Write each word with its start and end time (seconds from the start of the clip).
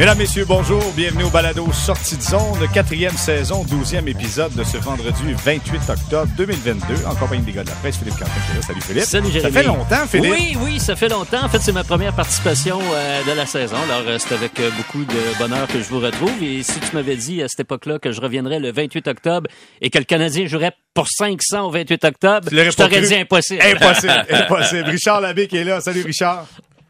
Mesdames, 0.00 0.16
Messieurs, 0.16 0.46
bonjour. 0.48 0.82
Bienvenue 0.96 1.24
au 1.24 1.28
balado 1.28 1.70
Sortie 1.72 2.16
de 2.16 2.22
zone, 2.22 2.66
quatrième 2.72 3.14
saison, 3.18 3.64
douzième 3.64 4.08
épisode 4.08 4.54
de 4.54 4.64
ce 4.64 4.78
vendredi 4.78 5.34
28 5.44 5.90
octobre 5.90 6.26
2022, 6.38 7.04
en 7.04 7.14
compagnie 7.14 7.42
des 7.42 7.52
gars 7.52 7.64
de 7.64 7.68
la 7.68 7.74
presse, 7.74 7.98
Philippe 7.98 8.14
Quentin 8.14 8.32
qui 8.46 8.52
est 8.52 8.54
là. 8.54 8.62
Salut 8.62 8.80
Philippe. 8.80 9.02
Salut 9.02 9.30
Jérémy. 9.30 9.52
Ça 9.52 9.60
fait 9.60 9.66
longtemps, 9.66 10.06
Philippe. 10.06 10.32
Oui, 10.32 10.56
oui, 10.64 10.80
ça 10.80 10.96
fait 10.96 11.10
longtemps. 11.10 11.44
En 11.44 11.50
fait, 11.50 11.58
c'est 11.58 11.72
ma 11.72 11.84
première 11.84 12.14
participation 12.14 12.80
euh, 12.80 13.24
de 13.24 13.32
la 13.32 13.44
saison. 13.44 13.76
Alors, 13.76 14.08
euh, 14.08 14.16
c'est 14.18 14.34
avec 14.34 14.58
euh, 14.58 14.70
beaucoup 14.74 15.04
de 15.04 15.38
bonheur 15.38 15.68
que 15.68 15.78
je 15.82 15.88
vous 15.90 16.00
retrouve. 16.00 16.32
Et 16.42 16.62
si 16.62 16.80
tu 16.80 16.96
m'avais 16.96 17.16
dit 17.16 17.42
à 17.42 17.48
cette 17.48 17.60
époque-là 17.60 17.98
que 17.98 18.10
je 18.10 18.22
reviendrais 18.22 18.58
le 18.58 18.72
28 18.72 19.06
octobre 19.06 19.50
et 19.82 19.90
que 19.90 19.98
le 19.98 20.04
Canadien 20.04 20.46
jouerait 20.46 20.72
pour 20.94 21.08
500 21.08 21.66
au 21.66 21.70
28 21.70 22.04
octobre, 22.06 22.48
je 22.50 22.70
t'aurais 22.70 23.02
dit 23.02 23.16
impossible. 23.16 23.60
Impossible, 23.62 24.24
impossible. 24.30 24.88
Richard 24.88 25.20
Labbé 25.20 25.46
qui 25.46 25.58
est 25.58 25.64
là. 25.64 25.82
Salut 25.82 26.04
Richard. 26.04 26.46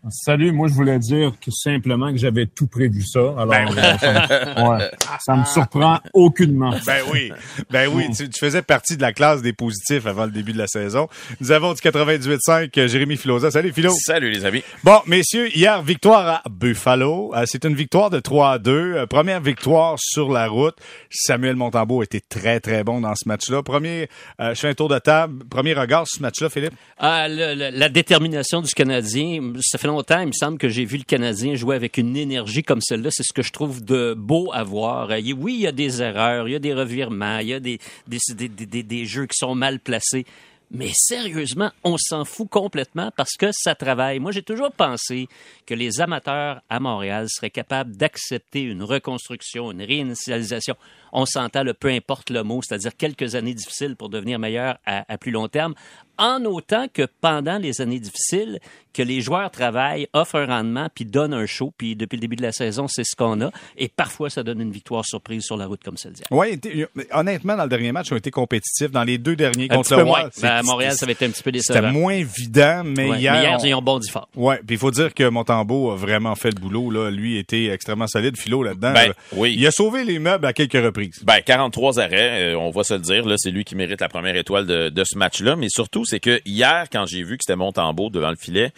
Salut, 0.09 0.51
moi 0.53 0.67
je 0.69 0.73
voulais 0.73 0.99
dire 0.99 1.33
que 1.45 1.51
simplement 1.51 2.11
que 2.11 2.17
j'avais 2.17 2.47
tout 2.47 2.67
prévu 2.67 3.03
ça. 3.05 3.19
Alors, 3.21 3.47
Ben 3.49 3.69
euh, 3.69 3.99
ça, 3.99 4.13
me, 4.13 4.69
ouais, 4.79 4.91
ça 5.21 5.37
me 5.37 5.45
surprend 5.45 5.99
aucunement. 6.15 6.71
Ben 6.87 7.03
oui, 7.13 7.31
ben 7.71 7.87
oui, 7.93 8.07
tu, 8.17 8.31
tu 8.31 8.41
faisais 8.41 8.63
partie 8.63 8.97
de 8.97 9.03
la 9.03 9.13
classe 9.13 9.43
des 9.43 9.53
positifs 9.53 10.07
avant 10.07 10.25
le 10.25 10.31
début 10.31 10.55
de 10.55 10.59
la 10.59 10.69
saison. 10.69 11.07
Nous 11.43 11.53
avons 11.53 11.75
du 11.75 11.81
98.5 11.83 12.71
euh, 12.79 12.89
Jérémy 12.89 13.19
Filosa. 13.19 13.51
Salut 13.51 13.73
Philo. 13.73 13.93
Salut 14.07 14.31
les 14.31 14.47
amis. 14.47 14.63
Bon, 14.85 15.01
messieurs, 15.07 15.55
hier, 15.55 15.83
victoire 15.83 16.27
à 16.27 16.49
Buffalo. 16.49 17.33
Euh, 17.35 17.45
c'est 17.45 17.67
une 17.67 17.75
victoire 17.75 18.09
de 18.09 18.21
3 18.21 18.53
à 18.53 18.59
2. 18.59 18.71
Euh, 18.73 19.07
première 19.07 19.43
victoire 19.43 19.97
sur 20.01 20.33
la 20.33 20.47
route. 20.49 20.77
Samuel 21.11 21.57
Montembeau 21.57 22.03
était 22.03 22.23
très, 22.27 22.59
très 22.59 22.85
bon 22.85 23.03
dans 23.03 23.15
ce 23.15 23.29
match-là. 23.29 23.63
Premier, 23.63 24.09
euh, 24.41 24.55
je 24.55 24.61
fais 24.61 24.69
un 24.69 24.75
tour 24.75 24.89
de 24.89 24.99
table. 24.99 25.45
Premier 25.51 25.75
regard 25.75 26.07
sur 26.07 26.17
ce 26.21 26.23
match-là, 26.23 26.49
Philippe. 26.49 26.73
Ah, 26.97 27.29
le- 27.29 27.55
le- 27.55 27.77
la 27.79 27.89
détermination 27.91 28.63
du 28.63 28.73
Canadien, 28.73 29.41
ça 29.61 29.77
fait 29.77 29.90
longtemps, 29.91 30.21
il 30.21 30.27
me 30.29 30.33
semble 30.33 30.59
que 30.59 30.69
j'ai 30.69 30.85
vu 30.85 30.97
le 30.97 31.05
Canadien 31.05 31.55
jouer 31.55 31.77
avec 31.77 31.99
une 31.99 32.17
énergie 32.17 32.63
comme 32.63 32.81
celle-là. 32.81 33.11
C'est 33.13 33.23
ce 33.23 33.33
que 33.33 33.43
je 33.43 33.53
trouve 33.53 33.85
de 33.85 34.15
beau 34.15 34.51
à 34.53 34.63
voir. 34.65 35.11
Euh, 35.11 35.21
Oui, 35.37 35.55
il 35.55 35.61
y 35.61 35.67
a 35.67 35.73
des 35.73 36.01
erreurs, 36.03 36.49
il 36.49 36.53
y 36.53 36.57
a 36.57 36.59
des 36.61 36.75
revirements, 36.75 37.39
il 37.39 37.49
y 37.49 37.55
a 37.55 37.61
des, 37.61 37.79
des, 38.07 38.19
des, 38.35 38.49
des- 38.49 38.83
des- 38.83 39.05
jeux 39.07 39.27
qui 39.27 39.37
sont 39.37 39.55
mal 39.55 39.79
placés. 39.81 40.25
Mais 40.73 40.91
sérieusement, 40.95 41.73
on 41.83 41.97
s'en 41.99 42.25
fout 42.25 42.49
complètement 42.49 43.11
parce 43.17 43.33
que 43.37 43.51
ça 43.53 43.75
travaille. 43.75 44.21
Moi, 44.21 44.31
j'ai 44.31 44.43
toujours 44.43 44.71
pensé 44.71 45.27
que 45.67 45.75
les 45.75 46.01
amateurs 46.01 46.63
à 46.71 46.79
Montréal 46.79 47.27
seraient 47.29 47.51
capables 47.51 47.97
d'accepter 47.97 48.63
une 48.63 48.85
reconstruction, 48.85 49.73
une 49.73 49.83
réinitialisation. 49.83 50.77
On 51.13 51.27
s'entend, 51.27 51.65
le 51.65 51.75
peu 51.75 51.89
importe 51.89 52.31
le 52.31 52.45
mot, 52.45 52.61
c'est-à-dire 52.63 52.97
quelques 52.97 53.35
années 53.35 53.53
difficiles 53.55 53.97
pour 53.97 54.11
devenir 54.11 54.39
meilleur 54.39 54.79
à 54.87 55.19
plus 55.19 55.33
long 55.33 55.49
terme, 55.49 55.75
en 56.21 56.45
autant 56.45 56.87
que 56.93 57.09
pendant 57.21 57.59
les 57.59 57.81
années 57.81 57.99
difficiles, 57.99 58.61
que 58.93 59.03
les 59.03 59.21
joueurs 59.21 59.53
travaillent, 59.53 60.09
offrent 60.13 60.35
un 60.35 60.47
rendement, 60.47 60.89
puis 60.93 61.05
donnent 61.05 61.33
un 61.33 61.47
show. 61.47 61.73
Puis 61.79 61.95
depuis 61.95 62.17
le 62.17 62.23
début 62.23 62.35
de 62.35 62.43
la 62.43 62.51
saison, 62.51 62.89
c'est 62.89 63.05
ce 63.05 63.15
qu'on 63.15 63.41
a. 63.41 63.51
Et 63.79 63.87
parfois, 63.89 64.31
ça 64.31 64.43
donne 64.43 64.61
une 64.61 64.73
victoire 64.73 65.05
surprise 65.07 65.45
sur 65.45 65.57
la 65.57 65.67
route 65.67 65.81
comme 65.85 65.97
celle-ci. 65.97 66.23
Ouais, 66.33 66.55
été- 66.55 66.87
honnêtement, 67.13 67.57
dans 67.57 67.63
le 67.63 67.69
dernier 67.69 67.93
match, 67.93 68.09
ils 68.11 68.15
ont 68.15 68.17
été 68.17 68.33
compétitifs. 68.33 68.91
Dans 68.91 69.05
les 69.05 69.17
deux 69.17 69.37
derniers 69.37 69.69
Un 69.71 69.77
contre 69.77 69.93
le 69.95 69.99
peu 70.03 70.05
moins. 70.09 70.29
Ben, 70.43 70.49
à 70.49 70.63
Montréal, 70.65 70.93
ça 70.95 71.07
va 71.07 71.13
être 71.13 71.23
un 71.23 71.31
petit 71.31 71.43
peu 71.43 71.53
C'était 71.55 71.75
décevant. 71.81 71.93
moins 71.93 72.15
évident, 72.15 72.83
mais 72.85 73.09
Ouais, 73.11 73.19
hier, 73.21 73.33
mais 73.35 73.41
hier, 73.43 73.59
on- 73.61 73.65
ils 73.65 73.75
ont 73.75 73.83
bondi 73.83 74.11
fort. 74.11 74.29
Ouais, 74.35 74.57
puis 74.67 74.75
il 74.75 74.79
faut 74.79 74.91
dire 74.91 75.15
que 75.15 75.29
Montembeau 75.29 75.93
a 75.93 75.97
vraiment 75.97 76.35
fait 76.35 76.51
le 76.51 76.61
boulot. 76.61 76.91
Là. 76.91 77.13
Lui 77.13 77.39
était 77.39 77.67
extrêmement 77.67 78.09
solide, 78.09 78.37
philo 78.37 78.65
là-dedans. 78.65 78.93
Ben, 78.93 79.09
là. 79.11 79.15
oui. 79.35 79.55
Il 79.57 79.65
a 79.69 79.71
sauvé 79.71 80.03
les 80.03 80.19
meubles 80.19 80.47
à 80.47 80.53
quelques 80.53 80.73
reprises. 80.85 81.21
Ben 81.23 81.41
43 81.47 82.01
arrêts, 82.01 82.55
euh, 82.55 82.59
on 82.59 82.71
va 82.71 82.83
se 82.83 82.95
le 82.95 83.01
dire 83.01 83.25
là, 83.25 83.37
c'est 83.39 83.53
lui 83.53 83.63
qui 83.65 83.77
mérite 83.77 84.01
la 84.01 84.09
première 84.09 84.35
étoile 84.35 84.67
de, 84.67 84.89
de 84.89 85.05
ce 85.05 85.17
match-là. 85.17 85.55
Mais 85.55 85.69
surtout, 85.69 86.05
c'est 86.11 86.21
que 86.21 86.41
hier, 86.45 86.87
quand 86.93 87.07
j'ai 87.07 87.23
vu 87.23 87.39
que 87.39 87.45
c'était 87.45 87.57
Montembeau 87.57 88.11
devant 88.11 88.31
le 88.31 88.37
filet, 88.37 88.73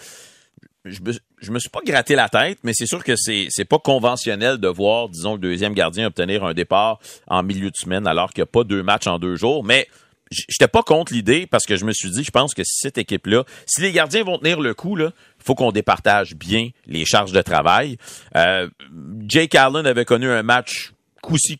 je 0.85 1.01
me, 1.01 1.13
me 1.53 1.59
suis 1.59 1.71
pas 1.71 1.81
gratté 1.85 2.15
la 2.15 2.29
tête, 2.29 2.59
mais 2.63 2.73
c'est 2.75 2.87
sûr 2.87 3.03
que 3.05 3.15
c'est 3.17 3.47
c'est 3.51 3.65
pas 3.65 3.79
conventionnel 3.79 4.59
de 4.59 4.69
voir, 4.69 5.09
disons, 5.09 5.35
le 5.35 5.39
deuxième 5.39 5.75
gardien 5.75 6.07
obtenir 6.07 6.45
un 6.45 6.55
départ 6.55 6.99
en 7.27 7.43
milieu 7.43 7.71
de 7.71 7.77
semaine 7.77 8.07
alors 8.07 8.33
qu'il 8.33 8.43
n'y 8.43 8.49
a 8.49 8.53
pas 8.53 8.65
deux 8.65 8.83
matchs 8.83 9.07
en 9.07 9.19
deux 9.19 9.37
jours. 9.37 9.65
Mais 9.65 9.89
j'étais 10.31 10.69
pas 10.69 10.83
contre 10.83 11.13
l'idée 11.13 11.47
parce 11.47 11.67
que 11.67 11.77
je 11.77 11.85
me 11.85 11.93
suis 11.93 12.11
dit, 12.11 12.25
je 12.25 12.31
pense 12.31 12.55
que 12.55 12.63
cette 12.65 12.99
équipe-là, 12.99 13.45
si 13.67 13.81
les 13.81 13.93
gardiens 13.93 14.25
vont 14.25 14.39
tenir 14.39 14.61
le 14.61 14.75
coup, 14.75 14.97
là, 14.97 15.13
faut 15.39 15.55
qu'on 15.55 15.73
départage 15.73 16.35
bien 16.35 16.71
les 16.87 17.05
charges 17.05 17.33
de 17.33 17.43
travail. 17.43 17.97
Euh, 18.37 18.69
Jake 19.27 19.55
Allen 19.55 19.87
avait 19.87 20.05
connu 20.05 20.31
un 20.31 20.43
match 20.43 20.93
coup-ci, 21.23 21.57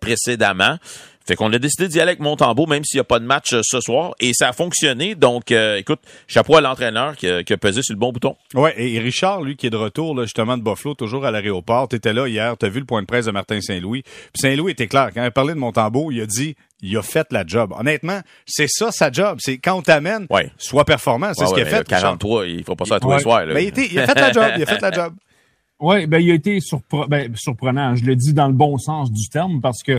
précédemment. 0.00 0.78
Fait 1.26 1.36
qu'on 1.36 1.52
a 1.52 1.58
décidé 1.58 1.88
d'y 1.88 2.00
aller 2.00 2.10
avec 2.10 2.20
Montembeau, 2.20 2.66
même 2.66 2.84
s'il 2.84 2.98
n'y 2.98 3.02
a 3.02 3.04
pas 3.04 3.18
de 3.18 3.24
match 3.24 3.52
euh, 3.52 3.60
ce 3.62 3.80
soir. 3.80 4.14
Et 4.20 4.32
ça 4.34 4.48
a 4.48 4.52
fonctionné. 4.52 5.14
Donc, 5.14 5.52
euh, 5.52 5.76
écoute, 5.76 6.00
chapeau 6.26 6.56
à 6.56 6.60
l'entraîneur 6.60 7.16
qui, 7.16 7.28
a- 7.28 7.42
qui 7.44 7.52
a 7.52 7.56
pesé 7.56 7.82
sur 7.82 7.94
le 7.94 7.98
bon 8.00 8.12
bouton. 8.12 8.36
Ouais, 8.54 8.74
et 8.76 8.98
Richard, 8.98 9.42
lui, 9.42 9.56
qui 9.56 9.66
est 9.66 9.70
de 9.70 9.76
retour 9.76 10.14
là, 10.16 10.24
justement 10.24 10.56
de 10.56 10.62
Buffalo, 10.62 10.94
toujours 10.94 11.24
à 11.24 11.30
l'aéroport, 11.30 11.88
t'étais 11.88 12.12
là 12.12 12.26
hier, 12.28 12.56
t'as 12.56 12.68
vu 12.68 12.80
le 12.80 12.86
point 12.86 13.02
de 13.02 13.06
presse 13.06 13.26
de 13.26 13.30
Martin 13.30 13.60
Saint-Louis. 13.60 14.02
Puis 14.02 14.40
Saint-Louis 14.40 14.72
était 14.72 14.88
clair. 14.88 15.10
Quand 15.14 15.22
il 15.22 15.26
a 15.26 15.30
parlé 15.30 15.54
de 15.54 15.58
Montembeau, 15.58 16.10
il 16.10 16.20
a 16.20 16.26
dit 16.26 16.56
il 16.84 16.96
a 16.96 17.02
fait 17.02 17.28
la 17.30 17.44
job. 17.46 17.72
Honnêtement, 17.78 18.20
c'est 18.44 18.66
ça 18.68 18.90
sa 18.90 19.12
job. 19.12 19.38
C'est 19.40 19.58
quand 19.58 19.74
on 19.78 19.82
t'amène, 19.82 20.26
Ouais. 20.30 20.50
sois 20.58 20.84
performant. 20.84 21.32
C'est 21.34 21.42
Ouais, 21.42 21.48
ce 21.48 21.54
qu'il 21.54 21.62
a 21.62 21.66
fait. 21.66 21.70
là, 21.72 21.78
Richard. 21.96 22.00
43, 22.00 22.46
il 22.46 22.64
faut 22.64 22.74
pas 22.74 22.84
ça 22.86 22.96
à 22.96 23.00
tous 23.00 23.06
Ouais. 23.08 23.16
les 23.18 23.22
soirs. 23.22 23.46
là. 23.46 23.54
Mais 23.54 23.62
il, 23.64 23.68
était- 23.68 23.86
il 23.90 23.98
a 24.00 24.06
fait 24.06 24.14
la 24.18 24.32
job. 24.32 24.44
Il 24.56 24.62
a 24.62 24.66
fait 24.66 24.80
la 24.80 24.90
job. 24.90 25.14
Oui, 25.84 26.06
ben, 26.06 26.20
il 26.20 26.30
a 26.30 26.34
été 26.34 26.60
surpre- 26.60 27.08
ben, 27.08 27.34
surprenant. 27.34 27.96
Je 27.96 28.04
le 28.04 28.14
dis 28.14 28.32
dans 28.32 28.46
le 28.46 28.52
bon 28.52 28.78
sens 28.78 29.10
du 29.10 29.28
terme 29.28 29.60
parce 29.60 29.82
que 29.82 29.98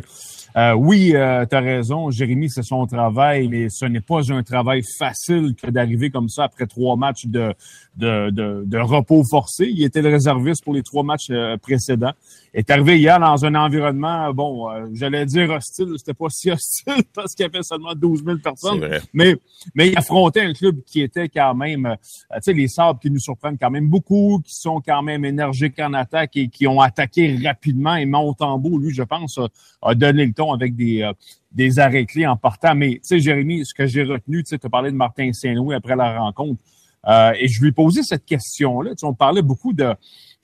euh, 0.55 0.73
oui, 0.73 1.11
euh, 1.15 1.45
tu 1.45 1.55
as 1.55 1.59
raison, 1.59 2.11
Jérémy, 2.11 2.49
c'est 2.49 2.63
son 2.63 2.85
travail, 2.85 3.47
mais 3.47 3.69
ce 3.69 3.85
n'est 3.85 4.01
pas 4.01 4.31
un 4.31 4.43
travail 4.43 4.83
facile 4.97 5.55
que 5.55 5.69
d'arriver 5.69 6.11
comme 6.11 6.29
ça 6.29 6.43
après 6.43 6.67
trois 6.67 6.95
matchs 6.95 7.25
de, 7.25 7.53
de, 7.95 8.29
de, 8.29 8.63
de 8.65 8.77
repos 8.77 9.23
forcé. 9.23 9.67
Il 9.67 9.83
était 9.83 10.01
le 10.01 10.09
réserviste 10.09 10.63
pour 10.63 10.73
les 10.73 10.83
trois 10.83 11.03
matchs 11.03 11.27
euh, 11.29 11.57
précédents. 11.57 12.13
Il 12.53 12.59
est 12.59 12.69
arrivé 12.69 12.99
hier 12.99 13.19
dans 13.19 13.45
un 13.45 13.55
environnement, 13.55 14.31
bon, 14.33 14.69
euh, 14.69 14.87
j'allais 14.93 15.25
dire 15.25 15.49
hostile, 15.49 15.93
c'était 15.97 16.13
pas 16.13 16.29
si 16.29 16.51
hostile 16.51 17.03
parce 17.13 17.33
qu'il 17.33 17.45
y 17.45 17.49
avait 17.49 17.63
seulement 17.63 17.93
12 17.95 18.23
000 18.23 18.37
C'est 18.37 18.43
personnes. 18.43 18.99
Mais, 19.13 19.35
mais 19.73 19.89
il 19.89 19.97
affrontait 19.97 20.41
un 20.41 20.53
club 20.53 20.81
qui 20.85 21.01
était 21.01 21.29
quand 21.29 21.55
même, 21.55 21.85
euh, 21.85 21.95
tu 22.35 22.41
sais, 22.41 22.53
les 22.53 22.67
Sabres 22.67 22.99
qui 22.99 23.09
nous 23.09 23.19
surprennent 23.19 23.57
quand 23.57 23.71
même 23.71 23.87
beaucoup, 23.87 24.41
qui 24.43 24.53
sont 24.53 24.81
quand 24.85 25.01
même 25.01 25.25
énergiques 25.25 25.79
en 25.79 25.93
attaque 25.93 26.35
et 26.35 26.47
qui 26.47 26.67
ont 26.67 26.81
attaqué 26.81 27.39
rapidement. 27.43 27.95
Et 27.95 28.05
Montembeau, 28.05 28.77
lui, 28.77 28.93
je 28.93 29.03
pense, 29.03 29.37
a, 29.37 29.47
a 29.81 29.95
donné 29.95 30.25
le 30.25 30.33
ton 30.33 30.42
avec 30.51 30.75
des, 30.75 31.01
euh, 31.01 31.13
des 31.51 31.79
arrêts 31.79 32.05
clés 32.05 32.27
en 32.27 32.35
partant. 32.35 32.75
Mais, 32.75 32.95
tu 32.95 32.99
sais, 33.03 33.19
Jérémy, 33.19 33.65
ce 33.65 33.73
que 33.73 33.85
j'ai 33.85 34.03
retenu, 34.03 34.43
tu 34.43 34.49
sais, 34.49 34.59
tu 34.59 34.65
as 34.65 34.69
parlé 34.69 34.91
de 34.91 34.95
Martin 34.95 35.31
Saint-Louis 35.31 35.75
après 35.75 35.95
la 35.95 36.19
rencontre. 36.19 36.61
Euh, 37.07 37.33
et 37.37 37.47
je 37.47 37.61
lui 37.61 37.69
ai 37.69 37.71
posé 37.71 38.03
cette 38.03 38.25
question-là. 38.25 38.91
Tu 38.91 38.99
sais, 38.99 39.05
on 39.05 39.13
parlait 39.13 39.41
beaucoup 39.41 39.73
de 39.73 39.93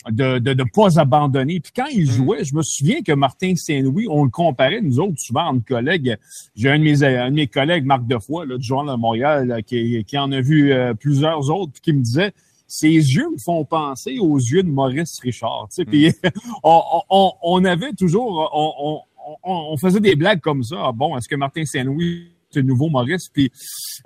de 0.10 0.40
de, 0.40 0.54
de 0.54 0.64
pas 0.74 1.00
abandonner. 1.00 1.60
Puis 1.60 1.74
quand 1.76 1.88
il 1.92 2.10
jouait, 2.10 2.44
je 2.44 2.56
me 2.56 2.62
souviens 2.62 3.02
que 3.02 3.12
Martin 3.12 3.56
Saint-Louis, 3.56 4.08
on 4.10 4.24
le 4.24 4.30
comparait, 4.30 4.82
nous 4.82 5.00
autres, 5.00 5.18
souvent 5.18 5.48
entre 5.48 5.66
collègues. 5.66 6.18
J'ai 6.56 6.70
un 6.70 6.80
de 6.80 6.84
mes, 6.84 7.04
un 7.04 7.30
de 7.30 7.36
mes 7.36 7.48
collègues, 7.48 7.86
Marc 7.86 8.08
Defoy, 8.08 8.48
là, 8.48 8.58
du 8.58 8.64
Journal 8.66 8.96
de 8.96 9.02
Montréal, 9.02 9.48
là, 9.48 9.62
qui, 9.62 10.04
qui 10.06 10.18
en 10.18 10.31
a 10.31 10.40
vu 10.40 10.72
euh, 10.72 10.94
plusieurs 10.94 11.50
autres, 11.50 11.74
puis 11.74 11.81
qui 11.81 11.94
me 11.94 12.02
disait 12.02 12.34
ses 12.70 12.88
yeux 12.88 13.28
me 13.31 13.40
font 13.40 13.66
penser 13.66 14.20
aux 14.20 14.38
yeux 14.38 14.62
de 14.62 14.70
Maurice 14.70 15.20
Richard. 15.22 15.68
Tu 15.70 15.76
sais, 15.76 15.86
Puis 15.86 16.14
on, 16.64 16.81
on, 17.10 17.31
on 17.42 17.66
avait 17.66 17.94
toujours, 17.94 18.50
on, 18.54 19.02
on, 19.44 19.74
on, 19.74 19.78
faisait 19.78 20.00
des 20.00 20.16
blagues 20.16 20.41
comme 20.41 20.63
ça. 20.63 20.78
Ah, 20.85 20.91
bon, 20.91 21.18
est-ce 21.18 21.28
que 21.28 21.35
Martin 21.35 21.66
Saint-Louis 21.66 22.31
c'est 22.52 22.63
nouveau 22.63 22.90
Maurice? 22.90 23.30
Puis 23.30 23.52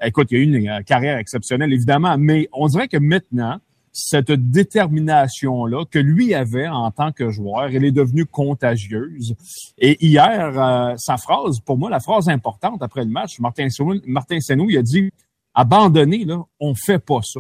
écoute, 0.02 0.28
il 0.32 0.38
y 0.38 0.42
a 0.42 0.44
eu 0.44 0.46
une 0.46 0.70
euh, 0.70 0.82
carrière 0.82 1.18
exceptionnelle, 1.18 1.72
évidemment, 1.72 2.18
mais 2.18 2.50
on 2.52 2.68
dirait 2.68 2.88
que 2.88 2.98
maintenant, 2.98 3.60
cette 3.94 4.32
détermination-là 4.32 5.86
que 5.86 6.00
lui 6.00 6.34
avait 6.34 6.68
en 6.68 6.90
tant 6.92 7.12
que 7.12 7.30
joueur, 7.30 7.66
elle 7.66 7.86
est 7.86 7.92
devenue 7.92 8.26
contagieuse. 8.26 9.36
Et 9.78 10.04
hier, 10.04 10.60
euh, 10.60 10.96
sa 10.98 11.18
phrase, 11.18 11.60
pour 11.60 11.78
moi, 11.78 11.90
la 11.92 12.00
phrase 12.00 12.28
importante 12.28 12.82
après 12.82 13.04
le 13.04 13.12
match, 13.12 13.40
Martin 13.40 13.68
Martin 14.08 14.40
il 14.40 14.78
a 14.78 14.82
dit 14.82 15.12
«Abandonner, 15.54 16.26
là, 16.26 16.44
on 16.60 16.74
fait 16.74 16.98
pas 16.98 17.22
ça». 17.22 17.40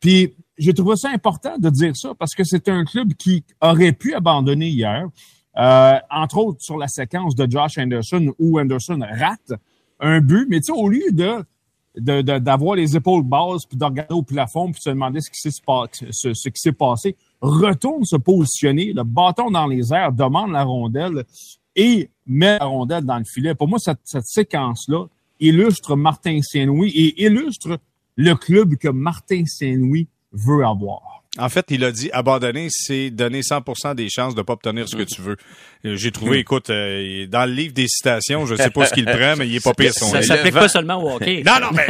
Puis 0.00 0.34
j'ai 0.58 0.74
trouvé 0.74 0.96
ça 0.96 1.10
important 1.10 1.56
de 1.58 1.70
dire 1.70 1.96
ça 1.96 2.14
parce 2.14 2.34
que 2.34 2.44
c'est 2.44 2.68
un 2.68 2.84
club 2.84 3.14
qui 3.14 3.44
aurait 3.60 3.92
pu 3.92 4.14
abandonner 4.14 4.68
hier, 4.68 5.08
euh, 5.58 5.98
entre 6.10 6.38
autres 6.38 6.62
sur 6.62 6.76
la 6.76 6.88
séquence 6.88 7.34
de 7.34 7.50
Josh 7.50 7.78
Anderson 7.78 8.32
où 8.38 8.60
Anderson 8.60 9.00
rate 9.00 9.52
un 10.00 10.20
but, 10.20 10.46
mais 10.48 10.60
tu 10.60 10.66
sais, 10.66 10.72
au 10.72 10.88
lieu 10.88 11.10
de 11.10 11.44
d'avoir 11.96 12.76
les 12.76 12.94
épaules 12.94 13.24
basses, 13.24 13.66
puis 13.66 13.76
de 13.76 13.84
regarder 13.84 14.14
au 14.14 14.22
plafond, 14.22 14.70
puis 14.70 14.80
se 14.80 14.90
demander 14.90 15.20
ce 15.20 15.30
qui 15.30 15.40
s'est 15.40 15.50
ce, 16.12 16.32
ce 16.32 16.70
passé, 16.70 17.16
retourne 17.40 18.04
se 18.04 18.14
positionner, 18.14 18.92
le 18.92 19.02
bâton 19.02 19.50
dans 19.50 19.66
les 19.66 19.92
airs, 19.92 20.12
demande 20.12 20.52
la 20.52 20.62
rondelle 20.62 21.24
et 21.74 22.08
met 22.24 22.58
la 22.58 22.66
rondelle 22.66 23.04
dans 23.04 23.18
le 23.18 23.24
filet. 23.24 23.54
Pour 23.56 23.66
moi, 23.66 23.80
cette, 23.80 23.98
cette 24.04 24.26
séquence-là 24.26 25.06
illustre 25.40 25.96
Martin 25.96 26.40
Saint-Louis 26.42 26.90
et 26.90 27.24
illustre 27.24 27.78
le 28.16 28.34
club 28.34 28.76
que 28.76 28.88
Martin 28.88 29.44
Saint-Louis 29.46 30.08
veut 30.32 30.64
avoir. 30.64 31.24
En 31.38 31.48
fait, 31.48 31.66
il 31.70 31.84
a 31.84 31.92
dit 31.92 32.10
abandonner, 32.12 32.68
c'est 32.70 33.10
donner 33.10 33.40
100% 33.40 33.94
des 33.94 34.08
chances 34.10 34.34
de 34.34 34.42
pas 34.42 34.54
obtenir 34.54 34.88
ce 34.88 34.96
que 34.96 35.02
tu 35.04 35.22
veux. 35.22 35.36
Euh, 35.84 35.94
J'ai 35.96 36.10
trouvé, 36.10 36.38
écoute, 36.38 36.70
euh, 36.70 37.26
dans 37.26 37.46
le 37.48 37.52
livre 37.52 37.72
des 37.72 37.86
citations, 37.86 38.44
je 38.46 38.56
sais 38.56 38.70
pas 38.70 38.86
ce 38.86 38.94
qu'il 38.94 39.04
prend, 39.06 39.36
mais 39.36 39.46
il 39.46 39.54
est 39.56 39.62
pas 39.64 39.74
pire 39.74 39.94
son 39.94 40.06
Ça 40.10 40.22
s'applique 40.22 40.54
pas 40.54 40.68
seulement 40.68 41.02
au 41.02 41.10
hockey. 41.16 41.42
Non, 41.46 41.54
non, 41.60 41.68
mais 41.72 41.86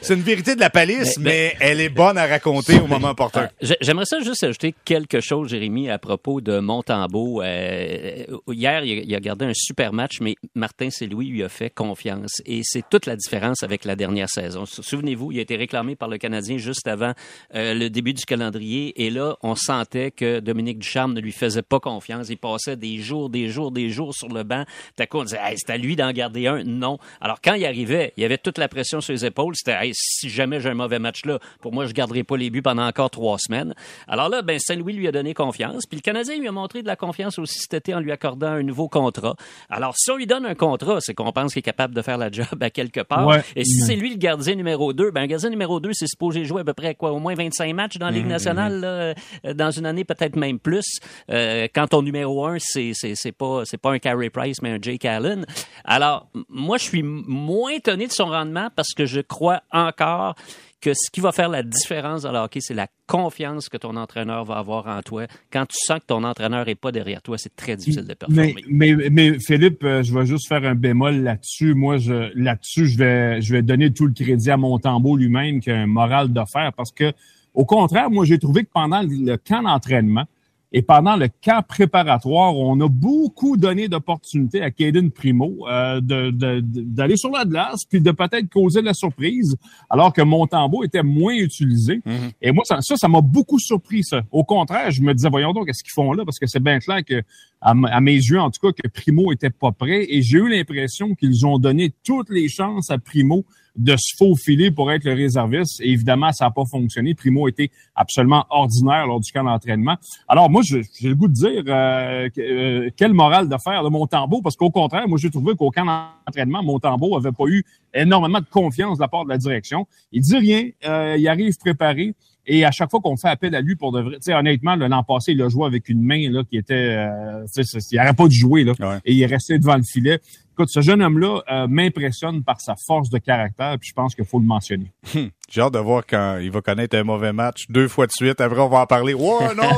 c'est 0.00 0.14
une 0.14 0.22
vérité 0.22 0.54
de 0.54 0.60
la 0.60 0.70
palisse, 0.70 1.18
mais, 1.18 1.54
elle 1.60 1.80
est 1.80 1.88
bonne 1.90 2.16
à 2.16 2.26
raconter 2.26 2.78
au 2.80 2.86
moment 2.86 3.10
opportun. 3.10 3.48
J'ai- 3.60 3.76
J'aimerais 3.80 4.06
ça 4.06 4.20
juste 4.20 4.42
ajouter 4.44 4.74
quelque 4.84 5.20
chose, 5.20 5.50
Jérémy, 5.50 5.90
à 5.90 5.98
propos 5.98 6.40
de 6.40 6.58
Montembeau. 6.58 7.42
Euh, 7.42 8.24
hier, 8.48 8.84
il 8.84 9.14
a, 9.14 9.20
gardé 9.20 9.44
un 9.44 9.52
super 9.54 9.92
match, 9.92 10.20
mais 10.20 10.36
Martin 10.54 10.90
Saint-Louis 10.90 11.26
lui 11.28 11.42
a 11.42 11.48
fait 11.48 11.70
confiance. 11.70 12.40
Et 12.46 12.60
c'est 12.64 12.84
toute 12.88 13.06
la 13.06 13.16
différence 13.16 13.62
avec 13.62 13.84
la 13.84 13.96
dernière 13.96 14.28
saison. 14.30 14.64
Souvenez-vous, 14.66 15.32
il 15.32 15.38
a 15.38 15.42
été 15.42 15.56
réclamé 15.56 15.96
par 15.96 16.08
le 16.08 16.18
Canadien 16.18 16.56
juste 16.56 16.86
avant 16.88 17.12
le 17.52 17.88
début 17.88 18.14
du 18.14 18.24
calendrier. 18.30 19.04
Et 19.04 19.10
là, 19.10 19.36
on 19.42 19.56
sentait 19.56 20.12
que 20.12 20.38
Dominique 20.38 20.78
Ducharme 20.78 21.14
ne 21.14 21.20
lui 21.20 21.32
faisait 21.32 21.62
pas 21.62 21.80
confiance. 21.80 22.28
Il 22.30 22.36
passait 22.36 22.76
des 22.76 22.98
jours, 22.98 23.28
des 23.28 23.48
jours, 23.48 23.72
des 23.72 23.88
jours 23.88 24.14
sur 24.14 24.28
le 24.28 24.44
banc. 24.44 24.64
Tout 24.96 25.02
à 25.02 25.06
coup, 25.06 25.18
on 25.18 25.24
disait, 25.24 25.40
Hey, 25.42 25.56
c'est 25.58 25.72
à 25.72 25.76
lui 25.76 25.96
d'en 25.96 26.12
garder 26.12 26.46
un. 26.46 26.62
Non. 26.62 26.98
Alors, 27.20 27.40
quand 27.42 27.54
il 27.54 27.66
arrivait, 27.66 28.12
il 28.16 28.22
y 28.22 28.24
avait 28.24 28.38
toute 28.38 28.56
la 28.56 28.68
pression 28.68 29.00
sur 29.00 29.12
les 29.12 29.24
épaules. 29.26 29.54
C'était, 29.56 29.76
Hey, 29.84 29.90
si 29.94 30.28
jamais 30.28 30.60
j'ai 30.60 30.68
un 30.68 30.74
mauvais 30.74 31.00
match 31.00 31.24
là, 31.24 31.40
pour 31.60 31.72
moi, 31.72 31.86
je 31.86 31.92
garderai 31.92 32.22
pas 32.22 32.36
les 32.36 32.50
buts 32.50 32.62
pendant 32.62 32.86
encore 32.86 33.10
trois 33.10 33.38
semaines. 33.38 33.74
Alors 34.06 34.28
là, 34.28 34.42
ben, 34.42 34.60
Saint-Louis 34.60 34.92
lui 34.92 35.08
a 35.08 35.12
donné 35.12 35.34
confiance. 35.34 35.86
Puis 35.86 35.96
le 35.96 36.02
Canadien 36.02 36.38
lui 36.38 36.46
a 36.46 36.52
montré 36.52 36.82
de 36.82 36.86
la 36.86 36.96
confiance 36.96 37.36
aussi 37.40 37.58
cet 37.58 37.74
été 37.74 37.94
en 37.94 38.00
lui 38.00 38.12
accordant 38.12 38.52
un 38.52 38.62
nouveau 38.62 38.88
contrat. 38.88 39.34
Alors, 39.68 39.94
si 39.96 40.08
on 40.12 40.16
lui 40.16 40.28
donne 40.28 40.46
un 40.46 40.54
contrat, 40.54 41.00
c'est 41.00 41.14
qu'on 41.14 41.32
pense 41.32 41.52
qu'il 41.52 41.60
est 41.60 41.62
capable 41.62 41.94
de 41.94 42.02
faire 42.02 42.18
la 42.18 42.30
job 42.30 42.46
à 42.60 42.70
quelque 42.70 43.00
part. 43.00 43.26
Ouais. 43.26 43.42
Et 43.56 43.64
si 43.64 43.80
c'est 43.80 43.96
lui 43.96 44.10
le 44.10 44.16
gardien 44.16 44.54
numéro 44.54 44.92
2, 44.92 45.10
ben, 45.10 45.22
un 45.22 45.26
gardien 45.26 45.50
numéro 45.50 45.80
2, 45.80 45.90
c'est 45.94 46.06
supposé 46.06 46.44
jouer 46.44 46.60
à 46.60 46.64
peu 46.64 46.74
près, 46.74 46.94
quoi, 46.94 47.10
au 47.10 47.18
moins 47.18 47.34
25 47.34 47.74
matchs 47.74 47.98
dans 47.98 48.09
Ligue 48.10 48.26
nationale, 48.26 48.80
là, 48.80 48.88
euh, 48.88 49.14
dans 49.54 49.70
une 49.70 49.86
année, 49.86 50.04
peut-être 50.04 50.36
même 50.36 50.58
plus. 50.58 50.98
Euh, 51.30 51.68
quand 51.74 51.88
ton 51.88 52.02
numéro 52.02 52.46
1, 52.46 52.56
c'est, 52.58 52.92
c'est, 52.94 53.14
c'est 53.14 53.32
pas, 53.32 53.62
c'est 53.64 53.78
pas 53.78 53.92
un 53.92 53.98
Carey 53.98 54.30
Price, 54.30 54.62
mais 54.62 54.70
un 54.70 54.78
Jake 54.80 55.04
Allen. 55.04 55.46
Alors, 55.84 56.30
moi, 56.48 56.78
je 56.78 56.84
suis 56.84 57.02
moins 57.02 57.70
étonné 57.70 58.06
de 58.06 58.12
son 58.12 58.26
rendement 58.26 58.68
parce 58.74 58.94
que 58.94 59.06
je 59.06 59.20
crois 59.20 59.62
encore 59.72 60.34
que 60.80 60.94
ce 60.94 61.10
qui 61.10 61.20
va 61.20 61.32
faire 61.32 61.48
la 61.48 61.62
différence 61.62 62.22
dans 62.22 62.32
le 62.32 62.38
hockey, 62.38 62.60
c'est 62.60 62.74
la 62.74 62.86
confiance 63.06 63.68
que 63.68 63.76
ton 63.76 63.96
entraîneur 63.96 64.44
va 64.44 64.56
avoir 64.56 64.86
en 64.86 65.02
toi. 65.02 65.26
Quand 65.52 65.66
tu 65.66 65.76
sens 65.78 66.00
que 66.00 66.06
ton 66.06 66.24
entraîneur 66.24 66.68
est 66.68 66.74
pas 66.74 66.90
derrière 66.90 67.22
toi, 67.22 67.36
c'est 67.38 67.54
très 67.54 67.76
difficile 67.76 68.06
de 68.06 68.14
performer. 68.14 68.54
Mais, 68.68 68.94
mais, 68.94 69.10
mais 69.10 69.38
Philippe, 69.38 69.84
euh, 69.84 70.02
je 70.02 70.14
vais 70.14 70.26
juste 70.26 70.48
faire 70.48 70.64
un 70.64 70.74
bémol 70.74 71.16
là-dessus. 71.22 71.74
Moi, 71.74 71.98
je, 71.98 72.30
là-dessus, 72.34 72.86
je 72.86 72.98
vais, 72.98 73.42
je 73.42 73.52
vais 73.52 73.62
donner 73.62 73.92
tout 73.92 74.06
le 74.06 74.14
crédit 74.14 74.50
à 74.50 74.56
Montembeau 74.56 75.16
lui-même 75.16 75.60
qui 75.60 75.70
a 75.70 75.76
un 75.76 75.86
moral 75.86 76.32
de 76.32 76.40
parce 76.76 76.90
que, 76.92 77.12
au 77.54 77.64
contraire, 77.64 78.10
moi, 78.10 78.24
j'ai 78.24 78.38
trouvé 78.38 78.64
que 78.64 78.70
pendant 78.72 79.02
le 79.02 79.36
camp 79.36 79.62
d'entraînement 79.62 80.24
et 80.72 80.82
pendant 80.82 81.16
le 81.16 81.26
camp 81.44 81.64
préparatoire, 81.66 82.56
on 82.56 82.80
a 82.80 82.88
beaucoup 82.88 83.56
donné 83.56 83.88
d'opportunités 83.88 84.62
à 84.62 84.70
Caden 84.70 85.10
Primo 85.10 85.66
euh, 85.68 86.00
de, 86.00 86.30
de- 86.30 86.60
de- 86.60 86.82
d'aller 86.82 87.16
sur 87.16 87.30
la 87.30 87.44
glace 87.44 87.84
puis 87.84 88.00
de 88.00 88.12
peut-être 88.12 88.48
causer 88.48 88.80
de 88.80 88.86
la 88.86 88.94
surprise, 88.94 89.56
alors 89.88 90.12
que 90.12 90.22
Montembeau 90.22 90.84
était 90.84 91.02
moins 91.02 91.34
utilisé. 91.34 92.00
Et 92.40 92.52
moi, 92.52 92.62
ça, 92.64 92.78
ça, 92.82 93.08
m'a 93.08 93.20
beaucoup 93.20 93.58
surpris, 93.58 94.04
ça. 94.04 94.22
Au 94.30 94.44
contraire, 94.44 94.92
je 94.92 95.02
me 95.02 95.12
disais, 95.12 95.28
voyons 95.28 95.52
donc, 95.52 95.66
qu'est-ce 95.66 95.82
qu'ils 95.82 95.90
font 95.92 96.12
là? 96.12 96.24
Parce 96.24 96.38
que 96.38 96.46
c'est 96.46 96.62
bien 96.62 96.78
clair 96.78 97.04
que, 97.04 97.20
à 97.60 98.00
mes 98.00 98.14
yeux, 98.14 98.40
en 98.40 98.52
tout 98.52 98.60
cas, 98.64 98.72
que 98.72 98.86
Primo 98.86 99.32
était 99.32 99.50
pas 99.50 99.72
prêt. 99.72 100.06
Et 100.08 100.22
j'ai 100.22 100.38
eu 100.38 100.48
l'impression 100.48 101.16
qu'ils 101.16 101.44
ont 101.46 101.58
donné 101.58 101.92
toutes 102.04 102.30
les 102.30 102.48
chances 102.48 102.90
à 102.92 102.98
Primo 102.98 103.44
de 103.80 103.96
se 103.96 104.14
faufiler 104.18 104.70
pour 104.70 104.92
être 104.92 105.04
le 105.04 105.14
réserviste. 105.14 105.80
Et 105.80 105.90
évidemment, 105.90 106.32
ça 106.32 106.44
n'a 106.44 106.50
pas 106.50 106.64
fonctionné. 106.70 107.14
Primo 107.14 107.48
était 107.48 107.70
absolument 107.94 108.44
ordinaire 108.50 109.06
lors 109.06 109.20
du 109.20 109.32
camp 109.32 109.42
d'entraînement. 109.44 109.96
Alors, 110.28 110.50
moi, 110.50 110.62
j'ai 110.62 110.82
le 111.08 111.14
goût 111.14 111.28
de 111.28 111.32
dire 111.32 111.62
euh, 111.66 112.28
euh, 112.38 112.90
quelle 112.96 113.14
morale 113.14 113.48
de 113.48 113.56
faire 113.62 113.82
de 113.82 113.88
Montembeau, 113.88 114.42
parce 114.42 114.56
qu'au 114.56 114.70
contraire, 114.70 115.08
moi, 115.08 115.18
j'ai 115.18 115.30
trouvé 115.30 115.54
qu'au 115.56 115.70
camp 115.70 115.86
d'entraînement, 116.26 116.62
Montembeau 116.62 117.16
avait 117.16 117.32
pas 117.32 117.46
eu 117.48 117.64
énormément 117.94 118.40
de 118.40 118.46
confiance 118.50 118.98
de 118.98 119.02
la 119.02 119.08
part 119.08 119.24
de 119.24 119.30
la 119.30 119.38
direction. 119.38 119.86
Il 120.12 120.20
dit 120.22 120.36
rien, 120.36 120.68
euh, 120.86 121.16
il 121.18 121.26
arrive 121.26 121.56
préparé. 121.58 122.14
Et 122.46 122.64
à 122.64 122.70
chaque 122.72 122.90
fois 122.90 123.00
qu'on 123.00 123.16
fait 123.16 123.28
appel 123.28 123.54
à 123.54 123.60
lui 123.60 123.76
pour 123.76 123.92
de 123.92 124.00
vrai, 124.00 124.14
tu 124.16 124.22
sais, 124.22 124.34
honnêtement, 124.34 124.74
l'an 124.74 125.02
passé, 125.04 125.32
il 125.32 125.42
a 125.42 125.48
joué 125.48 125.66
avec 125.66 125.88
une 125.88 126.02
main 126.02 126.30
là 126.30 126.42
qui 126.42 126.56
était, 126.56 126.74
euh, 126.74 127.44
tu 127.54 127.62
sais, 127.62 127.80
c'est- 127.80 127.92
il 127.94 127.98
n'aurait 127.98 128.14
pas 128.14 128.26
dû 128.28 128.34
jouer 128.36 128.64
là, 128.64 128.72
Ouais. 128.80 128.98
et 129.04 129.12
il 129.12 129.22
est 129.22 129.26
resté 129.26 129.58
devant 129.58 129.76
le 129.76 129.82
filet. 129.82 130.18
Écoute, 130.60 130.72
ce 130.74 130.82
jeune 130.82 131.00
homme-là 131.00 131.40
euh, 131.50 131.66
m'impressionne 131.68 132.44
par 132.44 132.60
sa 132.60 132.74
force 132.86 133.08
de 133.08 133.16
caractère, 133.16 133.78
puis 133.80 133.88
je 133.88 133.94
pense 133.94 134.14
qu'il 134.14 134.26
faut 134.26 134.38
le 134.38 134.44
mentionner. 134.44 134.92
J'ai 135.50 135.62
hâte 135.62 135.72
de 135.72 135.78
voir 135.78 136.02
quand 136.06 136.36
il 136.36 136.50
va 136.50 136.60
connaître 136.60 136.94
un 136.98 137.02
mauvais 137.02 137.32
match 137.32 137.62
deux 137.70 137.88
fois 137.88 138.06
de 138.06 138.12
suite. 138.12 138.42
Après, 138.42 138.60
on 138.60 138.68
va 138.68 138.80
en 138.80 138.86
parler. 138.86 139.14
Ouais, 139.14 139.54
non! 139.56 139.70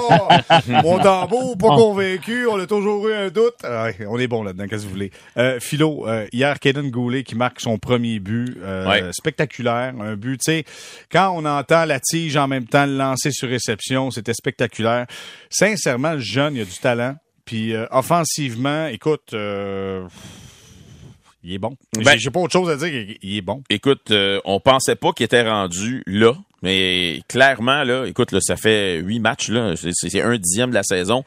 Mon 0.82 0.99
tambour, 0.99 1.56
pas 1.56 1.69
convaincu. 1.69 2.49
On 2.49 2.58
a 2.58 2.67
toujours 2.67 3.06
eu 3.08 3.14
un 3.14 3.29
doute. 3.29 3.55
Ah 3.62 3.84
ouais, 3.84 3.96
on 4.08 4.19
est 4.19 4.26
bon 4.26 4.43
là-dedans, 4.43 4.64
qu'est-ce 4.67 4.82
que 4.82 4.87
vous 4.88 4.93
voulez? 4.94 5.12
Euh, 5.37 5.61
Philo, 5.61 6.08
euh, 6.08 6.26
hier, 6.32 6.58
Kaden 6.58 6.90
Goulet 6.90 7.23
qui 7.23 7.37
marque 7.37 7.61
son 7.61 7.78
premier 7.78 8.19
but. 8.19 8.56
euh, 8.61 8.88
Ouais. 8.88 9.05
Spectaculaire. 9.12 9.94
Un 10.00 10.17
but, 10.17 10.40
tu 10.44 10.50
sais, 10.52 10.64
quand 11.12 11.32
on 11.37 11.44
entend 11.44 11.85
la 11.85 12.00
tige 12.00 12.37
en 12.37 12.49
même 12.49 12.67
temps, 12.67 12.87
le 12.87 12.96
lancer 12.96 13.31
sur 13.31 13.49
réception, 13.49 14.11
c'était 14.11 14.35
spectaculaire. 14.35 15.06
Sincèrement, 15.49 16.14
le 16.14 16.19
jeune, 16.19 16.56
il 16.56 16.62
a 16.62 16.64
du 16.64 16.78
talent. 16.78 17.14
Puis 17.44 17.73
euh, 17.73 17.87
offensivement, 17.93 18.88
écoute... 18.88 19.32
Euh, 19.32 20.08
il 21.43 21.55
est 21.55 21.59
bon. 21.59 21.77
Ben- 21.97 22.19
J'ai- 22.19 22.31
pas 22.31 22.41
autre 22.41 22.53
chose 22.53 22.71
à 22.71 22.77
dire. 22.77 23.17
Il- 23.23 23.37
est 23.37 23.43
bon. 23.43 23.62
Écoute, 23.71 24.11
euh, 24.11 24.41
on 24.44 24.61
pensait 24.61 24.97
pas 24.97 25.12
qu'il 25.12 25.25
était 25.25 25.49
rendu 25.49 26.03
là, 26.06 26.35
mais 26.62 27.21
clairement, 27.29 27.85
là, 27.85 28.06
écoute, 28.06 28.33
là, 28.33 28.41
ça 28.41 28.56
fait 28.56 28.99
huit 28.99 29.21
matchs, 29.21 29.49
là, 29.49 29.75
c'est, 29.77 30.21
un 30.23 30.39
dixième 30.39 30.71
de 30.71 30.75
la 30.75 30.83
saison. 30.83 31.25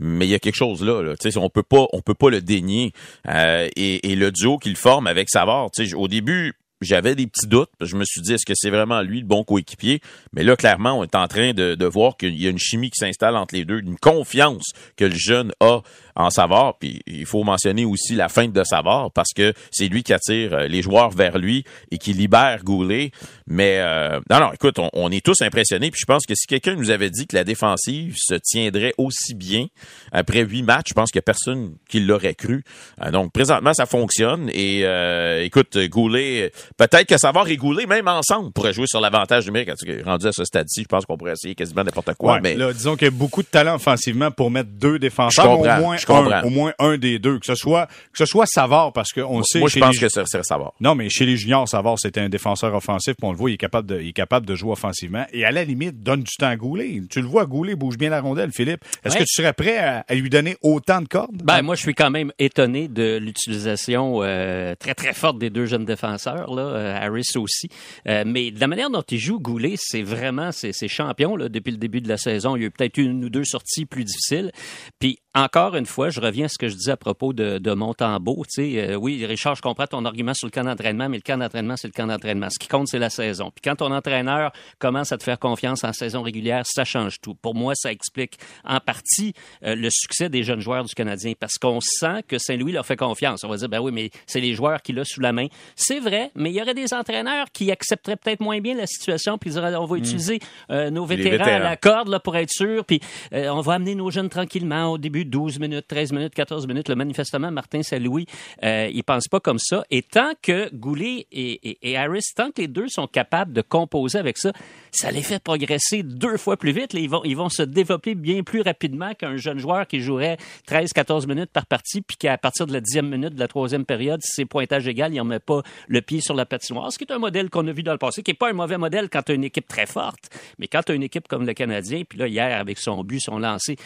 Mais 0.00 0.26
il 0.26 0.30
y 0.30 0.34
a 0.34 0.38
quelque 0.38 0.54
chose 0.54 0.84
là, 0.84 1.02
là. 1.02 1.16
Tu 1.16 1.28
sais, 1.28 1.38
on 1.38 1.50
peut 1.50 1.64
pas, 1.64 1.86
on 1.92 2.00
peut 2.02 2.14
pas 2.14 2.30
le 2.30 2.40
dénier. 2.40 2.92
Euh, 3.28 3.68
et, 3.74 4.12
et 4.12 4.14
le 4.14 4.30
duo 4.30 4.56
qu'il 4.56 4.76
forme 4.76 5.08
avec 5.08 5.28
Savard, 5.28 5.72
tu 5.72 5.88
sais, 5.88 5.94
au 5.94 6.06
début, 6.06 6.54
j'avais 6.80 7.16
des 7.16 7.26
petits 7.26 7.48
doutes. 7.48 7.70
Je 7.80 7.96
me 7.96 8.04
suis 8.04 8.20
dit, 8.20 8.34
est-ce 8.34 8.46
que 8.46 8.52
c'est 8.54 8.70
vraiment 8.70 9.02
lui 9.02 9.20
le 9.20 9.26
bon 9.26 9.42
coéquipier? 9.42 10.00
Mais 10.32 10.44
là, 10.44 10.54
clairement, 10.54 10.92
on 10.98 11.02
est 11.02 11.16
en 11.16 11.26
train 11.26 11.52
de, 11.52 11.74
de 11.74 11.86
voir 11.86 12.16
qu'il 12.16 12.40
y 12.40 12.46
a 12.46 12.50
une 12.50 12.58
chimie 12.58 12.90
qui 12.90 12.98
s'installe 12.98 13.36
entre 13.36 13.56
les 13.56 13.64
deux, 13.64 13.80
une 13.80 13.98
confiance 13.98 14.70
que 14.96 15.04
le 15.04 15.16
jeune 15.16 15.52
a 15.58 15.80
en 16.18 16.30
Savard. 16.30 16.74
Puis 16.78 17.00
il 17.06 17.24
faut 17.24 17.44
mentionner 17.44 17.84
aussi 17.84 18.14
la 18.14 18.28
feinte 18.28 18.52
de 18.52 18.64
Savard 18.64 19.10
parce 19.12 19.32
que 19.34 19.54
c'est 19.70 19.88
lui 19.88 20.02
qui 20.02 20.12
attire 20.12 20.52
euh, 20.52 20.68
les 20.68 20.82
joueurs 20.82 21.10
vers 21.10 21.38
lui 21.38 21.64
et 21.90 21.98
qui 21.98 22.12
libère 22.12 22.64
Goulet. 22.64 23.12
Mais 23.46 23.78
euh, 23.78 24.20
non, 24.28 24.40
non, 24.40 24.52
écoute, 24.52 24.78
on, 24.78 24.90
on 24.92 25.10
est 25.10 25.24
tous 25.24 25.40
impressionnés. 25.40 25.90
Puis 25.90 26.00
je 26.00 26.06
pense 26.06 26.26
que 26.26 26.34
si 26.34 26.46
quelqu'un 26.46 26.74
nous 26.74 26.90
avait 26.90 27.10
dit 27.10 27.26
que 27.26 27.36
la 27.36 27.44
défensive 27.44 28.14
se 28.18 28.34
tiendrait 28.34 28.92
aussi 28.98 29.34
bien 29.34 29.66
après 30.12 30.42
huit 30.42 30.62
matchs, 30.62 30.88
je 30.88 30.94
pense 30.94 31.10
qu'il 31.10 31.18
n'y 31.18 31.22
a 31.22 31.28
personne 31.28 31.74
qui 31.88 32.00
l'aurait 32.00 32.34
cru. 32.34 32.64
Euh, 33.02 33.10
donc 33.10 33.32
présentement, 33.32 33.72
ça 33.72 33.86
fonctionne. 33.86 34.50
Et 34.52 34.82
euh, 34.84 35.42
écoute, 35.44 35.78
Goulet, 35.88 36.52
peut-être 36.76 37.06
que 37.06 37.16
Savard 37.16 37.48
et 37.48 37.56
Goulet, 37.56 37.86
même 37.86 38.08
ensemble, 38.08 38.52
pourraient 38.52 38.72
jouer 38.72 38.86
sur 38.86 39.00
l'avantage 39.00 39.46
numérique. 39.46 39.70
Rendu 40.04 40.26
à 40.26 40.32
ce 40.32 40.44
stade-ci, 40.44 40.82
je 40.82 40.88
pense 40.88 41.06
qu'on 41.06 41.16
pourrait 41.16 41.32
essayer 41.32 41.54
quasiment 41.54 41.84
n'importe 41.84 42.14
quoi. 42.14 42.34
Ouais, 42.34 42.40
mais 42.42 42.54
là, 42.54 42.72
disons 42.72 42.96
qu'il 42.96 43.06
y 43.06 43.08
a 43.08 43.12
beaucoup 43.12 43.42
de 43.42 43.48
talent 43.48 43.76
offensivement 43.76 44.30
pour 44.30 44.50
mettre 44.50 44.70
deux 44.70 44.98
défenseurs, 44.98 45.58
au 45.58 45.64
moins 45.64 45.96
comprends. 46.12 46.32
un, 46.32 46.42
au 46.42 46.50
moins 46.50 46.72
un 46.78 46.96
des 46.98 47.18
deux, 47.18 47.38
que 47.38 47.46
ce 47.46 47.54
soit 47.54 47.86
que 48.12 48.18
ce 48.18 48.26
soit 48.26 48.46
Savard 48.46 48.92
parce 48.92 49.12
qu'on 49.12 49.38
le 49.38 49.44
sait. 49.44 49.60
moi, 49.60 49.68
je 49.68 49.78
pense 49.78 49.94
les- 49.94 50.00
que 50.00 50.08
ça 50.08 50.24
serait 50.26 50.42
Savard. 50.42 50.72
non, 50.80 50.94
mais 50.94 51.08
chez 51.08 51.26
les 51.26 51.36
juniors, 51.36 51.68
Savard 51.68 51.98
c'était 51.98 52.20
un 52.20 52.28
défenseur 52.28 52.74
offensif, 52.74 53.14
puis 53.18 53.26
on 53.26 53.32
le 53.32 53.36
voit, 53.38 53.50
il 53.50 53.54
est 53.54 53.58
capable 53.58 53.88
de, 53.88 54.00
il 54.00 54.08
est 54.08 54.12
capable 54.12 54.46
de 54.46 54.54
jouer 54.54 54.72
offensivement. 54.72 55.24
Et 55.32 55.44
à 55.44 55.50
la 55.50 55.64
limite, 55.64 56.02
donne 56.02 56.22
du 56.22 56.32
temps 56.38 56.46
à 56.48 56.56
Goulet. 56.56 57.00
Tu 57.10 57.20
le 57.20 57.26
vois, 57.26 57.46
Goulet 57.46 57.74
bouge 57.74 57.96
bien 57.98 58.10
la 58.10 58.20
rondelle, 58.20 58.50
Philippe. 58.52 58.84
Est-ce 59.04 59.14
Ouais. 59.14 59.20
que 59.20 59.24
tu 59.24 59.34
serais 59.42 59.52
prêt 59.52 59.78
à, 59.78 60.04
à 60.08 60.14
lui 60.14 60.30
donner 60.30 60.56
autant 60.62 61.00
de 61.00 61.08
cordes? 61.08 61.42
Ben, 61.44 61.62
moi, 61.62 61.74
je 61.74 61.80
suis 61.82 61.94
quand 61.94 62.10
même 62.10 62.32
étonné 62.38 62.88
de 62.88 63.18
l'utilisation 63.18 64.22
euh, 64.22 64.74
très, 64.78 64.94
très 64.94 65.12
forte 65.14 65.38
des 65.38 65.50
deux 65.50 65.66
jeunes 65.66 65.84
défenseurs, 65.84 66.54
là, 66.54 66.62
euh, 66.62 66.96
Harris 67.00 67.32
aussi. 67.36 67.68
Euh, 68.06 68.24
mais 68.26 68.50
de 68.50 68.60
la 68.60 68.66
manière 68.66 68.90
dont 68.90 69.02
il 69.10 69.18
joue, 69.18 69.38
Goulet, 69.40 69.74
c'est 69.76 70.02
vraiment, 70.02 70.52
c'est 70.52 70.72
c'est 70.72 70.88
champion 70.88 71.36
là, 71.36 71.48
depuis 71.48 71.70
le 71.70 71.76
début 71.78 72.00
de 72.00 72.08
la 72.08 72.16
saison. 72.16 72.56
Il 72.56 72.60
y 72.60 72.64
a 72.64 72.66
eu 72.68 72.70
peut-être 72.70 72.98
une 72.98 73.24
ou 73.24 73.30
deux 73.30 73.44
sorties 73.44 73.84
plus 73.86 74.04
difficiles. 74.04 74.52
Puis, 74.98 75.18
encore 75.38 75.76
une 75.76 75.86
fois, 75.86 76.10
je 76.10 76.20
reviens 76.20 76.46
à 76.46 76.48
ce 76.48 76.58
que 76.58 76.68
je 76.68 76.74
disais 76.74 76.92
à 76.92 76.96
propos 76.96 77.32
de, 77.32 77.58
de 77.58 77.72
Montembeau. 77.72 78.44
Tu 78.52 78.62
sais, 78.62 78.90
euh, 78.90 78.94
oui, 78.96 79.24
Richard, 79.24 79.54
je 79.54 79.62
comprends 79.62 79.86
ton 79.86 80.04
argument 80.04 80.34
sur 80.34 80.46
le 80.46 80.50
camp 80.50 80.64
d'entraînement, 80.64 81.08
mais 81.08 81.18
le 81.18 81.22
camp 81.22 81.38
d'entraînement, 81.38 81.76
c'est 81.76 81.88
le 81.88 81.92
camp 81.92 82.06
d'entraînement. 82.06 82.48
Ce 82.50 82.58
qui 82.58 82.68
compte, 82.68 82.88
c'est 82.88 82.98
la 82.98 83.10
saison. 83.10 83.50
Puis 83.54 83.62
quand 83.62 83.76
ton 83.76 83.92
entraîneur 83.92 84.52
commence 84.78 85.12
à 85.12 85.18
te 85.18 85.22
faire 85.22 85.38
confiance 85.38 85.84
en 85.84 85.92
saison 85.92 86.22
régulière, 86.22 86.64
ça 86.66 86.84
change 86.84 87.20
tout. 87.20 87.34
Pour 87.34 87.54
moi, 87.54 87.74
ça 87.76 87.92
explique 87.92 88.38
en 88.64 88.80
partie 88.80 89.34
euh, 89.64 89.74
le 89.74 89.88
succès 89.90 90.28
des 90.28 90.42
jeunes 90.42 90.60
joueurs 90.60 90.84
du 90.84 90.94
Canadien 90.94 91.34
parce 91.38 91.56
qu'on 91.58 91.80
sent 91.80 92.22
que 92.26 92.38
Saint-Louis 92.38 92.72
leur 92.72 92.84
fait 92.84 92.96
confiance. 92.96 93.44
On 93.44 93.48
va 93.48 93.56
dire, 93.56 93.68
ben 93.68 93.80
oui, 93.80 93.92
mais 93.92 94.10
c'est 94.26 94.40
les 94.40 94.54
joueurs 94.54 94.82
qui 94.82 94.92
l'ont 94.92 95.04
sous 95.04 95.20
la 95.20 95.32
main. 95.32 95.46
C'est 95.76 96.00
vrai, 96.00 96.30
mais 96.34 96.50
il 96.50 96.56
y 96.56 96.62
aurait 96.62 96.74
des 96.74 96.92
entraîneurs 96.92 97.46
qui 97.52 97.70
accepteraient 97.70 98.16
peut-être 98.16 98.40
moins 98.40 98.60
bien 98.60 98.74
la 98.74 98.86
situation 98.86 99.38
puis 99.38 99.50
ils 99.50 99.54
diraient, 99.54 99.74
on 99.76 99.86
va 99.86 99.96
utiliser 99.96 100.40
euh, 100.70 100.90
nos 100.90 101.06
Les 101.06 101.16
vétérans, 101.16 101.44
à 101.44 101.46
vétérans. 101.46 101.64
la 101.64 101.76
corde 101.76 102.08
là, 102.08 102.20
pour 102.20 102.36
être 102.36 102.50
sûr, 102.50 102.84
puis 102.84 103.00
euh, 103.32 103.48
on 103.50 103.60
va 103.60 103.74
amener 103.74 103.94
nos 103.94 104.10
jeunes 104.10 104.28
tranquillement 104.28 104.92
au 104.92 104.98
début 104.98 105.24
12 105.28 105.60
minutes, 105.60 105.86
13 105.88 106.12
minutes, 106.12 106.34
14 106.34 106.66
minutes. 106.66 106.88
Le 106.88 106.94
manifestement, 106.94 107.50
Martin 107.50 107.82
Saint-Louis, 107.82 108.26
euh, 108.64 108.90
il 108.92 109.04
pense 109.04 109.28
pas 109.28 109.40
comme 109.40 109.58
ça. 109.58 109.84
Et 109.90 110.02
tant 110.02 110.32
que 110.42 110.74
Goulet 110.74 111.26
et, 111.32 111.96
Harris, 111.96 112.24
tant 112.34 112.50
que 112.50 112.60
les 112.60 112.68
deux 112.68 112.88
sont 112.88 113.06
capables 113.06 113.52
de 113.52 113.62
composer 113.62 114.18
avec 114.18 114.38
ça, 114.38 114.52
ça 114.90 115.10
les 115.10 115.22
fait 115.22 115.42
progresser 115.42 116.02
deux 116.02 116.36
fois 116.36 116.56
plus 116.56 116.72
vite. 116.72 116.94
Ils 116.94 117.08
vont, 117.08 117.22
ils 117.24 117.36
vont 117.36 117.48
se 117.48 117.62
développer 117.62 118.14
bien 118.14 118.42
plus 118.42 118.62
rapidement 118.62 119.14
qu'un 119.14 119.36
jeune 119.36 119.58
joueur 119.58 119.86
qui 119.86 120.00
jouerait 120.00 120.38
13, 120.66 120.92
14 120.92 121.26
minutes 121.26 121.50
par 121.52 121.66
partie, 121.66 122.00
puis 122.00 122.16
qu'à 122.16 122.38
partir 122.38 122.66
de 122.66 122.72
la 122.72 122.80
dixième 122.80 123.08
minute 123.08 123.34
de 123.34 123.40
la 123.40 123.48
troisième 123.48 123.84
période, 123.84 124.20
si 124.22 124.32
c'est 124.34 124.44
pointage 124.44 124.86
égal, 124.88 125.12
il 125.12 125.18
n'en 125.18 125.24
met 125.24 125.38
pas 125.38 125.62
le 125.86 126.00
pied 126.00 126.20
sur 126.20 126.34
la 126.34 126.46
patinoire. 126.46 126.92
Ce 126.92 126.98
qui 126.98 127.04
est 127.04 127.12
un 127.12 127.18
modèle 127.18 127.50
qu'on 127.50 127.66
a 127.66 127.72
vu 127.72 127.82
dans 127.82 127.92
le 127.92 127.98
passé, 127.98 128.22
qui 128.22 128.30
n'est 128.30 128.36
pas 128.36 128.50
un 128.50 128.54
mauvais 128.54 128.78
modèle 128.78 129.08
quand 129.08 129.22
tu 129.22 129.32
as 129.32 129.34
une 129.34 129.44
équipe 129.44 129.68
très 129.68 129.86
forte, 129.86 130.30
mais 130.58 130.66
quand 130.66 130.82
tu 130.82 130.92
as 130.92 130.94
une 130.94 131.02
équipe 131.02 131.28
comme 131.28 131.46
le 131.46 131.54
Canadien, 131.54 132.02
puis 132.08 132.18
là, 132.18 132.28
hier, 132.28 132.58
avec 132.58 132.78
son 132.78 133.04
but, 133.04 133.20
son 133.20 133.38
lancé, 133.38 133.76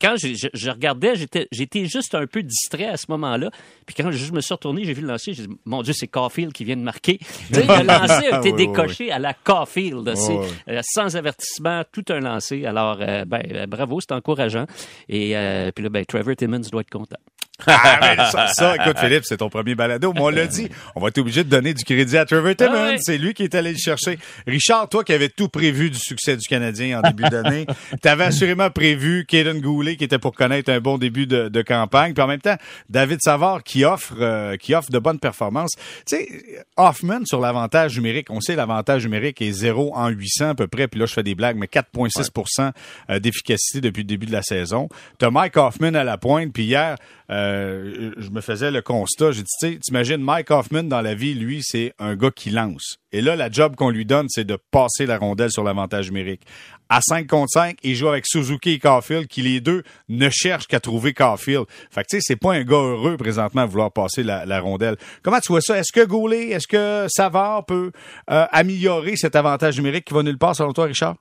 quand 0.00 0.16
je, 0.16 0.34
je, 0.34 0.48
je 0.52 0.70
regardais, 0.78 1.14
j'étais 1.52 1.86
juste 1.86 2.14
un 2.14 2.26
peu 2.26 2.42
distrait 2.42 2.86
à 2.86 2.96
ce 2.96 3.06
moment-là, 3.10 3.50
puis 3.86 3.94
quand 3.94 4.10
je 4.10 4.32
me 4.32 4.40
suis 4.40 4.54
retourné, 4.54 4.84
j'ai 4.84 4.94
vu 4.94 5.02
le 5.02 5.08
lancer, 5.08 5.32
j'ai 5.32 5.46
dit, 5.46 5.56
mon 5.64 5.82
Dieu, 5.82 5.92
c'est 5.92 6.08
Caulfield 6.08 6.52
qui 6.52 6.64
vient 6.64 6.76
de 6.76 6.82
marquer. 6.82 7.18
le 7.50 7.60
lancer 7.86 8.28
a 8.28 8.38
été 8.38 8.52
décoché 8.52 9.10
à 9.10 9.18
la 9.18 9.34
Caulfield, 9.34 10.08
euh, 10.08 10.80
sans 10.82 11.16
avertissement, 11.16 11.82
tout 11.92 12.04
un 12.10 12.20
lancé. 12.20 12.64
Alors, 12.64 12.98
euh, 13.00 13.24
ben, 13.24 13.42
euh, 13.52 13.66
bravo, 13.66 14.00
c'est 14.00 14.12
encourageant. 14.12 14.66
Et 15.08 15.36
euh, 15.36 15.70
puis 15.74 15.84
là, 15.84 15.90
ben, 15.90 16.04
Trevor 16.04 16.36
Timmons 16.36 16.60
doit 16.70 16.82
être 16.82 16.90
content. 16.90 17.18
Ah, 17.66 18.30
ça, 18.30 18.46
ça, 18.48 18.76
écoute, 18.76 18.98
Philippe, 19.00 19.24
c'est 19.24 19.38
ton 19.38 19.50
premier 19.50 19.74
balado. 19.74 20.12
Mais 20.14 20.20
on 20.20 20.28
l'a 20.28 20.46
dit, 20.46 20.68
on 20.94 21.00
va 21.00 21.08
être 21.08 21.18
obligé 21.18 21.42
de 21.42 21.48
donner 21.48 21.74
du 21.74 21.82
crédit 21.82 22.16
à 22.16 22.24
Trevor 22.24 22.54
Timmons. 22.54 22.92
Ah. 22.94 22.96
C'est 22.98 23.18
lui 23.18 23.34
qui 23.34 23.42
est 23.42 23.54
allé 23.54 23.72
le 23.72 23.78
chercher. 23.78 24.18
Richard, 24.46 24.88
toi 24.88 25.02
qui 25.02 25.12
avais 25.12 25.28
tout 25.28 25.48
prévu 25.48 25.90
du 25.90 25.98
succès 25.98 26.36
du 26.36 26.46
Canadien 26.46 27.00
en 27.00 27.02
début 27.02 27.28
d'année, 27.28 27.66
t'avais 28.00 28.24
assurément 28.24 28.70
prévu 28.70 29.26
Kaden 29.26 29.60
Goulet 29.60 29.96
qui 29.96 30.04
était 30.04 30.18
pour 30.18 30.34
connaître 30.34 30.70
un 30.70 30.78
bon 30.78 30.98
début 30.98 31.26
de, 31.26 31.48
de, 31.48 31.62
campagne. 31.62 32.14
Puis 32.14 32.22
en 32.22 32.28
même 32.28 32.40
temps, 32.40 32.56
David 32.88 33.18
Savard 33.22 33.64
qui 33.64 33.84
offre, 33.84 34.14
euh, 34.20 34.56
qui 34.56 34.74
offre 34.74 34.90
de 34.90 34.98
bonnes 35.00 35.18
performances. 35.18 35.72
Tu 36.06 36.16
sais, 36.16 36.28
Hoffman 36.76 37.24
sur 37.24 37.40
l'avantage 37.40 37.96
numérique, 37.96 38.28
on 38.30 38.40
sait 38.40 38.54
l'avantage 38.54 39.04
numérique 39.04 39.42
est 39.42 39.50
0 39.50 39.96
en 39.96 40.08
800 40.08 40.50
à 40.50 40.54
peu 40.54 40.68
près. 40.68 40.86
Puis 40.86 41.00
là, 41.00 41.06
je 41.06 41.12
fais 41.12 41.24
des 41.24 41.34
blagues, 41.34 41.56
mais 41.56 41.66
4,6 41.66 42.72
ouais. 43.08 43.20
d'efficacité 43.20 43.80
depuis 43.80 44.02
le 44.02 44.06
début 44.06 44.26
de 44.26 44.32
la 44.32 44.42
saison. 44.42 44.88
T'as 45.18 45.30
Mike 45.30 45.56
Hoffman 45.56 45.94
à 45.94 46.04
la 46.04 46.18
pointe. 46.18 46.52
Puis 46.52 46.64
hier, 46.64 46.96
euh, 47.30 48.12
je 48.16 48.30
me 48.30 48.40
faisais 48.40 48.70
le 48.70 48.80
constat. 48.80 49.32
J'ai 49.32 49.42
dit, 49.42 49.48
tu 49.60 49.68
sais, 49.68 49.78
t'imagines 49.78 50.22
Mike 50.22 50.50
Hoffman 50.50 50.84
dans 50.84 51.02
la 51.02 51.14
vie, 51.14 51.34
lui, 51.34 51.60
c'est 51.62 51.92
un 51.98 52.16
gars 52.16 52.30
qui 52.30 52.50
lance. 52.50 52.96
Et 53.12 53.20
là, 53.20 53.36
la 53.36 53.50
job 53.50 53.76
qu'on 53.76 53.90
lui 53.90 54.06
donne, 54.06 54.26
c'est 54.28 54.44
de 54.44 54.58
passer 54.70 55.06
la 55.06 55.18
rondelle 55.18 55.50
sur 55.50 55.62
l'avantage 55.62 56.10
numérique. 56.10 56.42
À 56.88 57.00
5 57.02 57.26
contre 57.26 57.50
5, 57.52 57.76
il 57.82 57.94
joue 57.94 58.08
avec 58.08 58.26
Suzuki 58.26 58.70
et 58.70 58.78
Caulfield, 58.78 59.26
qui 59.26 59.42
les 59.42 59.60
deux 59.60 59.82
ne 60.08 60.30
cherchent 60.30 60.66
qu'à 60.66 60.80
trouver 60.80 61.12
Caulfield. 61.12 61.66
Fait 61.90 62.02
que 62.02 62.06
tu 62.08 62.16
sais, 62.16 62.20
c'est 62.22 62.36
pas 62.36 62.54
un 62.54 62.64
gars 62.64 62.76
heureux 62.76 63.18
présentement 63.18 63.62
à 63.62 63.66
vouloir 63.66 63.92
passer 63.92 64.22
la, 64.22 64.60
rondelle. 64.60 64.96
Comment 65.22 65.40
tu 65.40 65.52
vois 65.52 65.60
ça? 65.60 65.78
Est-ce 65.78 65.92
que 65.92 66.04
Goulet, 66.06 66.48
est-ce 66.48 66.66
que 66.66 67.06
Savard 67.10 67.66
peut 67.66 67.92
euh, 68.30 68.46
améliorer 68.52 69.16
cet 69.16 69.36
avantage 69.36 69.76
numérique 69.76 70.06
qui 70.06 70.14
va 70.14 70.22
nulle 70.22 70.38
part 70.38 70.56
selon 70.56 70.72
toi, 70.72 70.86
Richard? 70.86 71.16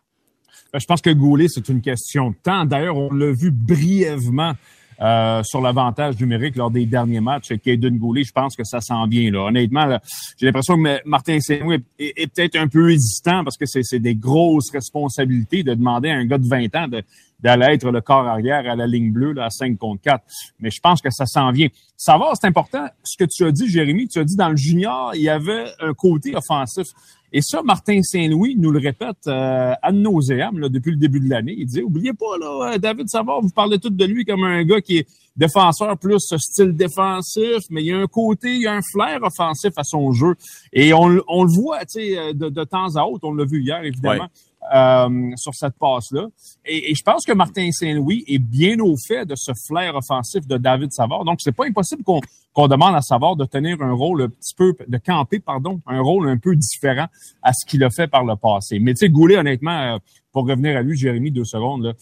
Je 0.73 0.85
pense 0.85 1.01
que 1.01 1.09
Goulet, 1.09 1.47
c'est 1.49 1.67
une 1.69 1.81
question 1.81 2.31
de 2.31 2.35
temps. 2.41 2.65
D'ailleurs, 2.65 2.97
on 2.97 3.13
l'a 3.13 3.31
vu 3.31 3.51
brièvement 3.51 4.53
euh, 5.01 5.43
sur 5.43 5.61
l'avantage 5.61 6.19
numérique 6.19 6.55
lors 6.55 6.71
des 6.71 6.85
derniers 6.85 7.19
matchs. 7.19 7.53
Kaden 7.63 7.97
Goulet, 7.97 8.23
je 8.23 8.31
pense 8.31 8.55
que 8.55 8.63
ça 8.63 8.81
s'en 8.81 9.07
vient. 9.07 9.31
Là. 9.31 9.45
Honnêtement, 9.45 9.99
j'ai 10.39 10.45
l'impression 10.47 10.81
que 10.81 11.07
Martin 11.07 11.39
Saint-Louis 11.39 11.83
est, 11.99 12.13
est 12.15 12.27
peut-être 12.27 12.55
un 12.55 12.67
peu 12.67 12.91
hésitant 12.91 13.43
parce 13.43 13.57
que 13.57 13.65
c'est 13.65 13.99
des 13.99 14.15
grosses 14.15 14.71
responsabilités 14.71 15.63
de 15.63 15.73
demander 15.73 16.09
à 16.09 16.15
un 16.15 16.25
gars 16.25 16.37
de 16.37 16.47
20 16.47 16.75
ans 16.75 16.87
de, 16.87 17.03
d'aller 17.39 17.73
être 17.73 17.91
le 17.91 18.01
corps 18.01 18.27
arrière 18.27 18.69
à 18.69 18.75
la 18.75 18.87
ligne 18.87 19.11
bleue 19.11 19.33
là, 19.33 19.45
à 19.45 19.49
5 19.49 19.77
contre 19.77 20.01
4. 20.01 20.23
Mais 20.59 20.69
je 20.71 20.79
pense 20.81 21.01
que 21.01 21.09
ça 21.11 21.25
s'en 21.25 21.51
vient. 21.51 21.67
Savoir, 21.95 22.35
c'est 22.39 22.47
important. 22.47 22.87
Ce 23.03 23.17
que 23.17 23.29
tu 23.29 23.45
as 23.45 23.51
dit, 23.51 23.67
Jérémy, 23.69 24.07
tu 24.07 24.19
as 24.19 24.23
dit 24.23 24.35
dans 24.35 24.49
le 24.49 24.57
junior, 24.57 25.11
il 25.15 25.21
y 25.21 25.29
avait 25.29 25.65
un 25.79 25.93
côté 25.93 26.35
offensif. 26.35 26.87
Et 27.33 27.41
ça, 27.41 27.61
Martin 27.61 28.01
Saint-Louis 28.03 28.55
nous 28.57 28.71
le 28.71 28.79
répète 28.79 29.27
euh, 29.27 29.73
à 29.81 29.91
nauseam 29.91 30.59
là, 30.59 30.69
depuis 30.69 30.91
le 30.91 30.97
début 30.97 31.19
de 31.19 31.29
l'année. 31.29 31.55
Il 31.57 31.65
dit, 31.65 31.81
oubliez 31.81 32.13
pas, 32.13 32.37
là, 32.39 32.73
euh, 32.73 32.77
David 32.77 33.09
Savard, 33.09 33.41
vous 33.41 33.49
parlez 33.49 33.79
tout 33.79 33.89
de 33.89 34.05
lui 34.05 34.23
comme 34.23 34.45
un 34.45 34.63
gars 34.63 34.79
qui 34.79 34.99
est 34.99 35.07
défenseur 35.35 35.97
plus 35.97 36.19
style 36.37 36.73
défensif, 36.73 37.63
mais 37.69 37.83
il 37.83 37.87
y 37.87 37.91
a 37.91 37.97
un 37.97 38.07
côté, 38.07 38.55
il 38.55 38.61
y 38.61 38.67
a 38.67 38.73
un 38.73 38.81
flair 38.81 39.19
offensif 39.23 39.71
à 39.75 39.83
son 39.83 40.13
jeu. 40.13 40.35
Et 40.71 40.93
on, 40.93 41.09
le 41.09 41.51
voit, 41.53 41.79
tu 41.85 41.99
sais, 41.99 42.33
de, 42.33 42.47
de, 42.47 42.63
temps 42.63 42.95
à 42.95 43.03
autre, 43.03 43.27
on 43.27 43.33
l'a 43.33 43.45
vu 43.45 43.61
hier, 43.61 43.83
évidemment. 43.83 44.29
Euh, 44.73 45.31
sur 45.37 45.53
cette 45.53 45.75
passe-là. 45.79 46.27
Et, 46.65 46.91
et, 46.91 46.95
je 46.95 47.01
pense 47.01 47.25
que 47.25 47.31
Martin 47.31 47.69
Saint-Louis 47.71 48.25
est 48.27 48.39
bien 48.39 48.79
au 48.79 48.95
fait 48.97 49.25
de 49.25 49.33
ce 49.35 49.53
flair 49.65 49.95
offensif 49.95 50.45
de 50.45 50.57
David 50.57 50.91
Savard. 50.91 51.23
Donc, 51.23 51.39
c'est 51.41 51.53
pas 51.53 51.65
impossible 51.65 52.03
qu'on 52.03 52.19
qu 52.19 52.67
demande 52.67 52.95
à 52.95 53.01
Savard 53.01 53.37
de 53.37 53.45
tenir 53.45 53.81
un 53.81 53.93
rôle 53.93 54.23
un 54.23 54.29
petit 54.29 54.53
peu, 54.55 54.75
de 54.85 54.97
camper, 54.97 55.39
pardon, 55.39 55.79
un 55.87 56.01
rôle 56.01 56.27
un 56.27 56.37
peu 56.37 56.55
différent 56.55 57.07
à 57.43 57.53
ce 57.53 57.65
qu'il 57.65 57.81
a 57.83 57.89
fait 57.89 58.07
par 58.07 58.25
le 58.25 58.35
passé. 58.35 58.79
Mais 58.79 58.93
tu 58.93 59.05
sais, 59.05 59.09
Goulet, 59.09 59.37
honnêtement, 59.37 59.95
euh, 59.95 59.97
pour 60.33 60.45
revenir 60.45 60.75
à 60.75 60.81
lui, 60.81 60.97
Jérémy, 60.97 61.31
deux 61.31 61.45
secondes, 61.45 61.83
là, 61.83 61.93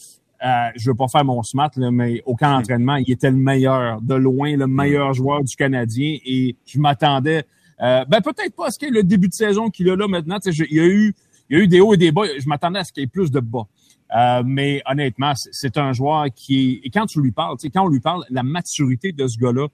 euh, 0.46 0.72
je 0.76 0.90
veux 0.90 0.96
pas 0.96 1.08
faire 1.08 1.26
mon 1.26 1.44
smart, 1.44 1.72
là, 1.76 1.92
mais 1.92 2.22
au 2.26 2.36
camp 2.36 2.58
d'entraînement, 2.58 2.96
il 2.96 3.12
était 3.12 3.32
le 3.32 3.38
meilleur, 3.38 4.02
de 4.02 4.16
loin, 4.16 4.56
le 4.56 4.68
meilleur 4.68 5.14
joueur 5.14 5.44
du 5.44 5.56
Canadien. 5.56 6.18
Et 6.26 6.56
je 6.66 6.80
m'attendais, 6.80 7.46
euh, 7.82 8.06
ben 8.06 8.22
peut-être 8.22 8.56
pas 8.56 8.68
à 8.68 8.72
ce 8.72 8.86
ait 8.86 8.90
le 8.90 9.04
début 9.04 9.28
de 9.28 9.34
saison 9.34 9.70
qu'il 9.70 9.90
a 9.90 9.96
là 9.96 10.08
maintenant. 10.08 10.38
Il 10.46 10.74
y 10.74 10.80
a 10.80 10.86
eu 10.86 11.14
il 11.50 11.58
y 11.58 11.62
a 11.62 11.64
eu 11.64 11.68
des 11.68 11.82
hauts 11.82 11.94
et 11.94 11.98
des 11.98 12.12
bas. 12.12 12.24
Je 12.38 12.48
m'attendais 12.48 12.80
à 12.80 12.84
ce 12.84 12.92
qu'il 12.92 13.02
y 13.02 13.04
ait 13.04 13.08
plus 13.08 13.32
de 13.32 13.40
bas. 13.40 13.68
Euh, 14.16 14.44
mais 14.46 14.82
honnêtement, 14.86 15.34
c'est 15.36 15.78
un 15.78 15.92
joueur 15.94 16.26
qui 16.34 16.80
Et 16.84 16.90
quand 16.90 17.06
tu 17.06 17.22
lui 17.22 17.32
parles, 17.32 17.58
quand 17.74 17.86
on 17.86 17.90
lui 17.90 18.00
parle, 18.00 18.24
la 18.30 18.44
maturité 18.44 19.12
de 19.12 19.28
ce 19.28 19.38
gars-là, 19.38 19.68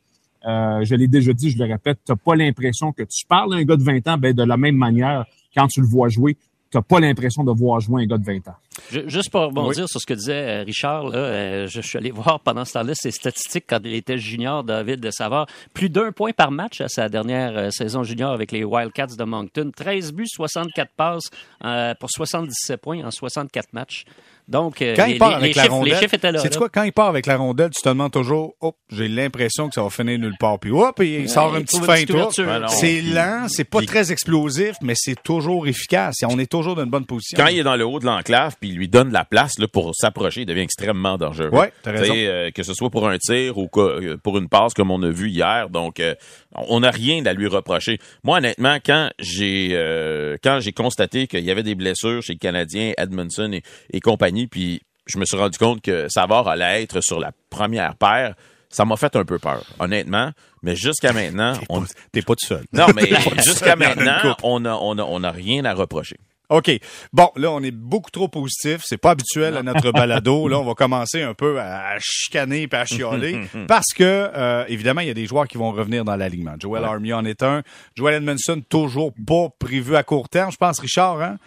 euh, 0.48 0.84
je 0.84 0.96
l'ai 0.96 1.08
déjà 1.08 1.34
dit, 1.34 1.52
je 1.52 1.58
le 1.58 1.66
répète, 1.66 2.00
tu 2.06 2.14
pas 2.16 2.36
l'impression 2.36 2.92
que 2.92 3.04
tu 3.04 3.26
parles 3.26 3.52
d'un 3.52 3.64
gars 3.64 3.76
de 3.76 3.84
20 3.84 4.08
ans 4.08 4.18
ben, 4.18 4.34
de 4.34 4.44
la 4.44 4.58
même 4.58 4.76
manière 4.76 5.26
quand 5.54 5.68
tu 5.68 5.82
le 5.82 5.88
vois 5.88 6.10
jouer 6.10 6.38
n'as 6.78 6.82
pas 6.82 7.00
l'impression 7.00 7.44
de 7.44 7.52
voir 7.52 7.80
jouer 7.80 8.04
un 8.04 8.06
gars 8.06 8.18
de 8.18 8.26
20 8.26 8.48
ans. 8.48 8.56
Juste 8.90 9.30
pour 9.30 9.42
rebondir 9.42 9.84
oui. 9.84 9.90
sur 9.90 10.00
ce 10.00 10.06
que 10.06 10.14
disait 10.14 10.62
Richard, 10.62 11.10
là, 11.10 11.18
euh, 11.18 11.68
je 11.68 11.82
suis 11.82 11.98
allé 11.98 12.12
voir 12.12 12.40
pendant 12.40 12.64
ce 12.64 12.74
temps-là 12.74 12.94
ses 12.96 13.12
statistiques 13.12 13.66
quand 13.68 13.80
il 13.84 13.94
était 13.94 14.18
junior, 14.18 14.64
David 14.64 15.02
de 15.02 15.12
Savard. 15.12 15.48
Plus 15.74 15.90
d'un 15.90 16.12
point 16.12 16.32
par 16.32 16.52
match 16.52 16.82
à 16.82 16.88
sa 16.88 17.10
dernière 17.10 17.58
euh, 17.58 17.70
saison 17.70 18.04
junior 18.04 18.32
avec 18.32 18.52
les 18.52 18.64
Wildcats 18.64 19.16
de 19.18 19.24
Moncton. 19.24 19.72
13 19.76 20.14
buts, 20.14 20.28
64 20.28 20.92
passes 20.96 21.30
euh, 21.66 21.94
pour 22.00 22.10
77 22.10 22.80
points 22.80 23.04
en 23.04 23.12
64 23.12 23.74
matchs. 23.74 24.06
Donc, 24.48 24.80
quand 24.80 25.06
les, 25.06 25.14
il 25.14 25.18
part 25.18 25.30
les, 25.30 25.36
avec 25.36 25.48
les 25.50 25.54
la 25.54 25.64
chiffres, 25.64 25.76
rondelle, 25.76 25.94
les 25.94 26.00
chiffres 26.00 26.14
étaient 26.14 26.32
là. 26.32 26.40
C'est 26.40 26.56
quoi, 26.58 26.70
quand 26.70 26.84
il 26.84 26.92
part 26.92 27.08
avec 27.08 27.26
la 27.26 27.38
rondelle, 27.38 27.70
tu 27.70 27.82
te 27.82 27.90
demandes 27.90 28.12
toujours, 28.12 28.56
oh, 28.62 28.76
j'ai 28.92 29.08
l'impression 29.08 29.70
que 29.70 29.76
ça 29.76 29.84
va 29.84 29.90
finir 29.90 30.20
nulle 30.20 30.38
part. 30.40 30.60
Puis, 30.60 30.72
hop, 30.72 31.00
il 31.02 31.30
sort 31.30 31.56
une 31.56 31.64
petite 31.64 31.84
fin 31.84 32.04
tour. 32.06 32.32
C'est 32.70 33.02
lent, 33.02 33.48
c'est 33.48 33.64
pas 33.64 33.80
puis, 33.80 33.88
très 33.88 34.12
explosif, 34.12 34.76
mais 34.82 34.94
c'est 34.96 35.22
toujours 35.22 35.68
efficace. 35.68 36.16
On 36.28 36.40
est 36.40 36.50
toujours 36.50 36.76
dans 36.76 36.84
une 36.84 36.90
bonne 36.90 37.06
position. 37.06 37.38
Quand 37.38 37.48
il 37.48 37.60
est 37.60 37.64
dans 37.64 37.76
le 37.76 37.86
haut 37.86 38.00
de 38.00 38.06
l'enclave, 38.06 38.56
puis 38.60 38.70
il 38.70 38.76
lui 38.76 38.88
donne 38.88 39.12
la 39.12 39.26
place 39.26 39.58
là, 39.60 39.68
pour 39.68 39.94
s'approcher, 39.96 40.42
il 40.42 40.46
devient 40.46 40.62
extrêmement 40.62 41.18
dangereux. 41.18 41.50
Oui, 41.52 41.68
t'as 41.84 41.92
raison. 41.92 42.14
Euh, 42.18 42.52
que 42.52 42.64
ce 42.64 42.74
soit 42.74 42.90
pour 42.90 43.08
un 43.08 43.18
tir 43.18 43.58
ou 43.58 43.68
que, 43.68 44.16
pour 44.16 44.38
une 44.38 44.50
passe 44.50 44.74
comme 44.74 44.92
on 44.92 45.02
a 45.04 45.10
vu 45.10 45.30
hier. 45.30 45.70
Donc, 45.70 46.00
euh, 46.00 46.16
on 46.54 46.82
n'a 46.82 46.92
rien 46.92 47.26
à 47.26 47.34
lui 47.34 47.48
reprocher. 47.48 48.00
Moi, 48.24 48.38
honnêtement, 48.38 48.78
quand 48.86 49.10
j'ai 49.20 49.70
euh, 49.74 50.38
quand 50.44 50.60
j'ai 50.60 50.72
constaté 50.72 51.28
qu'il 51.28 51.44
y 51.44 51.52
avait 51.52 51.64
des 51.64 51.76
blessures 51.76 52.22
chez 52.22 52.34
le 52.34 52.40
Canadien, 52.40 52.94
Edmondson 52.98 53.52
et, 53.54 53.64
et 53.94 54.00
compagnie, 54.00 54.31
puis 54.48 54.82
je 55.06 55.18
me 55.18 55.26
suis 55.26 55.38
rendu 55.38 55.58
compte 55.58 55.82
que 55.82 56.08
Savard 56.10 56.48
allait 56.48 56.84
être 56.84 57.02
sur 57.02 57.20
la 57.20 57.32
première 57.50 57.96
paire. 57.96 58.36
Ça 58.70 58.86
m'a 58.86 58.96
fait 58.96 59.16
un 59.18 59.26
peu 59.26 59.38
peur, 59.38 59.64
honnêtement. 59.80 60.32
Mais 60.64 60.76
jusqu'à 60.76 61.12
maintenant, 61.12 61.58
t'es 61.58 61.66
on 61.70 61.82
pas, 61.82 61.88
t'es 62.12 62.22
pas 62.22 62.36
tout 62.36 62.46
seul. 62.46 62.64
Non, 62.72 62.88
mais 62.96 63.10
jusqu'à 63.44 63.76
maintenant, 63.76 64.38
on 64.44 64.64
a, 64.64 64.74
on 64.74 64.98
a, 64.98 65.04
on 65.04 65.24
a 65.24 65.32
rien 65.32 65.66
à 65.66 65.74
reprocher. 65.74 66.18
OK. 66.52 66.70
Bon, 67.14 67.30
là, 67.38 67.50
on 67.50 67.62
est 67.64 67.72
beaucoup 67.72 68.12
trop 68.12 68.28
positif. 68.28 68.82
C'est 68.84 68.98
pas 68.98 69.12
habituel 69.12 69.56
à 69.56 69.64
notre 69.64 69.92
balado. 69.94 70.50
Là, 70.50 70.60
on 70.60 70.66
va 70.66 70.74
commencer 70.74 71.22
un 71.22 71.34
peu 71.34 71.60
à 71.62 71.96
chicaner 72.00 72.64
et 72.64 72.76
à 72.76 72.84
chialer 72.84 73.40
parce 73.70 73.94
que, 73.96 74.04
euh, 74.04 74.66
évidemment, 74.68 75.00
il 75.00 75.08
y 75.08 75.12
a 75.12 75.14
des 75.14 75.26
joueurs 75.26 75.48
qui 75.48 75.58
vont 75.58 75.72
revenir 75.72 76.04
dans 76.04 76.18
l'alignement. 76.18 76.56
Joel 76.60 76.84
ouais. 76.84 76.90
Armia 76.90 77.18
en 77.18 77.24
est 77.26 77.42
un. 77.42 77.64
Joel 77.96 78.16
Edmondson, 78.16 78.62
toujours 78.68 79.14
pas 79.26 79.48
prévu 79.60 79.96
à 79.96 80.04
court 80.04 80.28
terme. 80.28 80.52
Je 80.52 80.58
pense, 80.58 80.80
Richard, 80.80 81.22
hein? 81.22 81.38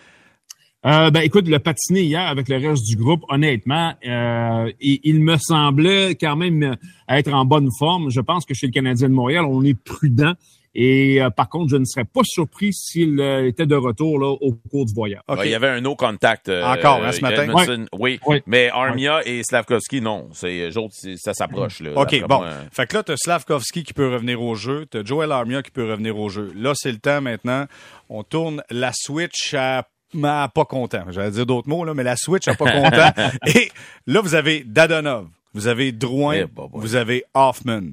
Euh, 0.86 1.10
ben 1.10 1.20
écoute, 1.20 1.48
le 1.48 1.58
patiné 1.58 2.02
hier 2.02 2.26
avec 2.26 2.48
le 2.48 2.56
reste 2.56 2.84
du 2.84 2.96
groupe, 2.96 3.24
honnêtement, 3.28 3.94
euh, 4.06 4.70
il, 4.80 5.00
il, 5.02 5.20
me 5.20 5.36
semblait 5.38 6.14
quand 6.14 6.36
même 6.36 6.76
être 7.08 7.32
en 7.32 7.44
bonne 7.44 7.70
forme. 7.78 8.10
Je 8.10 8.20
pense 8.20 8.44
que 8.44 8.52
chez 8.52 8.66
le 8.66 8.72
Canadien 8.72 9.08
de 9.08 9.14
Montréal, 9.14 9.44
on 9.48 9.64
est 9.64 9.74
prudent. 9.74 10.34
Et 10.74 11.22
euh, 11.22 11.30
par 11.30 11.48
contre, 11.48 11.70
je 11.70 11.76
ne 11.76 11.84
serais 11.84 12.04
pas 12.04 12.22
surpris 12.24 12.72
s'il 12.72 13.20
euh, 13.20 13.46
était 13.46 13.66
de 13.66 13.76
retour 13.76 14.18
là, 14.18 14.26
au 14.26 14.52
cours 14.70 14.86
du 14.86 14.92
voyage. 14.92 15.22
Okay. 15.28 15.40
Ouais, 15.40 15.48
il 15.48 15.52
y 15.52 15.54
avait 15.54 15.68
un 15.68 15.80
no 15.80 15.94
contact. 15.94 16.48
Euh, 16.48 16.64
Encore 16.64 17.04
hein, 17.04 17.12
ce 17.12 17.20
matin? 17.20 17.46
Oui. 17.92 18.18
oui. 18.26 18.42
mais 18.46 18.70
Armia 18.70 19.18
ouais. 19.18 19.28
et 19.28 19.42
Slavkovski, 19.44 20.00
non. 20.00 20.28
C'est 20.32 20.70
ça 21.16 21.32
s'approche. 21.32 21.80
là. 21.80 21.92
OK, 21.94 22.20
bon. 22.26 22.38
Moi. 22.38 22.50
Fait 22.72 22.86
que 22.86 22.96
là, 22.96 23.02
tu 23.04 23.12
as 23.12 23.16
Slavkovski 23.16 23.84
qui 23.84 23.92
peut 23.92 24.12
revenir 24.12 24.42
au 24.42 24.56
jeu. 24.56 24.86
Tu 24.90 24.98
as 24.98 25.04
Joel 25.04 25.30
Armia 25.30 25.62
qui 25.62 25.70
peut 25.70 25.88
revenir 25.88 26.18
au 26.18 26.28
jeu. 26.28 26.52
Là, 26.56 26.72
c'est 26.74 26.92
le 26.92 26.98
temps 26.98 27.20
maintenant. 27.20 27.66
On 28.08 28.24
tourne 28.24 28.62
la 28.70 28.90
switch 28.92 29.54
à 29.54 29.86
pas 30.22 30.64
content. 30.64 31.04
J'allais 31.10 31.30
dire 31.30 31.46
d'autres 31.46 31.68
mots, 31.68 31.84
là, 31.84 31.94
mais 31.94 32.02
la 32.02 32.16
Switch 32.16 32.48
à 32.48 32.54
pas 32.54 32.70
content. 32.70 33.30
Et 33.46 33.70
là, 34.06 34.20
vous 34.20 34.34
avez 34.34 34.62
Dadonov, 34.64 35.28
Vous 35.52 35.66
avez 35.66 35.92
Drouin, 35.92 36.34
Eh, 36.34 36.44
bah, 36.44 36.50
bah. 36.56 36.68
vous 36.72 36.94
avez 36.94 37.24
Hoffman. 37.34 37.92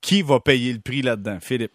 Qui 0.00 0.22
va 0.22 0.40
payer 0.40 0.72
le 0.72 0.80
prix 0.80 1.00
là-dedans, 1.02 1.38
Philippe? 1.40 1.70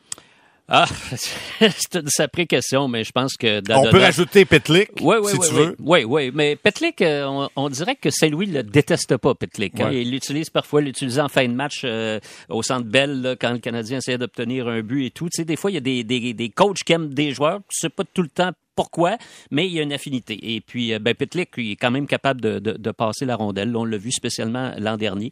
Ah, 0.69 0.85
c'est 1.15 1.95
une 1.95 2.09
sacrée 2.09 2.45
question, 2.45 2.89
mais 2.89 3.05
je 3.05 3.11
pense 3.13 3.37
que 3.37 3.59
On 3.59 3.61
peut 3.61 3.89
Dadonov- 3.89 4.01
rajouter 4.01 4.43
Petlick, 4.43 4.89
Oui, 4.99 5.15
oui, 5.23 5.31
si 5.31 5.37
oui, 5.37 5.47
tu 5.47 5.53
oui. 5.55 5.59
veux. 5.61 5.75
Oui, 5.79 6.03
oui. 6.03 6.31
Mais 6.33 6.57
Petlick, 6.57 7.01
euh, 7.01 7.23
on, 7.25 7.49
on 7.55 7.69
dirait 7.69 7.95
que 7.95 8.09
Saint-Louis 8.09 8.47
le 8.47 8.63
déteste 8.63 9.15
pas, 9.15 9.33
Petlick. 9.33 9.79
hein. 9.79 9.91
Il 9.93 10.11
l'utilise 10.11 10.49
parfois, 10.49 10.81
il 10.81 10.87
l'utilise 10.87 11.19
en 11.21 11.29
fin 11.29 11.47
de 11.47 11.53
match 11.53 11.83
euh, 11.85 12.19
au 12.49 12.61
Centre 12.63 12.83
Bell 12.85 13.21
là, 13.21 13.35
quand 13.37 13.53
le 13.53 13.59
Canadien 13.59 13.99
essaie 13.99 14.17
d'obtenir 14.17 14.67
un 14.67 14.81
but 14.81 15.05
et 15.05 15.11
tout. 15.11 15.29
Tu 15.29 15.37
sais, 15.37 15.45
des 15.45 15.55
fois, 15.55 15.71
il 15.71 15.75
y 15.75 15.77
a 15.77 15.79
des, 15.79 16.03
des, 16.03 16.33
des 16.33 16.49
coachs 16.49 16.83
qui 16.85 16.91
aiment 16.91 17.13
des 17.13 17.31
joueurs. 17.31 17.61
Sais 17.69 17.87
pas 17.87 18.03
tout 18.13 18.21
le 18.23 18.27
temps 18.29 18.51
pourquoi, 18.77 19.17
mais 19.51 19.65
il 19.67 19.73
y 19.73 19.79
a 19.79 19.83
une 19.83 19.91
affinité. 19.91 20.39
Et 20.55 20.61
puis, 20.61 20.93
euh, 20.93 20.99
ben, 20.99 21.13
Petlick, 21.15 21.49
il 21.57 21.71
est 21.71 21.75
quand 21.75 21.91
même 21.91 22.07
capable 22.07 22.39
de, 22.39 22.59
de, 22.59 22.71
de 22.73 22.91
passer 22.91 23.25
la 23.25 23.35
rondelle. 23.35 23.75
On 23.75 23.83
l'a 23.83 23.97
vu 23.97 24.11
spécialement 24.13 24.71
l'an 24.77 24.95
dernier. 24.95 25.31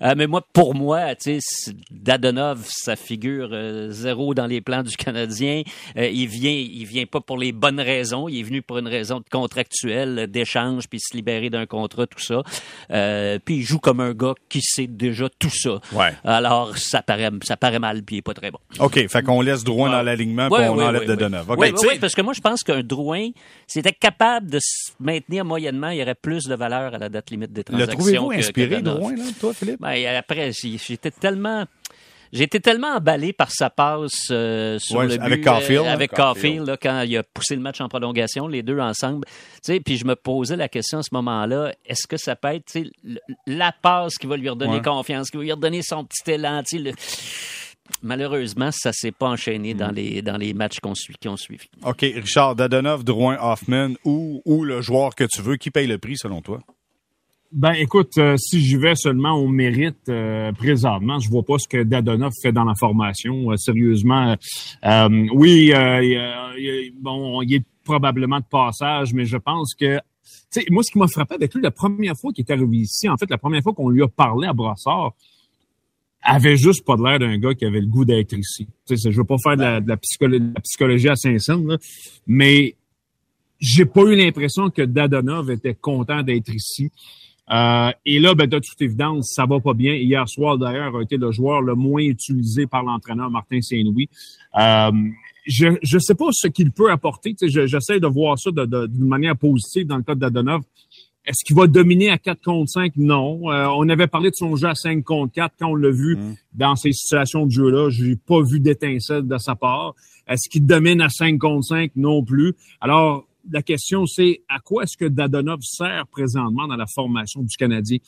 Euh, 0.00 0.14
mais 0.16 0.26
moi, 0.28 0.46
pour 0.52 0.74
moi, 0.74 1.14
tu 1.16 1.38
sais, 1.40 1.72
Dadonov, 1.90 2.64
ça 2.68 2.96
figure 2.96 3.48
euh, 3.52 3.90
zéro 3.90 4.32
dans 4.32 4.46
les 4.46 4.60
plans 4.60 4.82
du 4.84 4.96
Canadien. 4.96 5.62
Euh, 5.98 6.08
il 6.08 6.28
vient, 6.28 6.52
il 6.52 6.84
vient 6.86 7.04
pas 7.06 7.20
pour 7.20 7.36
les 7.36 7.52
bonnes 7.52 7.80
raisons. 7.80 8.28
Il 8.28 8.38
est 8.38 8.42
venu 8.44 8.62
pour 8.62 8.78
une 8.78 8.88
raison 8.88 9.22
contractuelle, 9.30 10.28
d'échange, 10.30 10.88
puis 10.88 11.00
se 11.00 11.16
libérer 11.16 11.50
d'un 11.50 11.66
contrat, 11.66 12.06
tout 12.06 12.20
ça. 12.20 12.42
Puis 13.44 13.56
il 13.56 13.62
joue 13.62 13.80
comme 13.80 14.00
un 14.00 14.12
gars 14.14 14.34
qui 14.48 14.60
sait 14.62 14.86
déjà 14.86 15.28
tout 15.38 15.50
ça. 15.50 15.80
Ouais. 15.92 16.12
Alors, 16.24 16.76
ça 16.78 17.02
paraît, 17.02 17.30
ça 17.42 17.56
paraît 17.56 17.80
mal, 17.80 18.02
puis 18.04 18.16
il 18.16 18.18
est 18.20 18.22
pas 18.22 18.34
très 18.34 18.50
bon. 18.50 18.58
OK, 18.78 19.08
fait 19.08 19.22
qu'on 19.22 19.40
laisse 19.40 19.64
Ouais. 19.64 19.90
dans 19.90 20.02
l'alignement, 20.02 20.48
Ouais, 20.48 20.60
puis 20.60 20.68
on 20.68 20.78
enlève 20.78 21.06
Dadonov. 21.06 21.50
OK. 21.50 21.58
Oui, 21.58 21.98
parce 22.00 22.14
que 22.14 22.22
moi, 22.22 22.32
je 22.32 22.40
pense 22.40 22.62
qu'un 22.62 22.82
Drouin, 22.84 23.30
s'il 23.66 23.80
était 23.80 23.92
capable 23.92 24.50
de 24.50 24.58
se 24.62 24.92
maintenir 25.00 25.44
moyennement, 25.44 25.88
il 25.88 25.98
y 25.98 26.02
aurait 26.02 26.14
plus 26.14 26.44
de 26.44 26.54
valeur 26.54 26.94
à 26.94 26.98
la 26.98 27.08
date 27.08 27.30
limite 27.30 27.52
des 27.52 27.60
Le 27.60 27.64
transactions. 27.64 27.98
trouvez-vous 27.98 28.28
que- 28.28 28.34
inspiré. 28.36 28.82
Drouin, 28.82 29.16
là, 29.16 29.24
toi, 29.40 29.52
Philippe? 29.54 29.80
Ben, 29.80 30.16
après, 30.16 30.52
j'ai- 30.52 30.78
j'étais 30.78 31.10
tellement. 31.10 31.64
J'étais 32.32 32.58
tellement 32.58 32.96
emballé 32.96 33.32
par 33.32 33.52
sa 33.52 33.70
passe 33.70 34.26
euh, 34.32 34.76
sur 34.80 34.96
Ouais, 34.96 35.04
le 35.06 35.16
but 35.18 35.22
avec 35.22 35.44
Caulfield, 35.44 35.84
euh, 35.86 35.92
avec 35.92 36.10
Caulfield. 36.10 36.56
Caulfield, 36.56 36.66
là, 36.66 36.76
quand 36.76 37.02
il 37.02 37.16
a 37.16 37.22
poussé 37.22 37.54
le 37.54 37.60
match 37.60 37.80
en 37.80 37.88
prolongation, 37.88 38.48
les 38.48 38.64
deux 38.64 38.80
ensemble. 38.80 39.24
Tu 39.26 39.72
sais, 39.74 39.78
puis 39.78 39.96
je 39.98 40.04
me 40.04 40.16
posais 40.16 40.56
la 40.56 40.68
question 40.68 40.98
à 40.98 41.02
ce 41.04 41.10
moment-là, 41.12 41.72
est-ce 41.86 42.08
que 42.08 42.16
ça 42.16 42.34
peut 42.34 42.48
être 42.48 42.64
tu 42.64 42.82
sais, 42.86 42.90
le- 43.04 43.20
la 43.46 43.70
passe 43.70 44.16
qui 44.18 44.26
va 44.26 44.36
lui 44.36 44.48
redonner 44.48 44.76
Ouais. 44.78 44.82
confiance, 44.82 45.30
qui 45.30 45.36
va 45.36 45.44
lui 45.44 45.52
redonner 45.52 45.82
son 45.82 46.04
petit 46.04 46.28
élan, 46.32 46.64
tu 46.64 46.78
sais, 46.78 46.82
le- 46.82 46.92
Malheureusement, 48.02 48.70
ça 48.72 48.92
s'est 48.92 49.12
pas 49.12 49.28
enchaîné 49.28 49.74
dans 49.74 49.90
les 49.90 50.22
dans 50.22 50.36
les 50.36 50.54
matchs 50.54 50.80
qu'on 50.80 50.94
suit, 50.94 51.14
qui 51.20 51.28
ont 51.28 51.36
suivi. 51.36 51.68
OK, 51.84 52.00
Richard, 52.00 52.56
Dadonov, 52.56 53.04
Drouin, 53.04 53.36
Hoffman 53.40 53.94
ou, 54.04 54.42
ou 54.44 54.64
le 54.64 54.80
joueur 54.80 55.14
que 55.14 55.24
tu 55.24 55.42
veux, 55.42 55.56
qui 55.56 55.70
paye 55.70 55.86
le 55.86 55.98
prix 55.98 56.16
selon 56.16 56.40
toi? 56.40 56.60
Ben, 57.52 57.72
écoute, 57.74 58.18
euh, 58.18 58.36
si 58.36 58.60
j'y 58.60 58.76
vais 58.76 58.96
seulement 58.96 59.34
au 59.34 59.46
mérite 59.46 60.08
euh, 60.08 60.50
présentement, 60.52 61.20
je 61.20 61.28
vois 61.28 61.44
pas 61.44 61.56
ce 61.58 61.68
que 61.68 61.84
Dadonov 61.84 62.32
fait 62.42 62.50
dans 62.50 62.64
la 62.64 62.74
formation. 62.74 63.52
Euh, 63.52 63.56
sérieusement, 63.56 64.34
oui, 65.32 65.72
euh, 65.72 66.52
il, 66.58 66.92
bon, 67.00 67.42
il 67.42 67.54
est 67.54 67.64
probablement 67.84 68.40
de 68.40 68.46
passage, 68.50 69.14
mais 69.14 69.24
je 69.24 69.36
pense 69.36 69.74
que, 69.78 69.98
tu 69.98 70.02
sais, 70.50 70.66
moi, 70.70 70.82
ce 70.82 70.90
qui 70.90 70.98
m'a 70.98 71.06
frappé 71.06 71.36
avec 71.36 71.54
lui 71.54 71.62
la 71.62 71.70
première 71.70 72.16
fois 72.16 72.32
qu'il 72.32 72.44
est 72.44 72.52
arrivé 72.52 72.78
ici, 72.78 73.08
en 73.08 73.16
fait, 73.16 73.30
la 73.30 73.38
première 73.38 73.62
fois 73.62 73.72
qu'on 73.72 73.88
lui 73.88 74.02
a 74.02 74.08
parlé 74.08 74.48
à 74.48 74.52
Brassard, 74.52 75.12
avait 76.24 76.56
juste 76.56 76.84
pas 76.84 76.96
de 76.96 77.02
l'air 77.04 77.18
d'un 77.18 77.38
gars 77.38 77.54
qui 77.54 77.64
avait 77.64 77.80
le 77.80 77.86
goût 77.86 78.04
d'être 78.04 78.32
ici. 78.36 78.66
Tu 78.86 78.96
sais, 78.96 79.10
je 79.10 79.16
veux 79.16 79.24
pas 79.24 79.36
faire 79.42 79.56
de 79.56 79.62
la, 79.62 79.80
de 79.80 79.88
la 79.88 79.96
psycholo- 79.96 80.38
de 80.38 80.52
la 80.54 80.60
psychologie 80.60 81.08
à 81.08 81.16
Saint-Saëns, 81.16 81.78
mais 82.26 82.74
j'ai 83.60 83.84
pas 83.86 84.02
eu 84.02 84.16
l'impression 84.16 84.70
que 84.70 84.82
Dadonov 84.82 85.50
était 85.50 85.74
content 85.74 86.22
d'être 86.22 86.52
ici. 86.54 86.90
Euh, 87.50 87.90
et 88.06 88.20
là, 88.20 88.34
ben, 88.34 88.46
de 88.46 88.58
toute 88.58 88.80
évidence, 88.80 89.32
ça 89.34 89.44
va 89.44 89.60
pas 89.60 89.74
bien. 89.74 89.92
Hier 89.94 90.26
soir, 90.28 90.56
d'ailleurs, 90.56 90.96
a 90.96 91.02
été 91.02 91.16
le 91.18 91.30
joueur 91.30 91.60
le 91.60 91.74
moins 91.74 92.02
utilisé 92.02 92.66
par 92.66 92.82
l'entraîneur 92.82 93.30
Martin 93.30 93.60
Saint-Louis. 93.60 94.08
Euh, 94.58 94.90
je 95.46 95.66
ne 95.66 95.98
sais 96.00 96.14
pas 96.14 96.28
ce 96.32 96.48
qu'il 96.48 96.70
peut 96.72 96.90
apporter. 96.90 97.34
J'essaie 97.42 98.00
de 98.00 98.06
voir 98.06 98.38
ça 98.38 98.50
de- 98.50 98.64
de- 98.64 98.86
d'une 98.86 99.06
manière 99.06 99.36
positive 99.36 99.86
dans 99.86 99.98
le 99.98 100.02
cas 100.02 100.14
de 100.14 100.20
Dadonov. 100.20 100.62
Est-ce 101.26 101.42
qu'il 101.44 101.56
va 101.56 101.66
dominer 101.66 102.10
à 102.10 102.18
4 102.18 102.42
contre 102.42 102.70
5? 102.70 102.92
Non. 102.96 103.50
Euh, 103.50 103.66
on 103.76 103.88
avait 103.88 104.06
parlé 104.06 104.30
de 104.30 104.34
son 104.34 104.56
jeu 104.56 104.68
à 104.68 104.74
5 104.74 105.02
contre 105.02 105.32
4 105.32 105.54
quand 105.58 105.70
on 105.70 105.74
l'a 105.74 105.90
vu 105.90 106.16
Mm. 106.16 106.34
dans 106.54 106.76
ces 106.76 106.92
situations 106.92 107.46
de 107.46 107.50
jeu-là. 107.50 107.88
Je 107.90 108.04
n'ai 108.04 108.16
pas 108.16 108.42
vu 108.42 108.60
d'étincelle 108.60 109.26
de 109.26 109.38
sa 109.38 109.54
part. 109.54 109.94
Est-ce 110.26 110.48
qu'il 110.50 110.66
domine 110.66 111.00
à 111.00 111.08
5 111.08 111.38
contre 111.38 111.64
5? 111.66 111.92
Non 111.96 112.22
plus. 112.22 112.52
Alors, 112.80 113.26
la 113.50 113.62
question, 113.62 114.06
c'est 114.06 114.42
à 114.48 114.58
quoi 114.58 114.82
est-ce 114.84 114.96
que 114.96 115.04
Dadonov 115.06 115.60
sert 115.62 116.06
présentement 116.08 116.66
dans 116.66 116.76
la 116.76 116.86
formation 116.86 117.42
du 117.42 117.56
Canadien? 117.56 117.98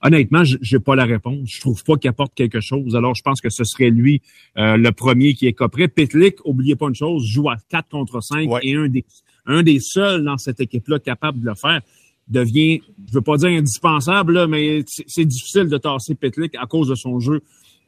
Honnêtement, 0.00 0.44
j'ai 0.44 0.78
pas 0.78 0.94
la 0.94 1.04
réponse. 1.06 1.40
Je 1.50 1.60
trouve 1.60 1.82
pas 1.82 1.96
qu'il 1.96 2.08
apporte 2.08 2.32
quelque 2.34 2.60
chose. 2.60 2.94
Alors, 2.94 3.14
je 3.16 3.22
pense 3.22 3.40
que 3.40 3.50
ce 3.50 3.64
serait 3.64 3.90
lui 3.90 4.22
euh, 4.56 4.76
le 4.76 4.92
premier 4.92 5.34
qui 5.34 5.46
est 5.46 5.52
copré. 5.54 5.88
Pitlick, 5.88 6.36
oubliez 6.44 6.76
pas 6.76 6.86
une 6.88 6.94
chose, 6.94 7.26
joue 7.26 7.50
à 7.50 7.56
4 7.68 7.88
contre 7.88 8.20
5 8.22 8.48
Ouais. 8.48 8.60
et 8.62 8.74
un 8.76 8.88
des, 8.88 9.04
un 9.46 9.62
des 9.64 9.80
seuls 9.80 10.22
dans 10.24 10.38
cette 10.38 10.60
équipe-là 10.60 11.00
capable 11.00 11.40
de 11.40 11.46
le 11.46 11.54
faire 11.56 11.80
devient, 12.28 12.80
je 13.08 13.14
veux 13.14 13.22
pas 13.22 13.36
dire 13.36 13.50
indispensable, 13.50 14.34
là, 14.34 14.46
mais 14.46 14.84
c'est 14.86 15.24
difficile 15.24 15.68
de 15.68 15.78
tasser 15.78 16.14
Pitlick 16.14 16.54
à 16.56 16.66
cause 16.66 16.88
de 16.88 16.94
son 16.94 17.20
jeu 17.20 17.42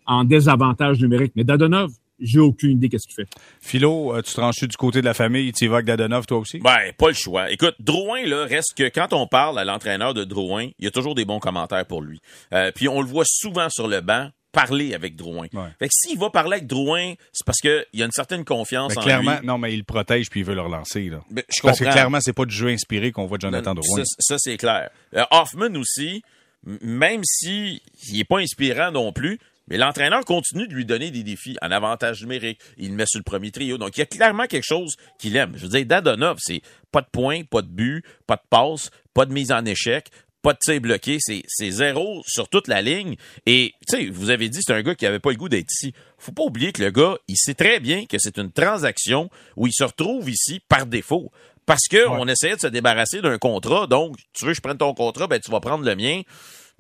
en 0.07 0.25
désavantage 0.25 1.01
numérique. 1.01 1.33
Mais 1.37 1.45
Dadonov, 1.45 1.91
j'ai 2.21 2.41
aucune 2.41 2.73
idée 2.73 2.89
qu'est-ce 2.89 3.07
qu'il 3.07 3.15
fait. 3.15 3.29
Philo, 3.61 4.15
euh, 4.15 4.23
tu 4.23 4.35
tranches 4.35 4.65
du 4.65 4.77
côté 4.77 5.01
de 5.01 5.07
la 5.07 5.15
famille, 5.15 5.53
tu 5.53 5.65
y 5.65 5.69
vas 5.69 5.77
avec 5.77 5.87
Dadonov, 5.87 6.27
toi 6.27 6.39
aussi? 6.39 6.59
Ben, 6.59 6.93
pas 6.99 7.09
le 7.09 7.15
choix. 7.15 7.51
Écoute, 7.51 7.75
Drouin, 7.81 8.27
là, 8.27 8.45
reste 8.45 8.75
que 8.77 8.89
quand 8.89 9.13
on 9.13 9.27
parle 9.27 9.59
à 9.59 9.65
l'entraîneur 9.65 10.15
de 10.15 10.25
Drouin, 10.25 10.69
il 10.79 10.85
y 10.85 10.89
a 10.89 10.91
toujours 10.91 11.15
des 11.15 11.25
bons 11.25 11.39
commentaires 11.39 11.87
pour 11.87 12.03
lui. 12.03 12.21
Euh, 12.53 12.71
puis 12.75 12.89
on 12.89 13.01
le 13.01 13.07
voit 13.07 13.25
souvent 13.27 13.69
sur 13.71 13.89
le 13.89 14.01
banc 14.01 14.29
parler 14.53 14.95
avec 14.95 15.17
Drouin. 15.17 15.47
Ouais. 15.53 15.69
Fait 15.79 15.89
que 15.89 15.93
s'il 15.95 16.19
va 16.19 16.31
parler 16.31 16.57
avec 16.57 16.67
Drouin, 16.67 17.15
c'est 17.33 17.45
parce 17.45 17.59
qu'il 17.59 17.85
y 17.95 18.03
a 18.03 18.07
une 18.07 18.13
certaine 18.13 18.45
confiance 18.45 18.93
Mais 18.95 18.99
en 18.99 19.03
clairement, 19.03 19.39
lui. 19.41 19.47
non, 19.47 19.59
mais 19.59 19.73
il 19.73 19.79
le 19.79 19.85
protège 19.85 20.29
puis 20.31 20.41
il 20.41 20.47
veut 20.47 20.55
le 20.55 20.63
relancer. 20.63 21.09
Là. 21.09 21.21
Ben, 21.31 21.45
je 21.49 21.63
Parce 21.63 21.79
que 21.79 21.85
clairement, 21.85 22.21
c'est 22.21 22.33
pas 22.33 22.45
du 22.45 22.55
jeu 22.55 22.69
inspiré 22.69 23.13
qu'on 23.13 23.27
voit 23.27 23.39
de 23.39 23.43
Jonathan 23.43 23.75
Drouin. 23.75 24.05
Ça, 24.05 24.05
ça, 24.19 24.37
c'est 24.39 24.57
clair. 24.57 24.91
Euh, 25.15 25.25
Hoffman 25.31 25.75
aussi, 25.77 26.23
même 26.65 27.23
si 27.25 27.83
il 28.09 28.21
est 28.21 28.25
pas 28.25 28.39
inspirant 28.39 28.91
non 28.91 29.13
plus, 29.13 29.39
mais 29.69 29.77
l'entraîneur 29.79 30.25
continue 30.25 30.67
de 30.67 30.75
lui 30.75 30.85
donner 30.85 31.13
des 31.13 31.23
défis 31.23 31.57
en 31.63 31.71
avantage 31.71 32.23
numérique. 32.23 32.59
Il 32.77 32.91
le 32.91 32.97
met 32.97 33.07
sur 33.07 33.21
le 33.21 33.25
premier 33.25 33.53
trio. 33.53 33.79
Donc, 33.79 33.97
il 33.97 34.01
y 34.01 34.03
a 34.03 34.07
clairement 34.07 34.47
quelque 34.47 34.67
chose 34.67 34.97
qu'il 35.19 35.37
aime. 35.37 35.53
Je 35.55 35.63
veux 35.63 35.69
dire, 35.69 35.87
Dadonov, 35.87 36.39
c'est 36.41 36.61
pas 36.91 37.03
de 37.03 37.07
points, 37.07 37.45
pas 37.45 37.63
de 37.63 37.69
but, 37.69 38.05
pas 38.27 38.35
de 38.35 38.43
passe, 38.51 38.91
pas 39.15 39.27
de 39.27 39.33
mise 39.33 39.53
en 39.53 39.65
échec, 39.65 40.11
pas 40.43 40.53
de 40.53 40.59
tir 40.59 40.81
bloqué. 40.81 41.19
C'est, 41.21 41.43
c'est 41.47 41.71
zéro 41.71 42.23
sur 42.27 42.49
toute 42.49 42.69
la 42.69 42.83
ligne. 42.83 43.17
Et, 43.47 43.75
tu 43.89 43.97
sais, 43.97 44.07
vous 44.09 44.31
avez 44.31 44.49
dit, 44.49 44.61
c'est 44.63 44.73
un 44.73 44.83
gars 44.83 44.95
qui 44.95 45.07
avait 45.07 45.19
pas 45.19 45.31
le 45.31 45.37
goût 45.37 45.49
d'être 45.49 45.71
ici. 45.71 45.93
Faut 46.19 46.33
pas 46.33 46.43
oublier 46.43 46.73
que 46.73 46.83
le 46.83 46.91
gars, 46.91 47.17
il 47.29 47.37
sait 47.37 47.55
très 47.55 47.81
bien 47.81 48.07
que 48.07 48.19
c'est 48.19 48.39
une 48.39 48.53
transaction 48.53 49.31
où 49.57 49.67
il 49.67 49.73
se 49.73 49.85
retrouve 49.85 50.31
ici 50.31 50.61
par 50.69 50.87
défaut. 50.87 51.31
Parce 51.67 51.87
que 51.89 52.09
on 52.09 52.27
essayait 52.27 52.57
de 52.57 52.61
se 52.61 52.67
débarrasser 52.67 53.21
d'un 53.21 53.39
contrat. 53.39 53.87
Donc, 53.87 54.17
tu 54.33 54.45
veux 54.45 54.53
que 54.53 54.57
je 54.57 54.61
prenne 54.61 54.79
ton 54.79 54.93
contrat, 54.95 55.27
ben 55.27 55.39
tu 55.39 55.51
vas 55.51 55.61
prendre 55.61 55.85
le 55.85 55.95
mien. 55.95 56.23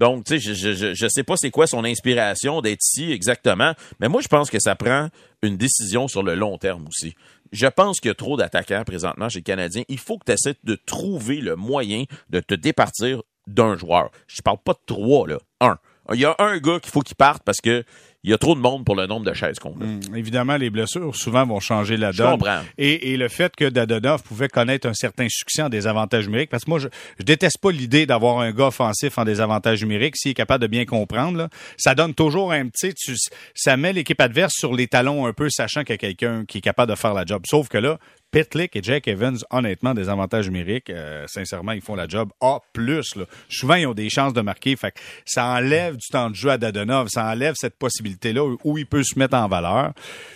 Donc, 0.00 0.24
tu 0.24 0.32
sais, 0.32 0.40
je, 0.40 0.54
je, 0.54 0.72
je, 0.72 0.94
je 0.94 1.08
sais 1.08 1.22
pas 1.22 1.36
c'est 1.36 1.50
quoi 1.50 1.66
son 1.66 1.84
inspiration 1.84 2.62
d'être 2.62 2.80
ici 2.82 3.12
exactement, 3.12 3.74
mais 4.00 4.08
moi, 4.08 4.22
je 4.22 4.28
pense 4.28 4.48
que 4.48 4.58
ça 4.58 4.74
prend 4.74 5.10
une 5.42 5.58
décision 5.58 6.08
sur 6.08 6.22
le 6.22 6.34
long 6.34 6.56
terme 6.56 6.88
aussi. 6.88 7.14
Je 7.52 7.66
pense 7.66 8.00
qu'il 8.00 8.08
y 8.08 8.12
a 8.12 8.14
trop 8.14 8.36
d'attaquants 8.36 8.82
présentement 8.84 9.28
chez 9.28 9.40
les 9.40 9.44
Canadiens. 9.44 9.82
Il 9.88 9.98
faut 9.98 10.16
que 10.16 10.24
tu 10.24 10.32
essaies 10.32 10.56
de 10.64 10.74
trouver 10.74 11.40
le 11.40 11.54
moyen 11.54 12.04
de 12.30 12.40
te 12.40 12.54
départir 12.54 13.22
d'un 13.54 13.76
joueur. 13.76 14.10
Je 14.26 14.40
parle 14.42 14.58
pas 14.64 14.72
de 14.72 14.80
trois, 14.86 15.28
là. 15.28 15.38
Un. 15.60 15.76
Il 16.12 16.18
y 16.20 16.24
a 16.24 16.34
un 16.38 16.58
gars 16.58 16.80
qu'il 16.80 16.90
faut 16.90 17.02
qu'il 17.02 17.14
parte 17.16 17.42
parce 17.44 17.60
que 17.60 17.84
il 18.22 18.28
y 18.30 18.34
a 18.34 18.38
trop 18.38 18.54
de 18.54 18.60
monde 18.60 18.84
pour 18.84 18.96
le 18.96 19.06
nombre 19.06 19.24
de 19.24 19.32
chaises 19.32 19.58
qu'on 19.58 19.70
a. 19.80 19.84
Hum, 19.84 20.00
évidemment, 20.14 20.56
les 20.58 20.68
blessures 20.68 21.16
souvent 21.16 21.46
vont 21.46 21.58
changer 21.60 21.96
la 21.96 22.12
Je 22.12 22.18
donne. 22.18 22.32
comprends. 22.32 22.60
Et, 22.76 23.12
et 23.12 23.16
le 23.16 23.28
fait 23.28 23.56
que 23.56 23.64
Dadonov 23.64 24.22
pouvait 24.22 24.48
connaître 24.48 24.86
un 24.86 24.92
certain 24.92 25.26
succès 25.30 25.62
en 25.62 25.70
désavantage 25.70 26.26
numérique, 26.26 26.50
parce 26.50 26.64
que 26.66 26.70
moi, 26.70 26.78
je, 26.80 26.88
je 27.18 27.24
déteste 27.24 27.56
pas 27.62 27.70
l'idée 27.70 28.04
d'avoir 28.04 28.40
un 28.40 28.52
gars 28.52 28.66
offensif 28.66 29.16
en 29.16 29.24
désavantage 29.24 29.80
numérique 29.82 30.16
s'il 30.18 30.32
est 30.32 30.34
capable 30.34 30.60
de 30.60 30.66
bien 30.66 30.84
comprendre. 30.84 31.38
Là, 31.38 31.48
ça 31.78 31.94
donne 31.94 32.12
toujours 32.12 32.52
un 32.52 32.68
petit, 32.68 32.92
tu, 32.92 33.14
ça 33.54 33.78
met 33.78 33.94
l'équipe 33.94 34.20
adverse 34.20 34.52
sur 34.54 34.74
les 34.74 34.86
talons 34.86 35.24
un 35.24 35.32
peu, 35.32 35.48
sachant 35.48 35.82
qu'il 35.82 35.94
y 35.94 35.94
a 35.94 35.98
quelqu'un 35.98 36.44
qui 36.44 36.58
est 36.58 36.62
capable 36.62 36.90
de 36.92 36.96
faire 36.98 37.14
la 37.14 37.24
job. 37.24 37.44
Sauf 37.48 37.68
que 37.68 37.78
là, 37.78 37.98
Pitlick 38.30 38.76
et 38.76 38.82
Jack 38.82 39.08
Evans, 39.08 39.36
honnêtement, 39.50 39.94
des 39.94 40.08
avantages 40.08 40.48
numériques, 40.48 40.90
euh, 40.90 41.26
sincèrement, 41.26 41.72
ils 41.72 41.80
font 41.80 41.94
la 41.94 42.06
job 42.06 42.30
A+. 42.40 42.60
Là. 42.76 43.00
Souvent, 43.48 43.74
ils 43.74 43.86
ont 43.86 43.94
des 43.94 44.08
chances 44.08 44.32
de 44.32 44.40
marquer. 44.40 44.76
Fait 44.76 44.92
que 44.92 45.00
ça 45.24 45.46
enlève 45.46 45.96
du 45.96 46.06
temps 46.08 46.30
de 46.30 46.34
jeu 46.34 46.50
à 46.50 46.58
Dadonov. 46.58 47.08
Ça 47.08 47.26
enlève 47.26 47.54
cette 47.56 47.76
possibilité-là 47.76 48.44
où, 48.44 48.58
où 48.64 48.78
il 48.78 48.86
peut 48.86 49.02
se 49.02 49.18
mettre 49.18 49.36
en 49.36 49.48
valeur. 49.48 49.92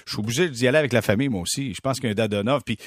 Je 0.07 0.13
suis 0.13 0.21
obligé 0.21 0.49
d'y 0.49 0.67
aller 0.67 0.79
avec 0.79 0.93
la 0.93 1.03
famille, 1.03 1.29
moi 1.29 1.43
aussi. 1.43 1.75
Je 1.75 1.81
pense 1.81 2.01
qu'un 2.01 2.15
Dadonov... 2.15 2.63
Puis 2.65 2.79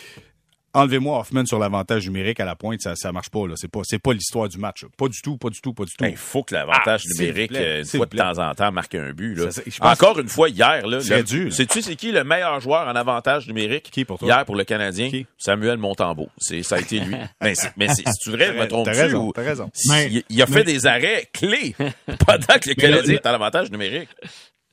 enlevez-moi 0.74 1.20
Hoffman 1.20 1.46
sur 1.46 1.60
l'avantage 1.60 2.06
numérique 2.06 2.40
à 2.40 2.46
la 2.46 2.56
pointe, 2.56 2.82
ça 2.82 2.96
ça 2.96 3.12
marche 3.12 3.30
pas 3.30 3.48
là. 3.48 3.54
C'est 3.56 3.68
pas 3.68 3.82
c'est 3.84 4.00
pas 4.00 4.14
l'histoire 4.14 4.48
du 4.50 4.58
match. 4.58 4.84
là. 4.84 4.90
Pas 4.98 5.08
du 5.08 5.22
tout, 5.22 5.38
pas 5.38 5.50
du 5.50 5.60
tout, 5.62 5.74
pas 5.74 5.86
du 5.86 5.92
tout. 5.92 6.04
Ben, 6.04 6.10
Il 6.10 6.18
faut 6.18 6.44
que 6.44 6.54
l'avantage 6.54 7.04
Ah, 7.06 7.14
numérique, 7.20 7.50
plaît, 7.52 7.60
euh, 7.66 7.80
une 7.80 7.86
fois 7.86 8.06
de 8.06 8.10
plaît. 8.12 8.22
temps 8.22 8.38
en 8.50 8.54
temps, 8.56 8.72
marque 8.72 8.96
un 8.96 9.12
but. 9.14 9.36
Là. 9.36 9.52
Ça, 9.52 9.62
Encore 9.82 10.20
une 10.20 10.28
fois, 10.30 10.50
hier, 10.50 10.86
là, 10.88 11.00
C'est 11.02 11.18
le- 11.18 11.24
dû, 11.24 11.52
sais-tu 11.52 11.82
c'est 11.82 11.96
qui 11.96 12.12
le 12.12 12.24
meilleur 12.24 12.60
joueur 12.60 12.88
en 12.88 12.96
avantage 12.96 13.48
numérique? 13.48 13.90
Qui 13.92 14.06
pour 14.06 14.20
toi? 14.20 14.28
Hier 14.28 14.46
pour 14.46 14.56
le 14.56 14.64
Canadien? 14.64 15.10
Qui? 15.10 15.26
Samuel 15.38 15.78
Montembeau. 15.78 16.30
C'est, 16.38 16.64
ça 16.64 16.76
a 16.76 16.80
été 16.80 17.00
lui. 17.00 17.16
mais 17.42 17.56
c'est, 17.56 17.72
mais 17.78 17.88
c'est, 17.90 18.04
c'est 18.06 18.30
vrai, 18.32 18.48
je 18.48 18.52
me 18.54 18.58
T'as 18.60 18.68
trompe 18.68 18.88
raison, 18.88 19.32
t'as 19.32 19.42
raison. 19.44 19.72
Mais- 19.90 20.08
il, 20.12 20.24
il 20.30 20.42
a 20.42 20.46
fait 20.48 20.54
mais- 20.56 20.64
des 20.64 20.86
arrêts 20.86 21.28
clés 21.34 21.76
pendant 22.26 22.60
que 22.60 22.70
le 22.70 22.76
Canadien 22.76 23.16
est 23.16 23.26
en 23.28 23.34
avantage 23.34 23.72
numérique? 23.72 24.10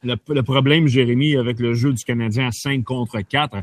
Le, 0.05 0.17
le 0.29 0.43
problème, 0.43 0.87
Jérémy, 0.87 1.37
avec 1.37 1.59
le 1.59 1.75
jeu 1.75 1.93
du 1.93 2.05
Canadien 2.05 2.49
à 2.49 2.53
5 2.53 2.85
contre 2.85 3.21
4, 3.21 3.57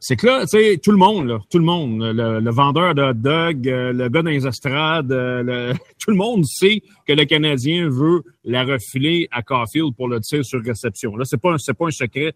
c'est 0.00 0.16
que 0.16 0.26
là, 0.26 0.40
tu 0.42 0.58
sais, 0.58 0.78
tout 0.82 0.90
le 0.90 0.96
monde, 0.96 1.26
là, 1.26 1.38
tout 1.50 1.58
le 1.58 1.64
monde, 1.64 2.00
le, 2.02 2.40
le 2.40 2.50
vendeur 2.50 2.94
de 2.94 3.02
hot 3.02 3.12
dog, 3.14 3.68
euh, 3.68 3.92
le 3.92 4.08
gars 4.08 4.22
dans 4.22 4.30
les 4.30 4.46
euh, 4.46 5.42
le- 5.42 5.72
tout 5.98 6.10
le 6.10 6.16
monde 6.16 6.44
sait 6.44 6.82
que 7.06 7.12
le 7.12 7.24
Canadien 7.24 7.88
veut 7.88 8.22
la 8.44 8.64
refiler 8.64 9.28
à 9.30 9.42
Caulfield 9.42 9.94
pour 9.96 10.08
le 10.08 10.20
tir 10.20 10.44
sur 10.44 10.62
réception. 10.62 11.16
Là, 11.16 11.24
c'est 11.24 11.40
pas 11.40 11.56
c'est 11.58 11.74
pas 11.76 11.86
un 11.86 11.90
secret. 11.90 12.32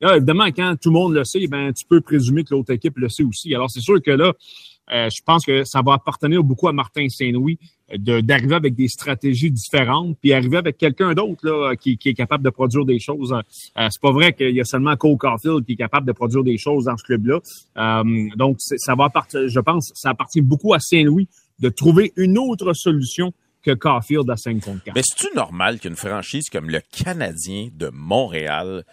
Là, 0.00 0.16
évidemment, 0.16 0.46
quand 0.46 0.76
tout 0.80 0.88
le 0.90 0.94
monde 0.94 1.14
le 1.14 1.24
sait, 1.24 1.46
ben, 1.46 1.72
tu 1.72 1.84
peux 1.86 2.00
présumer 2.00 2.44
que 2.44 2.54
l'autre 2.54 2.72
équipe 2.72 2.96
le 2.96 3.08
sait 3.08 3.24
aussi. 3.24 3.54
Alors, 3.54 3.70
c'est 3.70 3.80
sûr 3.80 4.00
que 4.00 4.10
là, 4.10 4.32
euh, 4.92 5.08
je 5.10 5.22
pense 5.24 5.44
que 5.44 5.64
ça 5.64 5.82
va 5.82 5.94
appartenir 5.94 6.42
beaucoup 6.42 6.68
à 6.68 6.72
Martin 6.72 7.08
Saint-Louis 7.08 7.58
euh, 7.92 8.22
d'arriver 8.22 8.54
avec 8.54 8.74
des 8.74 8.88
stratégies 8.88 9.50
différentes, 9.50 10.16
puis 10.20 10.32
arriver 10.32 10.58
avec 10.58 10.78
quelqu'un 10.78 11.12
d'autre 11.14 11.46
là 11.46 11.74
qui, 11.76 11.98
qui 11.98 12.10
est 12.10 12.14
capable 12.14 12.44
de 12.44 12.50
produire 12.50 12.84
des 12.84 12.98
choses. 12.98 13.32
Euh, 13.32 13.88
c'est 13.90 14.00
pas 14.00 14.12
vrai 14.12 14.32
qu'il 14.32 14.54
y 14.54 14.60
a 14.60 14.64
seulement 14.64 14.96
Cole 14.96 15.16
Caulfield 15.16 15.64
qui 15.64 15.72
est 15.72 15.76
capable 15.76 16.06
de 16.06 16.12
produire 16.12 16.44
des 16.44 16.58
choses 16.58 16.84
dans 16.84 16.96
ce 16.96 17.04
club-là. 17.04 17.40
Euh, 17.76 18.28
donc, 18.36 18.56
ça 18.60 18.94
va 18.94 19.04
appartenir, 19.04 19.48
je 19.48 19.60
pense, 19.60 19.90
ça 19.94 20.10
appartient 20.10 20.42
beaucoup 20.42 20.74
à 20.74 20.78
Saint-Louis 20.78 21.28
de 21.58 21.68
trouver 21.68 22.12
une 22.16 22.38
autre 22.38 22.72
solution 22.74 23.32
que 23.62 23.72
Caulfield 23.72 24.28
à 24.30 24.36
5 24.36 24.60
contre 24.60 24.84
4. 24.84 24.94
Mais 24.94 25.02
c'est-tu 25.04 25.34
normal 25.34 25.80
qu'une 25.80 25.96
franchise 25.96 26.48
comme 26.48 26.70
le 26.70 26.80
Canadien 26.92 27.68
de 27.74 27.90
Montréal 27.92 28.84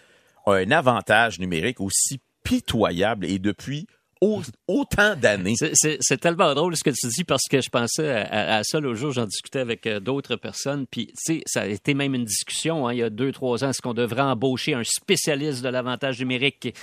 a 0.45 0.53
un 0.53 0.71
avantage 0.71 1.39
numérique 1.39 1.79
aussi 1.79 2.19
pitoyable 2.43 3.25
et 3.25 3.39
depuis 3.39 3.87
au- 4.21 4.41
autant 4.67 5.15
d'années? 5.15 5.55
C'est- 5.73 6.17
tellement 6.17 6.53
drôle 6.55 6.75
ce 6.75 6.83
que 6.83 6.89
tu 6.89 7.07
dis 7.07 7.23
parce 7.23 7.43
que 7.49 7.61
je 7.61 7.69
pensais 7.69 8.09
à, 8.09 8.61
ça 8.63 8.79
l'autre 8.79 8.99
jour, 8.99 9.11
j'en 9.11 9.25
discutais 9.25 9.59
avec 9.59 9.85
euh, 9.87 9.99
d'autres 9.99 10.35
personnes, 10.35 10.85
puis 10.89 11.07
tu 11.07 11.13
sais, 11.35 11.41
ça 11.45 11.61
a 11.61 11.65
été 11.67 11.93
même 11.93 12.15
une 12.15 12.25
discussion 12.25 12.87
hein, 12.87 12.93
il 12.93 12.99
y 12.99 13.03
a 13.03 13.09
deux, 13.09 13.31
trois 13.31 13.63
ans, 13.63 13.69
est-ce 13.69 13.81
qu'on 13.81 13.93
devrait 13.93 14.21
embaucher 14.21 14.73
un 14.73 14.83
spécialiste 14.83 15.61
de 15.63 15.69
l'avantage 15.69 16.19
numérique? 16.19 16.73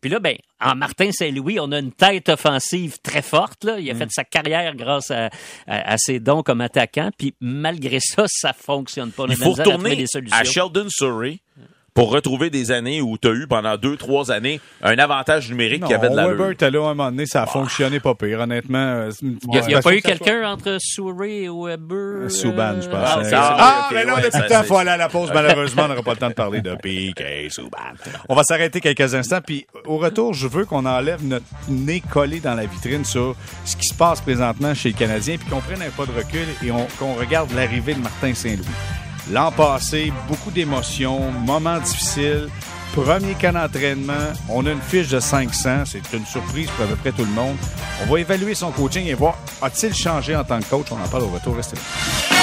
Puis 0.00 0.10
là, 0.10 0.20
ben, 0.20 0.36
en 0.60 0.74
Martin 0.74 1.10
Saint-Louis, 1.12 1.58
on 1.60 1.72
a 1.72 1.78
une 1.78 1.92
tête 1.92 2.28
offensive 2.28 2.98
très 3.02 3.22
forte. 3.22 3.64
Là. 3.64 3.80
Il 3.80 3.90
a 3.90 3.94
fait 3.94 4.10
sa 4.10 4.22
carrière 4.22 4.74
grâce 4.76 5.10
à, 5.10 5.30
à- 5.66 5.92
à 5.92 5.96
ses 5.96 6.20
dons 6.20 6.42
comme 6.42 6.60
attaquant. 6.60 7.10
Puis 7.16 7.34
malgré 7.40 8.00
ça, 8.00 8.24
ça 8.28 8.52
fonctionne 8.52 9.12
pas. 9.12 9.22
On 9.22 9.26
Il 9.28 9.36
faut 9.36 9.52
retourner 9.70 9.90
à 10.30 10.44
Sheldon 10.44 10.86
Surrey 10.90 11.38
pour 11.94 12.10
retrouver 12.10 12.50
des 12.50 12.72
années 12.72 13.00
où 13.00 13.16
tu 13.18 13.28
as 13.28 13.32
eu 13.32 13.46
pendant 13.46 13.76
deux, 13.76 13.96
trois 13.96 14.32
années 14.32 14.60
un 14.82 14.98
avantage 14.98 15.48
numérique 15.48 15.82
Non, 15.82 15.86
qui 15.86 15.94
avait 15.94 16.10
de 16.10 16.16
la 16.16 16.26
Weber 16.26 16.50
était 16.50 16.70
là 16.70 16.80
à 16.80 16.90
un 16.90 16.94
moment 16.94 17.10
donné, 17.10 17.24
ça 17.26 17.44
a 17.44 17.46
fonctionné 17.46 18.00
pas 18.00 18.14
pire, 18.16 18.40
honnêtement. 18.40 18.78
euh, 18.78 19.10
Il 19.22 19.38
n'y 19.68 19.74
a, 19.74 19.80
pas 19.80 19.94
eu 19.94 20.02
quelqu'un 20.02 20.42
entre 20.50 20.76
Surrey 20.80 21.42
et 21.44 21.48
Weber? 21.48 22.28
Souban, 22.30 22.80
je 22.80 22.88
pense. 22.88 22.98
Ah, 23.00 23.18
Ah, 23.20 23.24
ça-. 23.24 23.56
Ah, 23.58 23.86
ok, 23.88 23.94
mais 23.94 24.04
là, 24.04 24.14
ouais, 24.16 24.22
depuis 24.22 24.40
le 24.42 24.48
temps, 24.48 24.62
faut 24.64 24.76
aller 24.78 24.90
à 24.90 24.96
la 24.96 25.08
pause. 25.08 25.30
Malheureusement, 25.32 25.84
on 25.84 25.88
n'aura 25.88 26.02
pas 26.02 26.10
le 26.12 26.16
temps 26.16 26.28
de 26.30 26.34
parler 26.34 26.60
de 26.62 26.74
Piquet 26.74 27.46
Souban. 27.50 27.78
On 28.28 28.34
va 28.34 28.42
s'arrêter 28.42 28.80
quelques 28.80 29.14
instants. 29.14 29.40
Puis, 29.46 29.64
au 29.86 29.98
retour, 29.98 30.34
je 30.34 30.48
veux 30.48 30.64
qu'on 30.64 30.84
enlève 30.86 31.24
notre 31.24 31.44
nez 31.68 32.02
collé 32.10 32.40
dans 32.40 32.54
la 32.54 32.66
vitrine 32.66 33.04
sur 33.04 33.36
ce 33.64 33.76
qui 33.76 33.86
se 33.86 33.94
passe 33.94 34.20
présentement 34.20 34.74
chez 34.74 34.88
les 34.88 34.94
Canadiens, 34.96 35.36
puis 35.38 35.48
qu'on 35.48 35.60
prenne 35.60 35.80
un 35.82 35.90
pas 35.90 36.06
de 36.06 36.12
recul 36.16 36.46
et 36.64 36.72
on- 36.72 36.88
qu'on 36.98 37.14
regarde 37.14 37.52
l'arrivée 37.54 37.94
de 37.94 38.00
Martin 38.00 38.34
Saint-Louis. 38.34 38.64
L'an 39.30 39.50
passé, 39.50 40.12
beaucoup 40.28 40.50
d'émotions, 40.50 41.30
moments 41.30 41.78
difficiles. 41.78 42.48
Premier 42.94 43.34
camp 43.34 43.52
d'entraînement, 43.52 44.32
on 44.48 44.64
a 44.66 44.70
une 44.70 44.80
fiche 44.80 45.08
de 45.08 45.18
500. 45.18 45.84
C'est 45.86 46.12
une 46.12 46.26
surprise 46.26 46.68
pour 46.70 46.84
à 46.84 46.88
peu 46.88 46.96
près 46.96 47.12
tout 47.12 47.24
le 47.24 47.30
monde. 47.32 47.56
On 48.02 48.12
va 48.12 48.20
évaluer 48.20 48.54
son 48.54 48.70
coaching 48.70 49.06
et 49.06 49.14
voir 49.14 49.36
a-t-il 49.62 49.94
changé 49.94 50.36
en 50.36 50.44
tant 50.44 50.60
que 50.60 50.66
coach? 50.66 50.86
On 50.92 51.02
en 51.02 51.08
parle 51.08 51.24
au 51.24 51.28
retour. 51.28 51.56
Restez 51.56 51.76
là. 51.76 52.33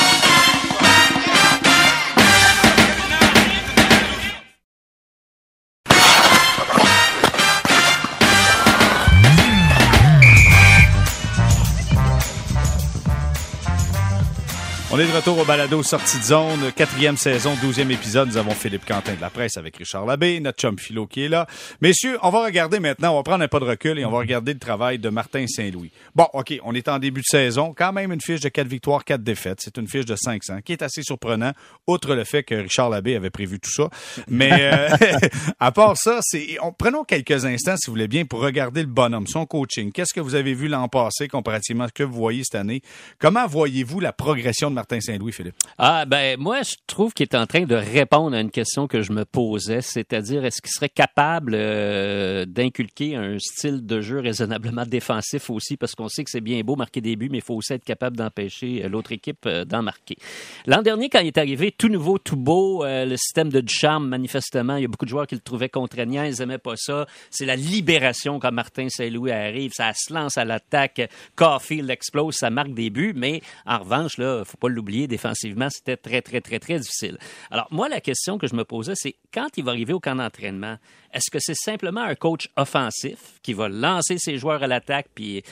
On 14.93 14.99
est 14.99 15.07
de 15.07 15.15
retour 15.15 15.39
au 15.39 15.45
balado 15.45 15.81
Sortie 15.83 16.17
de 16.17 16.23
zone, 16.23 16.69
quatrième 16.75 17.15
saison, 17.15 17.53
douzième 17.61 17.91
épisode. 17.91 18.27
Nous 18.27 18.35
avons 18.35 18.51
Philippe 18.51 18.85
Quentin 18.85 19.13
de 19.13 19.21
la 19.21 19.29
presse 19.29 19.55
avec 19.55 19.77
Richard 19.77 20.05
Labbé, 20.05 20.41
notre 20.41 20.59
chum 20.59 20.77
Philo 20.77 21.07
qui 21.07 21.23
est 21.23 21.29
là. 21.29 21.47
Messieurs, 21.79 22.17
on 22.23 22.29
va 22.29 22.43
regarder 22.43 22.81
maintenant, 22.81 23.13
on 23.13 23.15
va 23.15 23.23
prendre 23.23 23.41
un 23.41 23.47
pas 23.47 23.61
de 23.61 23.65
recul 23.65 23.97
et 23.99 24.03
on 24.03 24.11
va 24.11 24.17
regarder 24.17 24.51
le 24.51 24.59
travail 24.59 24.99
de 24.99 25.07
Martin 25.07 25.45
Saint-Louis. 25.47 25.93
Bon, 26.13 26.27
OK, 26.33 26.59
on 26.65 26.75
est 26.75 26.89
en 26.89 26.99
début 26.99 27.21
de 27.21 27.25
saison. 27.25 27.73
Quand 27.73 27.93
même 27.93 28.11
une 28.11 28.19
fiche 28.19 28.41
de 28.41 28.49
quatre 28.49 28.67
victoires, 28.67 29.05
quatre 29.05 29.23
défaites. 29.23 29.59
C'est 29.61 29.77
une 29.77 29.87
fiche 29.87 30.03
de 30.03 30.17
500 30.17 30.59
qui 30.65 30.73
est 30.73 30.81
assez 30.81 31.03
surprenant, 31.03 31.53
outre 31.87 32.13
le 32.13 32.25
fait 32.25 32.43
que 32.43 32.55
Richard 32.55 32.89
Labbé 32.89 33.15
avait 33.15 33.29
prévu 33.29 33.61
tout 33.61 33.71
ça. 33.71 33.89
Mais 34.27 34.51
euh, 34.73 34.89
à 35.61 35.71
part 35.71 35.95
ça, 35.95 36.19
c'est 36.21 36.57
on, 36.61 36.73
prenons 36.73 37.05
quelques 37.05 37.45
instants, 37.45 37.77
si 37.77 37.85
vous 37.87 37.93
voulez 37.93 38.09
bien, 38.09 38.25
pour 38.25 38.41
regarder 38.41 38.81
le 38.81 38.87
bonhomme, 38.87 39.27
son 39.27 39.45
coaching. 39.45 39.93
Qu'est-ce 39.93 40.13
que 40.13 40.19
vous 40.19 40.35
avez 40.35 40.53
vu 40.53 40.67
l'an 40.67 40.89
passé 40.89 41.29
comparativement 41.29 41.85
à 41.85 41.87
ce 41.87 41.93
que 41.93 42.03
vous 42.03 42.13
voyez 42.13 42.43
cette 42.43 42.59
année? 42.59 42.81
Comment 43.19 43.47
voyez-vous 43.47 44.01
la 44.01 44.11
progression 44.11 44.69
de 44.69 44.75
Martin 44.75 44.80
Saint-Louis, 44.89 45.31
Philippe? 45.31 45.55
Ah, 45.77 46.05
ben, 46.05 46.39
moi, 46.39 46.61
je 46.63 46.75
trouve 46.87 47.13
qu'il 47.13 47.23
est 47.23 47.35
en 47.35 47.45
train 47.45 47.63
de 47.63 47.75
répondre 47.75 48.35
à 48.35 48.41
une 48.41 48.51
question 48.51 48.87
que 48.87 49.01
je 49.01 49.11
me 49.11 49.25
posais, 49.25 49.81
c'est-à-dire, 49.81 50.45
est-ce 50.45 50.61
qu'il 50.61 50.71
serait 50.71 50.89
capable 50.89 51.53
euh, 51.55 52.45
d'inculquer 52.45 53.15
un 53.15 53.37
style 53.39 53.85
de 53.85 54.01
jeu 54.01 54.19
raisonnablement 54.19 54.85
défensif 54.85 55.49
aussi, 55.49 55.77
parce 55.77 55.95
qu'on 55.95 56.09
sait 56.09 56.23
que 56.23 56.29
c'est 56.29 56.41
bien 56.41 56.61
beau 56.61 56.75
marquer 56.75 57.01
des 57.01 57.15
buts, 57.15 57.29
mais 57.31 57.39
il 57.39 57.43
faut 57.43 57.55
aussi 57.55 57.73
être 57.73 57.83
capable 57.83 58.17
d'empêcher 58.17 58.83
euh, 58.83 58.89
l'autre 58.89 59.11
équipe 59.11 59.45
euh, 59.45 59.65
d'en 59.65 59.83
marquer. 59.83 60.17
L'an 60.65 60.81
dernier, 60.81 61.09
quand 61.09 61.19
il 61.19 61.27
est 61.27 61.37
arrivé, 61.37 61.71
tout 61.71 61.89
nouveau, 61.89 62.17
tout 62.17 62.35
beau, 62.35 62.83
le 62.85 63.15
système 63.15 63.49
de 63.49 63.61
Ducharme, 63.61 64.07
manifestement, 64.07 64.75
il 64.75 64.83
y 64.83 64.85
a 64.85 64.87
beaucoup 64.87 65.05
de 65.05 65.09
joueurs 65.09 65.27
qui 65.27 65.35
le 65.35 65.41
trouvaient 65.41 65.69
contraignant, 65.69 66.23
ils 66.23 66.41
aimaient 66.41 66.57
pas 66.57 66.75
ça. 66.75 67.05
C'est 67.29 67.45
la 67.45 67.55
libération 67.55 68.39
quand 68.39 68.51
Martin 68.51 68.89
Saint-Louis 68.89 69.31
arrive, 69.31 69.71
ça 69.73 69.91
se 69.93 70.13
lance 70.13 70.37
à 70.37 70.45
l'attaque, 70.45 71.09
Caulfield 71.35 71.89
explose, 71.89 72.35
ça 72.35 72.49
marque 72.49 72.73
des 72.73 72.89
buts, 72.89 73.13
mais 73.15 73.41
en 73.65 73.79
revanche, 73.79 74.17
là, 74.17 74.43
faut 74.45 74.57
pas 74.57 74.69
l'oublier, 74.71 75.07
défensivement, 75.07 75.69
c'était 75.69 75.97
très, 75.97 76.21
très, 76.21 76.41
très, 76.41 76.59
très 76.59 76.79
difficile. 76.79 77.17
Alors, 77.49 77.67
moi, 77.71 77.89
la 77.89 78.01
question 78.01 78.37
que 78.37 78.47
je 78.47 78.55
me 78.55 78.63
posais, 78.63 78.93
c'est 78.95 79.15
quand 79.33 79.49
il 79.57 79.63
va 79.63 79.71
arriver 79.71 79.93
au 79.93 79.99
camp 79.99 80.15
d'entraînement, 80.15 80.77
est-ce 81.13 81.29
que 81.31 81.39
c'est 81.39 81.55
simplement 81.55 82.01
un 82.01 82.15
coach 82.15 82.47
offensif 82.55 83.17
qui 83.43 83.53
va 83.53 83.69
lancer 83.69 84.17
ses 84.17 84.37
joueurs 84.37 84.63
à 84.63 84.67
l'attaque, 84.67 85.07
puis 85.13 85.43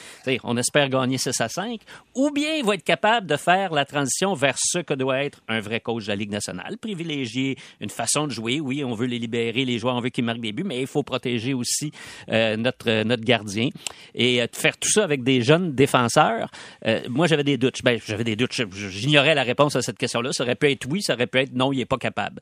on 0.43 0.58
espère 0.58 0.89
gagner 0.89 1.17
6 1.17 1.41
à 1.41 1.50
5, 1.50 1.82
ou 2.15 2.32
bien 2.32 2.56
il 2.56 2.65
va 2.65 2.76
être 2.76 2.84
capable 2.84 3.28
de 3.28 3.36
faire 3.36 3.74
la 3.74 3.86
transition 3.86 4.34
vers 4.34 4.56
ce 4.58 4.80
que 4.80 4.93
doit 4.93 5.24
être 5.24 5.41
un 5.48 5.60
vrai 5.60 5.80
coach 5.80 6.04
de 6.04 6.10
la 6.10 6.15
Ligue 6.15 6.32
nationale, 6.32 6.78
privilégier 6.78 7.58
une 7.80 7.89
façon 7.89 8.28
de 8.28 8.32
jouer? 8.32 8.60
Oui, 8.60 8.84
on 8.84 8.93
veut 8.93 9.08
les 9.08 9.19
libérer, 9.19 9.65
les 9.65 9.80
joueurs, 9.80 9.95
on 9.95 10.02
veut 10.02 10.10
qu'ils 10.10 10.24
marquent 10.24 10.41
des 10.41 10.52
buts, 10.52 10.63
mais 10.63 10.82
il 10.82 10.88
faut 10.88 11.04
protéger 11.04 11.54
aussi 11.54 11.91
euh, 12.30 12.56
notre, 12.58 12.89
euh, 12.89 13.04
notre 13.04 13.24
gardien. 13.24 13.69
Et 14.15 14.41
euh, 14.41 14.48
faire 14.52 14.78
tout 14.78 14.89
ça 14.89 15.04
avec 15.04 15.24
des 15.24 15.41
jeunes 15.41 15.74
défenseurs, 15.74 16.50
euh, 16.86 17.02
moi 17.10 17.28
j'avais 17.28 17.43
des 17.43 17.58
doutes. 17.58 17.82
Ben, 17.84 18.00
j'avais 18.06 18.24
des 18.24 18.36
doutes. 18.36 18.54
J'ignorais 18.74 19.36
la 19.36 19.43
réponse 19.43 19.76
à 19.76 19.82
cette 19.82 19.98
question-là. 19.98 20.32
Ça 20.32 20.43
aurait 20.43 20.56
pu 20.56 20.72
être 20.72 20.88
oui, 20.89 21.02
ça 21.02 21.13
aurait 21.13 21.28
pu 21.28 21.39
être 21.39 21.54
non, 21.54 21.74
il 21.74 21.80
est 21.82 21.86
pas 21.86 21.98
capable. 21.98 22.39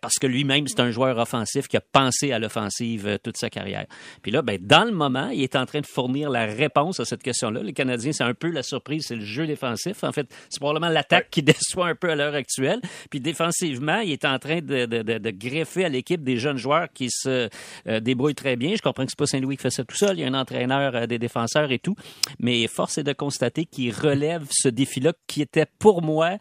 Parce 0.00 0.14
que 0.20 0.26
lui-même, 0.26 0.66
c'est 0.66 0.80
un 0.80 0.90
joueur 0.90 1.18
offensif 1.18 1.68
qui 1.68 1.76
a 1.76 1.80
pensé 1.80 2.32
à 2.32 2.38
l'offensive 2.38 2.57
euh, 2.58 3.18
toute 3.22 3.36
sa 3.36 3.50
carrière. 3.50 3.86
Puis 4.22 4.32
là, 4.32 4.42
ben, 4.42 4.58
dans 4.60 4.84
le 4.84 4.92
moment, 4.92 5.28
il 5.28 5.42
est 5.42 5.56
en 5.56 5.66
train 5.66 5.80
de 5.80 5.86
fournir 5.86 6.30
la 6.30 6.46
réponse 6.46 7.00
à 7.00 7.04
cette 7.04 7.22
question-là. 7.22 7.62
Les 7.62 7.72
Canadiens, 7.72 8.12
c'est 8.12 8.24
un 8.24 8.34
peu 8.34 8.50
la 8.50 8.62
surprise, 8.62 9.04
c'est 9.08 9.16
le 9.16 9.24
jeu 9.24 9.46
défensif. 9.46 10.04
En 10.04 10.12
fait, 10.12 10.26
c'est 10.48 10.60
probablement 10.60 10.88
l'attaque 10.88 11.28
qui 11.30 11.42
déçoit 11.48 11.88
un 11.88 11.94
peu 11.94 12.10
à 12.10 12.16
l'heure 12.16 12.34
actuelle. 12.34 12.80
Puis 13.10 13.20
défensivement, 13.20 14.00
il 14.00 14.12
est 14.12 14.24
en 14.24 14.38
train 14.38 14.60
de, 14.60 14.86
de, 14.86 15.02
de, 15.02 15.18
de 15.18 15.30
greffer 15.30 15.84
à 15.84 15.88
l'équipe 15.88 16.22
des 16.22 16.36
jeunes 16.36 16.58
joueurs 16.58 16.88
qui 16.92 17.08
se 17.10 17.48
euh, 17.86 18.00
débrouillent 18.00 18.34
très 18.34 18.56
bien. 18.56 18.74
Je 18.76 18.82
comprends 18.82 19.04
que 19.04 19.10
c'est 19.10 19.18
pas 19.18 19.26
Saint-Louis 19.26 19.56
qui 19.56 19.62
fait 19.62 19.70
ça 19.70 19.84
tout 19.84 19.96
seul. 19.96 20.18
Il 20.18 20.20
y 20.20 20.24
a 20.24 20.28
un 20.28 20.34
entraîneur 20.34 20.94
euh, 20.94 21.06
des 21.06 21.18
défenseurs 21.18 21.70
et 21.72 21.78
tout. 21.78 21.96
Mais 22.38 22.66
force 22.66 22.98
est 22.98 23.04
de 23.04 23.12
constater 23.12 23.64
qu'il 23.64 23.92
relève 23.92 24.46
ce 24.50 24.68
défi-là 24.68 25.12
qui 25.26 25.42
était 25.42 25.66
pour 25.78 26.02
moi 26.02 26.38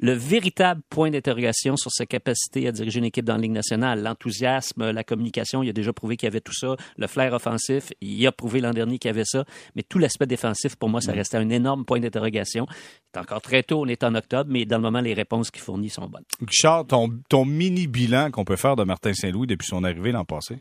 le 0.00 0.12
véritable 0.12 0.80
point 0.88 1.10
d'interrogation 1.10 1.76
sur 1.76 1.90
sa 1.92 2.06
capacité 2.06 2.66
à 2.66 2.72
diriger 2.72 2.98
une 2.98 3.04
équipe 3.04 3.26
dans 3.26 3.36
la 3.36 3.42
Ligue 3.42 3.52
nationale. 3.52 4.02
L'enthousiasme, 4.02 4.90
la 4.90 5.04
communication, 5.04 5.62
il 5.62 5.68
a 5.68 5.72
déjà 5.72 5.92
prouvé 5.92 6.16
qu'il 6.16 6.26
y 6.26 6.28
avait 6.28 6.40
tout 6.40 6.54
ça. 6.54 6.74
Le 6.96 7.06
flair 7.06 7.34
offensif, 7.34 7.92
il 8.00 8.26
a 8.26 8.32
prouvé 8.32 8.60
l'an 8.60 8.72
dernier 8.72 8.98
qu'il 8.98 9.10
y 9.10 9.12
avait 9.12 9.26
ça. 9.26 9.44
Mais 9.76 9.82
tout 9.82 9.98
l'aspect 9.98 10.26
défensif, 10.26 10.76
pour 10.76 10.88
moi, 10.88 11.02
ça 11.02 11.12
restait 11.12 11.36
un 11.36 11.50
énorme 11.50 11.84
point 11.84 12.00
d'interrogation. 12.00 12.66
C'est 13.12 13.20
encore 13.20 13.42
très 13.42 13.62
tôt, 13.62 13.82
on 13.82 13.86
est 13.88 14.02
en 14.02 14.14
octobre, 14.14 14.50
mais 14.50 14.64
dans 14.64 14.76
le 14.76 14.82
moment, 14.82 15.00
les 15.00 15.14
réponses 15.14 15.50
qu'il 15.50 15.62
fournit 15.62 15.90
sont 15.90 16.08
bonnes. 16.08 16.24
Richard, 16.40 16.86
ton, 16.86 17.10
ton 17.28 17.44
mini 17.44 17.86
bilan 17.86 18.30
qu'on 18.30 18.44
peut 18.44 18.56
faire 18.56 18.76
de 18.76 18.84
Martin 18.84 19.12
Saint-Louis 19.12 19.46
depuis 19.46 19.66
son 19.66 19.84
arrivée 19.84 20.12
l'an 20.12 20.24
passé? 20.24 20.56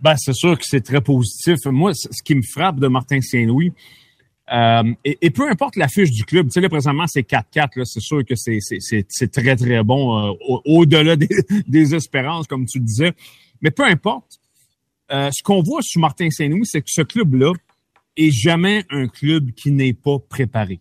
Ben, 0.00 0.14
c'est 0.16 0.34
sûr 0.34 0.56
que 0.58 0.64
c'est 0.64 0.82
très 0.82 1.00
positif. 1.00 1.56
Moi, 1.66 1.92
ce 1.94 2.22
qui 2.24 2.34
me 2.34 2.42
frappe 2.42 2.78
de 2.78 2.86
Martin 2.88 3.20
Saint-Louis, 3.20 3.72
euh, 4.52 4.92
et, 5.04 5.30
peu 5.30 5.48
importe 5.48 5.76
la 5.76 5.88
fiche 5.88 6.10
du 6.10 6.24
club, 6.24 6.46
tu 6.46 6.52
sais, 6.52 6.60
là, 6.60 6.68
présentement, 6.68 7.06
c'est 7.06 7.26
4-4, 7.26 7.84
c'est 7.84 8.00
sûr 8.00 8.24
que 8.24 8.34
c'est 8.36 9.32
très, 9.32 9.56
très 9.56 9.82
bon, 9.82 10.18
euh, 10.18 10.32
au-delà 10.66 11.16
des, 11.66 11.94
espérances, 11.94 12.46
comme 12.46 12.66
tu 12.66 12.78
disais. 12.80 13.12
Mais 13.62 13.70
peu 13.70 13.84
importe, 13.84 14.38
euh, 15.12 15.30
ce 15.32 15.42
qu'on 15.42 15.62
voit 15.62 15.80
sur 15.82 16.00
Martin 16.00 16.28
Saint-Louis, 16.30 16.66
c'est 16.66 16.80
que 16.80 16.90
ce 16.90 17.02
club-là 17.02 17.52
est 18.16 18.30
jamais 18.30 18.84
un 18.90 19.08
club 19.08 19.52
qui 19.52 19.70
n'est 19.70 19.94
pas 19.94 20.18
préparé. 20.18 20.80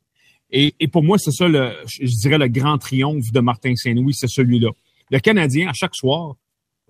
Et, 0.51 0.75
et 0.79 0.87
pour 0.87 1.01
moi, 1.01 1.17
c'est 1.17 1.31
ça, 1.31 1.47
le, 1.47 1.71
je 1.87 2.05
dirais, 2.05 2.37
le 2.37 2.47
grand 2.47 2.77
triomphe 2.77 3.31
de 3.31 3.39
Martin 3.39 3.75
Saint-Louis, 3.75 4.13
c'est 4.13 4.29
celui-là. 4.29 4.69
Le 5.09 5.19
Canadien, 5.19 5.69
à 5.69 5.73
chaque 5.73 5.95
soir, 5.95 6.35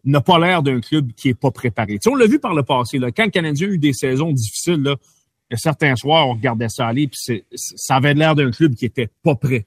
n'a 0.06 0.22
pas 0.22 0.40
l'air 0.40 0.64
d'un 0.64 0.82
club 0.82 1.14
qui 1.14 1.30
est 1.30 1.34
pas 1.34 1.52
préparé. 1.52 1.98
Tu 2.00 2.10
on 2.10 2.16
l'a 2.16 2.26
vu 2.26 2.40
par 2.40 2.54
le 2.54 2.64
passé. 2.64 2.98
Là, 2.98 3.12
quand 3.12 3.24
le 3.24 3.32
Canadien 3.32 3.70
a 3.70 3.72
eu 3.72 3.78
des 3.78 3.94
saisons 3.94 4.32
difficiles, 4.32 4.82
là, 4.82 4.96
certains 5.56 5.96
soirs, 5.96 6.28
on 6.28 6.34
regardait 6.34 6.70
ça 6.70 6.88
aller, 6.88 7.08
puis 7.08 7.44
ça 7.56 7.96
avait 7.96 8.14
l'air 8.14 8.36
d'un 8.36 8.52
club 8.52 8.76
qui 8.76 8.86
était 8.86 9.10
pas 9.24 9.36
prêt. 9.36 9.66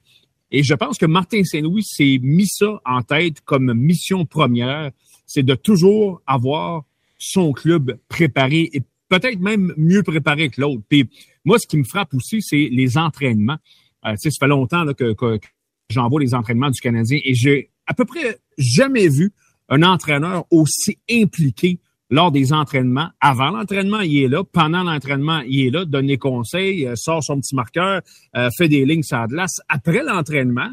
Et 0.50 0.62
je 0.62 0.74
pense 0.74 0.98
que 0.98 1.06
Martin 1.06 1.42
Saint-Louis 1.44 1.82
s'est 1.84 2.18
mis 2.22 2.46
ça 2.46 2.80
en 2.84 3.02
tête 3.02 3.40
comme 3.42 3.72
mission 3.74 4.24
première, 4.24 4.90
c'est 5.26 5.42
de 5.42 5.54
toujours 5.54 6.22
avoir 6.26 6.84
son 7.18 7.52
club 7.52 7.98
préparé 8.08 8.70
et 8.72 8.82
peut-être 9.08 9.40
même 9.40 9.72
mieux 9.76 10.02
préparé 10.02 10.48
que 10.48 10.60
l'autre. 10.60 10.82
Puis 10.88 11.08
moi, 11.44 11.58
ce 11.58 11.66
qui 11.66 11.76
me 11.76 11.84
frappe 11.84 12.14
aussi, 12.14 12.42
c'est 12.42 12.68
les 12.70 12.96
entraînements. 12.98 13.58
Euh, 14.04 14.12
tu 14.12 14.18
sais, 14.18 14.30
ça 14.30 14.38
fait 14.40 14.48
longtemps 14.48 14.84
que, 14.94 15.12
que, 15.14 15.38
que 15.38 15.46
j'envoie 15.90 16.20
les 16.20 16.34
entraînements 16.34 16.70
du 16.70 16.80
Canadien 16.80 17.18
et 17.24 17.34
j'ai 17.34 17.70
à 17.86 17.94
peu 17.94 18.04
près 18.04 18.38
jamais 18.58 19.08
vu 19.08 19.32
un 19.68 19.82
entraîneur 19.82 20.44
aussi 20.50 20.98
impliqué 21.10 21.80
lors 22.11 22.31
des 22.31 22.53
entraînements. 22.53 23.09
Avant 23.21 23.51
l'entraînement, 23.51 24.01
il 24.01 24.25
est 24.25 24.29
là. 24.29 24.45
Pendant 24.45 24.83
l'entraînement, 24.83 25.40
il 25.40 25.66
est 25.66 25.71
là, 25.71 25.85
donne 25.85 26.07
des 26.07 26.19
conseils, 26.19 26.87
euh, 26.87 26.95
sort 26.97 27.23
son 27.23 27.40
petit 27.40 27.55
marqueur, 27.55 28.03
euh, 28.37 28.49
fait 28.57 28.69
des 28.69 28.85
lignes 28.85 29.03
sur 29.03 29.27
la. 29.31 29.47
Après 29.69 30.03
l'entraînement, 30.03 30.71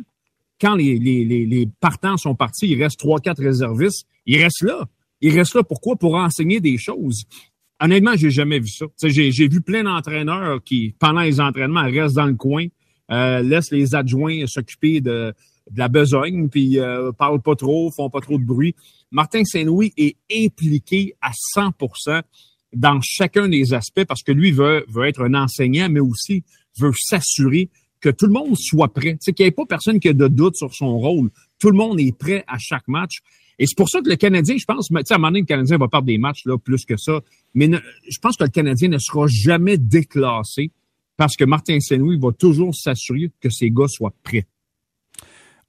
quand 0.61 0.75
les, 0.75 0.97
les, 0.97 1.25
les, 1.25 1.69
partants 1.79 2.17
sont 2.17 2.35
partis, 2.35 2.67
il 2.67 2.81
reste 2.81 2.99
trois, 2.99 3.19
quatre 3.19 3.41
réservistes, 3.41 4.07
il 4.25 4.41
reste 4.41 4.61
là. 4.61 4.87
Il 5.21 5.35
reste 5.37 5.55
là 5.55 5.63
pourquoi? 5.63 5.95
Pour 5.95 6.15
enseigner 6.15 6.59
des 6.59 6.77
choses. 6.77 7.23
Honnêtement, 7.79 8.15
j'ai 8.15 8.29
jamais 8.29 8.59
vu 8.59 8.67
ça. 8.67 8.85
J'ai, 9.03 9.31
j'ai 9.31 9.47
vu 9.47 9.61
plein 9.61 9.83
d'entraîneurs 9.83 10.63
qui, 10.63 10.95
pendant 10.99 11.21
les 11.21 11.39
entraînements, 11.41 11.83
restent 11.83 12.15
dans 12.15 12.25
le 12.25 12.35
coin, 12.35 12.67
euh, 13.11 13.41
laissent 13.41 13.71
les 13.71 13.95
adjoints 13.95 14.45
s'occuper 14.47 15.01
de, 15.01 15.33
de 15.71 15.79
la 15.79 15.87
besogne, 15.87 16.49
puis 16.49 16.79
euh, 16.79 17.11
parlent 17.11 17.41
pas 17.41 17.55
trop, 17.55 17.91
font 17.91 18.09
pas 18.09 18.21
trop 18.21 18.37
de 18.37 18.43
bruit. 18.43 18.75
Martin 19.11 19.43
Saint-Louis 19.43 19.93
est 19.97 20.17
impliqué 20.31 21.15
à 21.21 21.31
100% 21.55 22.21
dans 22.73 22.99
chacun 23.01 23.47
des 23.47 23.73
aspects 23.73 24.03
parce 24.05 24.23
que 24.23 24.31
lui 24.31 24.51
veut, 24.51 24.83
veut 24.87 25.07
être 25.07 25.23
un 25.23 25.33
enseignant, 25.35 25.89
mais 25.89 25.99
aussi 25.99 26.43
veut 26.79 26.91
s'assurer 26.97 27.69
que 28.01 28.09
tout 28.09 28.25
le 28.25 28.33
monde 28.33 28.57
soit 28.57 28.93
prêt. 28.93 29.17
Tu 29.23 29.33
qu'il 29.33 29.45
n'y 29.45 29.47
ait 29.47 29.51
pas 29.51 29.65
personne 29.65 29.99
qui 29.99 30.09
a 30.09 30.13
de 30.13 30.27
doute 30.27 30.55
sur 30.57 30.73
son 30.73 30.97
rôle. 30.97 31.29
Tout 31.59 31.69
le 31.69 31.77
monde 31.77 31.99
est 31.99 32.17
prêt 32.17 32.43
à 32.47 32.57
chaque 32.59 32.87
match. 32.87 33.19
Et 33.59 33.67
c'est 33.67 33.77
pour 33.77 33.87
ça 33.87 34.01
que 34.01 34.09
le 34.09 34.15
Canadien, 34.15 34.57
je 34.57 34.65
pense, 34.65 34.87
tu 34.87 34.95
sais, 35.05 35.13
à 35.13 35.15
un 35.15 35.19
moment 35.19 35.29
donné, 35.29 35.41
le 35.41 35.45
Canadien 35.45 35.77
va 35.77 35.87
perdre 35.87 36.07
des 36.07 36.17
matchs, 36.17 36.45
là, 36.45 36.57
plus 36.57 36.85
que 36.85 36.97
ça. 36.97 37.21
Mais 37.53 37.69
je 38.09 38.19
pense 38.19 38.35
que 38.35 38.43
le 38.43 38.49
Canadien 38.49 38.89
ne 38.89 38.97
sera 38.97 39.27
jamais 39.27 39.77
déclassé 39.77 40.71
parce 41.15 41.35
que 41.35 41.45
Martin 41.45 41.79
Saint-Louis 41.79 42.17
va 42.19 42.31
toujours 42.31 42.75
s'assurer 42.75 43.31
que 43.39 43.49
ses 43.49 43.69
gars 43.69 43.87
soient 43.87 44.13
prêts. 44.23 44.47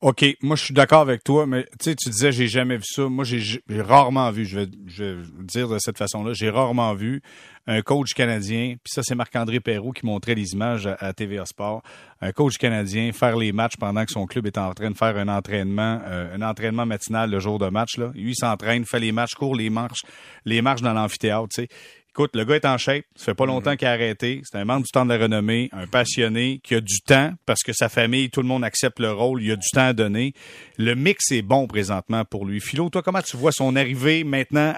OK, 0.04 0.22
moi 0.42 0.54
je 0.54 0.64
suis 0.64 0.74
d'accord 0.74 1.00
avec 1.00 1.24
toi, 1.24 1.46
mais 1.46 1.64
tu 1.80 1.96
tu 1.96 2.10
disais 2.10 2.30
j'ai 2.30 2.46
jamais 2.46 2.76
vu 2.76 2.84
ça. 2.84 3.08
Moi, 3.08 3.24
j'ai 3.24 3.62
rarement 3.70 4.30
vu, 4.30 4.44
je 4.44 4.58
vais, 4.58 4.66
je 4.84 5.22
dire 5.40 5.66
de 5.66 5.78
cette 5.78 5.96
façon-là, 5.96 6.34
j'ai 6.34 6.50
rarement 6.50 6.92
vu 6.92 7.22
un 7.66 7.80
coach 7.80 8.12
canadien, 8.12 8.74
puis 8.84 8.92
ça 8.92 9.02
c'est 9.02 9.14
Marc-André 9.14 9.60
Perrault 9.60 9.92
qui 9.92 10.04
montrait 10.04 10.34
les 10.34 10.52
images 10.52 10.86
à, 10.86 11.14
TVA 11.14 11.46
Sport, 11.46 11.82
un 12.20 12.32
coach 12.32 12.58
canadien 12.58 13.12
faire 13.12 13.38
les 13.38 13.52
matchs 13.52 13.78
pendant 13.78 14.04
que 14.04 14.12
son 14.12 14.26
club 14.26 14.46
est 14.46 14.58
en 14.58 14.74
train 14.74 14.90
de 14.90 14.96
faire 14.98 15.16
un 15.16 15.28
entraînement, 15.28 16.02
euh, 16.04 16.36
un 16.36 16.42
entraînement 16.42 16.84
matinal 16.84 17.30
le 17.30 17.38
jour 17.38 17.58
de 17.58 17.70
match. 17.70 17.96
Là. 17.96 18.10
Lui, 18.14 18.32
il 18.32 18.36
s'entraîne, 18.36 18.84
fait 18.84 19.00
les 19.00 19.10
matchs, 19.10 19.32
court 19.32 19.56
les 19.56 19.70
marches, 19.70 20.02
les 20.44 20.60
marches 20.60 20.82
dans 20.82 20.92
l'amphithéâtre, 20.92 21.48
tu 21.48 21.62
sais. 21.62 21.68
Écoute, 22.16 22.37
le 22.37 22.44
gars 22.44 22.55
est 22.55 22.64
en 22.64 22.79
shape. 22.79 23.05
Ça 23.16 23.24
fait 23.24 23.35
pas 23.35 23.44
longtemps 23.44 23.72
mhm. 23.72 23.77
qu'il 23.77 23.88
a 23.88 23.90
arrêté. 23.90 24.40
C'est 24.44 24.57
un 24.57 24.64
membre 24.64 24.85
du 24.85 24.92
temps 24.92 25.05
de 25.05 25.12
la 25.12 25.20
renommée, 25.20 25.68
un 25.72 25.88
passionné 25.88 26.61
qui 26.62 26.77
a 26.77 26.81
du 26.81 27.00
temps 27.00 27.33
parce 27.44 27.64
que 27.64 27.72
sa 27.72 27.88
famille, 27.88 28.31
tout 28.31 28.40
le 28.40 28.46
monde 28.46 28.62
accepte 28.62 29.00
le 29.00 29.11
rôle. 29.11 29.42
Il 29.42 29.50
a 29.50 29.57
du 29.57 29.68
temps 29.72 29.88
à 29.88 29.92
donner. 29.92 30.33
Le 30.79 30.94
mix 30.94 31.33
est 31.33 31.42
bon 31.42 31.66
présentement 31.66 32.24
pour 32.24 32.46
lui. 32.46 32.61
Philo, 32.61 32.88
toi, 32.88 33.03
comment 33.03 33.20
tu 33.20 33.37
vois 33.37 33.50
son 33.50 33.74
arrivée 33.74 34.22
maintenant 34.22 34.72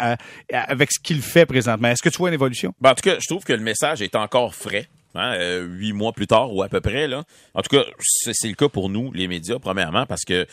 avec 0.51 0.91
ce 0.91 0.99
qu'il 0.99 1.21
fait 1.21 1.45
présentement? 1.45 1.89
Est-ce 1.89 2.03
que 2.03 2.09
tu 2.09 2.17
vois 2.17 2.31
une 2.31 2.35
évolution? 2.35 2.73
Ben, 2.81 2.93
en 2.93 2.95
tout 2.95 3.03
cas, 3.03 3.19
je 3.21 3.27
trouve 3.29 3.45
que 3.45 3.53
le 3.53 3.63
message 3.63 4.01
est 4.01 4.17
encore 4.17 4.55
frais. 4.55 4.89
Hein, 5.15 5.35
euh, 5.35 5.67
huit 5.67 5.93
mois 5.93 6.13
plus 6.13 6.27
tard 6.27 6.55
ou 6.55 6.63
à 6.63 6.71
peu 6.71 6.81
près. 6.81 7.07
Là. 7.07 7.25
En 7.53 7.61
tout 7.61 7.77
cas, 7.77 7.85
c'est 8.01 8.49
le 8.49 8.55
cas 8.55 8.71
pour 8.71 8.89
nous, 8.89 9.13
les 9.13 9.29
médias, 9.29 9.59
premièrement, 9.59 10.07
parce 10.07 10.25
que 10.25 10.47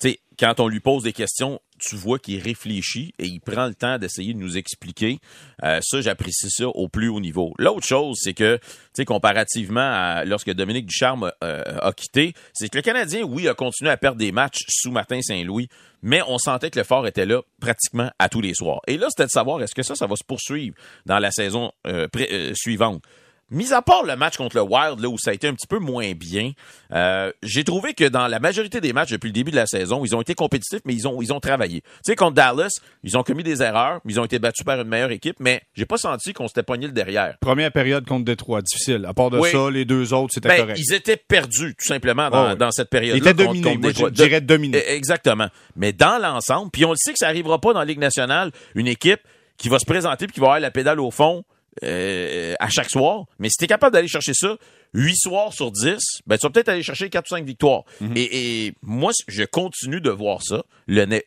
sais, 0.00 0.20
quand 0.38 0.60
on 0.60 0.68
lui 0.68 0.80
pose 0.80 1.02
des 1.02 1.12
questions, 1.12 1.60
tu 1.80 1.96
vois 1.96 2.18
qu'il 2.18 2.40
réfléchit 2.40 3.14
et 3.18 3.26
il 3.26 3.40
prend 3.40 3.66
le 3.66 3.74
temps 3.74 3.98
d'essayer 3.98 4.34
de 4.34 4.38
nous 4.38 4.56
expliquer. 4.56 5.18
Euh, 5.64 5.80
ça, 5.82 6.00
j'apprécie 6.00 6.50
ça 6.50 6.68
au 6.68 6.88
plus 6.88 7.08
haut 7.08 7.20
niveau. 7.20 7.52
L'autre 7.58 7.86
chose, 7.86 8.18
c'est 8.20 8.34
que, 8.34 8.56
tu 8.56 8.62
sais, 8.94 9.04
comparativement 9.04 9.80
à 9.80 10.24
lorsque 10.24 10.52
Dominique 10.52 10.86
Ducharme 10.86 11.32
euh, 11.42 11.62
a 11.80 11.92
quitté, 11.92 12.34
c'est 12.52 12.68
que 12.68 12.78
le 12.78 12.82
Canadien, 12.82 13.22
oui, 13.22 13.48
a 13.48 13.54
continué 13.54 13.90
à 13.90 13.96
perdre 13.96 14.18
des 14.18 14.32
matchs 14.32 14.64
sous 14.68 14.90
Martin 14.90 15.20
Saint-Louis, 15.22 15.68
mais 16.02 16.22
on 16.26 16.38
sentait 16.38 16.70
que 16.70 16.78
l'effort 16.78 17.06
était 17.06 17.26
là 17.26 17.42
pratiquement 17.60 18.10
à 18.18 18.28
tous 18.28 18.40
les 18.40 18.54
soirs. 18.54 18.80
Et 18.86 18.96
là, 18.96 19.08
c'était 19.10 19.26
de 19.26 19.30
savoir 19.30 19.62
est-ce 19.62 19.74
que 19.74 19.82
ça, 19.82 19.94
ça 19.94 20.06
va 20.06 20.16
se 20.16 20.24
poursuivre 20.24 20.74
dans 21.06 21.18
la 21.18 21.30
saison 21.30 21.72
euh, 21.86 22.08
suivante? 22.54 23.02
Mis 23.50 23.72
à 23.72 23.82
part 23.82 24.04
le 24.04 24.14
match 24.16 24.36
contre 24.36 24.56
le 24.56 24.62
Wild, 24.62 25.00
là, 25.00 25.08
où 25.08 25.18
ça 25.18 25.30
a 25.30 25.34
été 25.34 25.48
un 25.48 25.54
petit 25.54 25.66
peu 25.66 25.78
moins 25.78 26.12
bien, 26.12 26.52
euh, 26.92 27.32
j'ai 27.42 27.64
trouvé 27.64 27.94
que 27.94 28.04
dans 28.04 28.28
la 28.28 28.38
majorité 28.38 28.80
des 28.80 28.92
matchs 28.92 29.10
depuis 29.10 29.28
le 29.28 29.32
début 29.32 29.50
de 29.50 29.56
la 29.56 29.66
saison, 29.66 30.04
ils 30.04 30.14
ont 30.14 30.20
été 30.20 30.34
compétitifs, 30.34 30.80
mais 30.84 30.94
ils 30.94 31.08
ont, 31.08 31.20
ils 31.20 31.32
ont 31.32 31.40
travaillé. 31.40 31.80
Tu 31.80 31.88
sais, 32.04 32.16
contre 32.16 32.34
Dallas, 32.34 32.70
ils 33.02 33.18
ont 33.18 33.22
commis 33.22 33.42
des 33.42 33.62
erreurs, 33.62 34.00
ils 34.06 34.20
ont 34.20 34.24
été 34.24 34.38
battus 34.38 34.64
par 34.64 34.80
une 34.80 34.88
meilleure 34.88 35.10
équipe, 35.10 35.36
mais 35.40 35.62
j'ai 35.74 35.86
pas 35.86 35.96
senti 35.96 36.32
qu'on 36.32 36.46
s'était 36.46 36.62
pogné 36.62 36.86
le 36.86 36.92
derrière. 36.92 37.36
Première 37.40 37.72
période 37.72 38.06
contre 38.06 38.24
Détroit, 38.24 38.62
difficile. 38.62 39.04
À 39.06 39.14
part 39.14 39.30
de 39.30 39.40
ça, 39.42 39.70
les 39.70 39.84
deux 39.84 40.12
autres, 40.12 40.32
c'était 40.34 40.48
ben, 40.48 40.60
correct. 40.60 40.78
Ils 40.78 40.94
étaient 40.94 41.16
perdus, 41.16 41.74
tout 41.74 41.88
simplement, 41.88 42.30
dans, 42.30 42.54
dans 42.54 42.70
cette 42.70 42.90
période-là. 42.90 43.16
Ils 43.16 43.28
étaient 43.28 43.44
dominés. 43.44 43.76
Moi, 43.76 43.90
je 43.92 44.06
dirais 44.06 44.40
dominés. 44.40 44.78
E, 44.78 44.90
exactement. 44.92 45.48
Mais 45.76 45.92
dans 45.92 46.18
l'ensemble, 46.20 46.70
puis 46.70 46.84
on 46.84 46.90
le 46.90 46.96
sait 46.96 47.12
que 47.12 47.18
ça 47.18 47.26
arrivera 47.26 47.60
pas 47.60 47.72
dans 47.72 47.80
la 47.80 47.84
Ligue 47.84 47.98
nationale, 47.98 48.52
une 48.74 48.86
équipe 48.86 49.20
qui 49.56 49.68
va 49.68 49.78
se 49.78 49.84
présenter 49.84 50.26
puis 50.26 50.34
qui 50.34 50.40
va 50.40 50.46
avoir 50.46 50.60
la 50.60 50.70
pédale 50.70 51.00
au 51.00 51.10
fond, 51.10 51.44
euh, 51.84 52.54
à 52.58 52.68
chaque 52.68 52.90
soir. 52.90 53.24
Mais 53.38 53.48
si 53.48 53.56
tu 53.58 53.64
es 53.64 53.68
capable 53.68 53.92
d'aller 53.92 54.08
chercher 54.08 54.34
ça 54.34 54.56
8 54.94 55.16
soirs 55.16 55.52
sur 55.52 55.70
10, 55.70 55.98
ben, 56.26 56.36
tu 56.36 56.46
vas 56.46 56.50
peut-être 56.50 56.68
aller 56.68 56.82
chercher 56.82 57.10
4 57.10 57.26
ou 57.26 57.34
5 57.36 57.44
victoires. 57.44 57.84
Mhm. 58.00 58.12
et, 58.16 58.72
moi, 58.82 59.12
je 59.28 59.44
continue 59.44 60.00
de 60.00 60.10
voir 60.10 60.42
ça, 60.42 60.62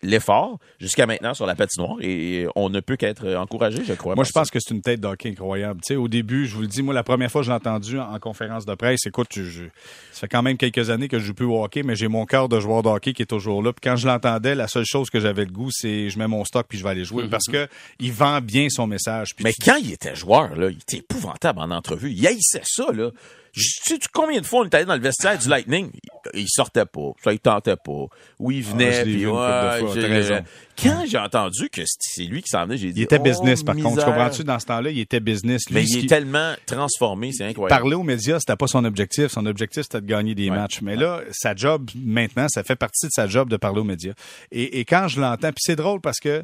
l'effort, 0.02 0.60
jusqu'à 0.80 1.06
maintenant 1.06 1.34
sur 1.34 1.46
la 1.46 1.56
patinoire, 1.56 1.98
et 2.02 2.48
on 2.56 2.70
ne 2.70 2.80
peut 2.80 2.96
qu'être 2.96 3.28
encouragé, 3.36 3.84
je 3.86 3.94
crois. 3.94 4.16
Moi, 4.16 4.24
je 4.24 4.32
pense 4.32 4.50
que 4.50 4.60
c'est 4.60 4.74
une 4.74 4.82
tête 4.82 5.00
d'hockey 5.00 5.30
incroyable. 5.30 5.80
Tu 5.86 5.94
sais, 5.94 5.96
au 5.96 6.08
début, 6.08 6.46
je 6.46 6.56
vous 6.56 6.62
le 6.62 6.68
dis, 6.68 6.82
moi, 6.82 6.94
la 6.94 7.04
première 7.04 7.32
fois 7.32 7.42
que 7.42 7.48
j'ai 7.48 7.54
entendu 7.54 8.00
en, 8.00 8.20
conférence 8.20 8.66
de 8.66 8.76
presse, 8.76 9.06
écoute, 9.06 9.28
je, 9.32 9.64
ça 10.12 10.22
fait 10.22 10.28
quand 10.28 10.44
même 10.44 10.58
quelques 10.58 10.90
années 10.90 11.08
que 11.08 11.20
je 11.20 11.26
joue 11.26 11.34
plus 11.34 11.46
au 11.46 11.64
hockey, 11.64 11.84
mais 11.84 11.96
j'ai 11.96 12.08
mon 12.08 12.26
cœur 12.26 12.48
de 12.48 12.60
joueur 12.60 12.84
de 12.84 12.90
hockey 12.90 13.14
qui 13.14 13.22
est 13.22 13.28
toujours 13.28 13.62
là. 13.62 13.74
Puis 13.74 13.82
quand 13.84 13.96
je 13.96 14.08
l'entendais, 14.08 14.56
la 14.56 14.68
seule 14.68 14.86
chose 14.86 15.10
que 15.10 15.20
j'avais 15.20 15.46
le 15.46 15.52
goût, 15.52 15.70
c'est 15.72 16.10
je 16.10 16.20
mets 16.20 16.28
mon 16.28 16.46
stock 16.46 16.66
puis 16.68 16.78
je 16.78 16.84
vais 16.84 16.90
aller 16.90 17.04
jouer. 17.04 17.24
Mhm. 17.24 17.30
Parce 17.30 17.46
que 17.46 17.68
il 18.00 18.12
vend 18.12 18.40
bien 18.40 18.68
son 18.70 18.88
message. 18.88 19.32
mais 19.44 19.54
quand 19.66 19.78
il 19.78 19.92
était 19.92 20.16
joueur, 20.16 20.56
là, 20.56 20.70
il 20.70 20.78
était 20.78 20.98
épouvantable 20.98 21.60
en 21.60 21.72
entrevue. 21.72 22.12
Il 22.12 22.26
haïssait 22.26 22.64
ça, 22.64 22.92
là. 22.94 23.12
Sais 23.56 24.00
tu 24.00 24.08
combien 24.12 24.42
de 24.42 24.46
fois 24.46 24.62
on 24.62 24.64
est 24.66 24.74
allé 24.74 24.86
dans 24.86 24.96
le 24.96 25.02
vestiaire 25.02 25.38
du 25.38 25.48
Lightning? 25.48 25.92
Il, 26.34 26.48
sortait 26.50 26.86
pas, 26.86 27.12
ça 27.24 27.34
il 27.34 27.40
tentait 27.40 27.76
pas. 27.76 28.06
Ou 28.40 28.52
il 28.52 28.64
venait, 28.64 29.00
ah, 29.00 29.04
puis 29.04 29.28
ouais, 29.28 30.44
Quand 30.82 31.04
j'ai 31.08 31.18
entendu 31.20 31.70
que 31.70 31.82
c'est 31.86 32.24
lui 32.24 32.42
qui 32.42 32.50
s'en 32.50 32.66
venait, 32.66 32.78
j'ai 32.78 32.92
dit. 32.92 33.02
Il 33.02 33.04
était 33.04 33.20
business, 33.20 33.60
oh, 33.62 33.66
par 33.66 33.76
contre. 33.76 34.00
Tu 34.00 34.06
comprends-tu, 34.06 34.44
dans 34.44 34.58
ce 34.58 34.66
temps-là, 34.66 34.90
il 34.90 35.00
était 35.00 35.20
business. 35.20 35.64
Mais 35.70 35.84
il 35.84 36.06
est 36.06 36.08
tellement 36.08 36.54
transformé, 36.66 37.32
c'est 37.32 37.46
incroyable. 37.46 37.80
Parler 37.80 37.96
aux 37.96 38.04
médias, 38.04 38.40
c'était 38.40 38.56
pas 38.56 38.68
son 38.68 38.84
objectif. 38.86 39.28
Son 39.28 39.46
objectif, 39.46 39.84
c'était 39.84 40.02
de 40.02 40.08
gagner 40.08 40.34
des 40.34 40.50
matchs. 40.50 40.82
Mais 40.82 40.96
là, 40.96 41.22
sa 41.32 41.54
job, 41.56 41.92
maintenant, 41.96 42.48
ça 42.50 42.64
fait 42.64 42.76
partie 42.76 43.06
de 43.06 43.12
sa 43.12 43.28
job 43.28 43.50
de 43.50 43.58
parler 43.58 43.82
aux 43.82 43.86
médias. 43.86 44.14
Et, 44.52 44.80
et 44.80 44.86
quand 44.86 45.08
je 45.08 45.22
l'entends, 45.22 45.50
puis 45.50 45.62
c'est 45.62 45.76
drôle 45.76 46.02
parce 46.02 46.20
que 46.20 46.44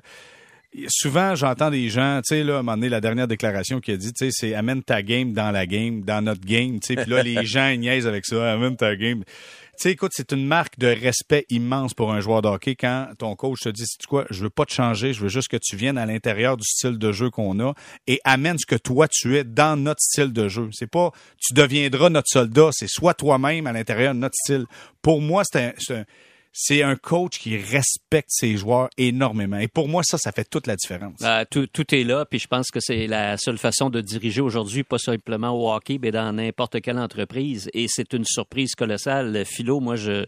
souvent, 0.87 1.35
j'entends 1.35 1.71
des 1.71 1.89
gens, 1.89 2.21
tu 2.23 2.35
sais, 2.35 2.43
là, 2.43 2.57
à 2.57 2.59
un 2.59 2.63
moment 2.63 2.77
donné, 2.77 2.89
la 2.89 3.01
dernière 3.01 3.27
déclaration 3.27 3.79
qui 3.79 3.91
a 3.91 3.97
dit, 3.97 4.13
tu 4.13 4.25
sais, 4.25 4.31
c'est 4.31 4.53
amène 4.53 4.83
ta 4.83 5.01
game 5.01 5.33
dans 5.33 5.51
la 5.51 5.65
game, 5.65 6.01
dans 6.01 6.21
notre 6.21 6.41
game, 6.41 6.79
tu 6.79 6.87
sais, 6.87 6.95
puis 6.95 7.09
là, 7.09 7.23
les 7.23 7.45
gens 7.45 7.75
niaisent 7.75 8.07
avec 8.07 8.25
ça, 8.25 8.53
amène 8.53 8.75
ta 8.75 8.95
game. 8.95 9.23
Tu 9.23 9.83
sais, 9.83 9.91
écoute, 9.91 10.11
c'est 10.13 10.33
une 10.33 10.45
marque 10.45 10.77
de 10.77 10.87
respect 10.87 11.45
immense 11.49 11.93
pour 11.93 12.11
un 12.11 12.19
joueur 12.19 12.41
de 12.41 12.49
hockey 12.49 12.75
quand 12.75 13.07
ton 13.17 13.35
coach 13.35 13.61
te 13.61 13.69
dit, 13.69 13.85
tu 13.99 14.07
quoi, 14.07 14.25
je 14.29 14.43
veux 14.43 14.49
pas 14.49 14.65
te 14.65 14.73
changer, 14.73 15.13
je 15.13 15.21
veux 15.21 15.29
juste 15.29 15.47
que 15.47 15.57
tu 15.57 15.77
viennes 15.77 15.97
à 15.97 16.05
l'intérieur 16.05 16.57
du 16.57 16.65
style 16.65 16.97
de 16.97 17.11
jeu 17.13 17.29
qu'on 17.29 17.59
a 17.61 17.73
et 18.05 18.19
amène 18.25 18.57
ce 18.59 18.65
que 18.65 18.75
toi 18.75 19.07
tu 19.07 19.37
es 19.37 19.45
dans 19.45 19.81
notre 19.81 20.01
style 20.01 20.33
de 20.33 20.49
jeu. 20.49 20.69
C'est 20.73 20.91
pas, 20.91 21.11
tu 21.37 21.53
deviendras 21.53 22.09
notre 22.09 22.27
soldat, 22.27 22.69
c'est 22.73 22.89
soit 22.89 23.13
toi-même 23.13 23.67
à 23.67 23.71
l'intérieur 23.71 24.13
de 24.13 24.19
notre 24.19 24.35
style. 24.35 24.65
Pour 25.01 25.21
moi, 25.21 25.43
c'est 25.45 25.73
un 25.91 26.03
c'est 26.51 26.83
un 26.83 26.95
coach 26.95 27.39
qui 27.39 27.57
respecte 27.57 28.29
ses 28.29 28.57
joueurs 28.57 28.89
énormément. 28.97 29.57
Et 29.57 29.67
pour 29.67 29.87
moi, 29.87 30.01
ça, 30.03 30.17
ça 30.17 30.31
fait 30.31 30.49
toute 30.49 30.67
la 30.67 30.75
différence. 30.75 31.19
Euh, 31.21 31.45
tout, 31.49 31.67
tout, 31.67 31.93
est 31.93 32.03
là, 32.03 32.25
puis 32.25 32.39
je 32.39 32.47
pense 32.47 32.69
que 32.71 32.79
c'est 32.79 33.07
la 33.07 33.37
seule 33.37 33.57
façon 33.57 33.89
de 33.89 34.01
diriger 34.01 34.41
aujourd'hui, 34.41 34.83
pas 34.83 34.97
simplement 34.97 35.51
au 35.51 35.71
hockey, 35.71 35.99
mais 36.01 36.11
dans 36.11 36.33
n'importe 36.33 36.81
quelle 36.81 36.97
entreprise. 36.97 37.69
Et 37.73 37.85
c'est 37.87 38.13
une 38.13 38.25
surprise 38.25 38.75
colossale. 38.75 39.45
Philo, 39.45 39.79
moi, 39.79 39.95
je, 39.95 40.25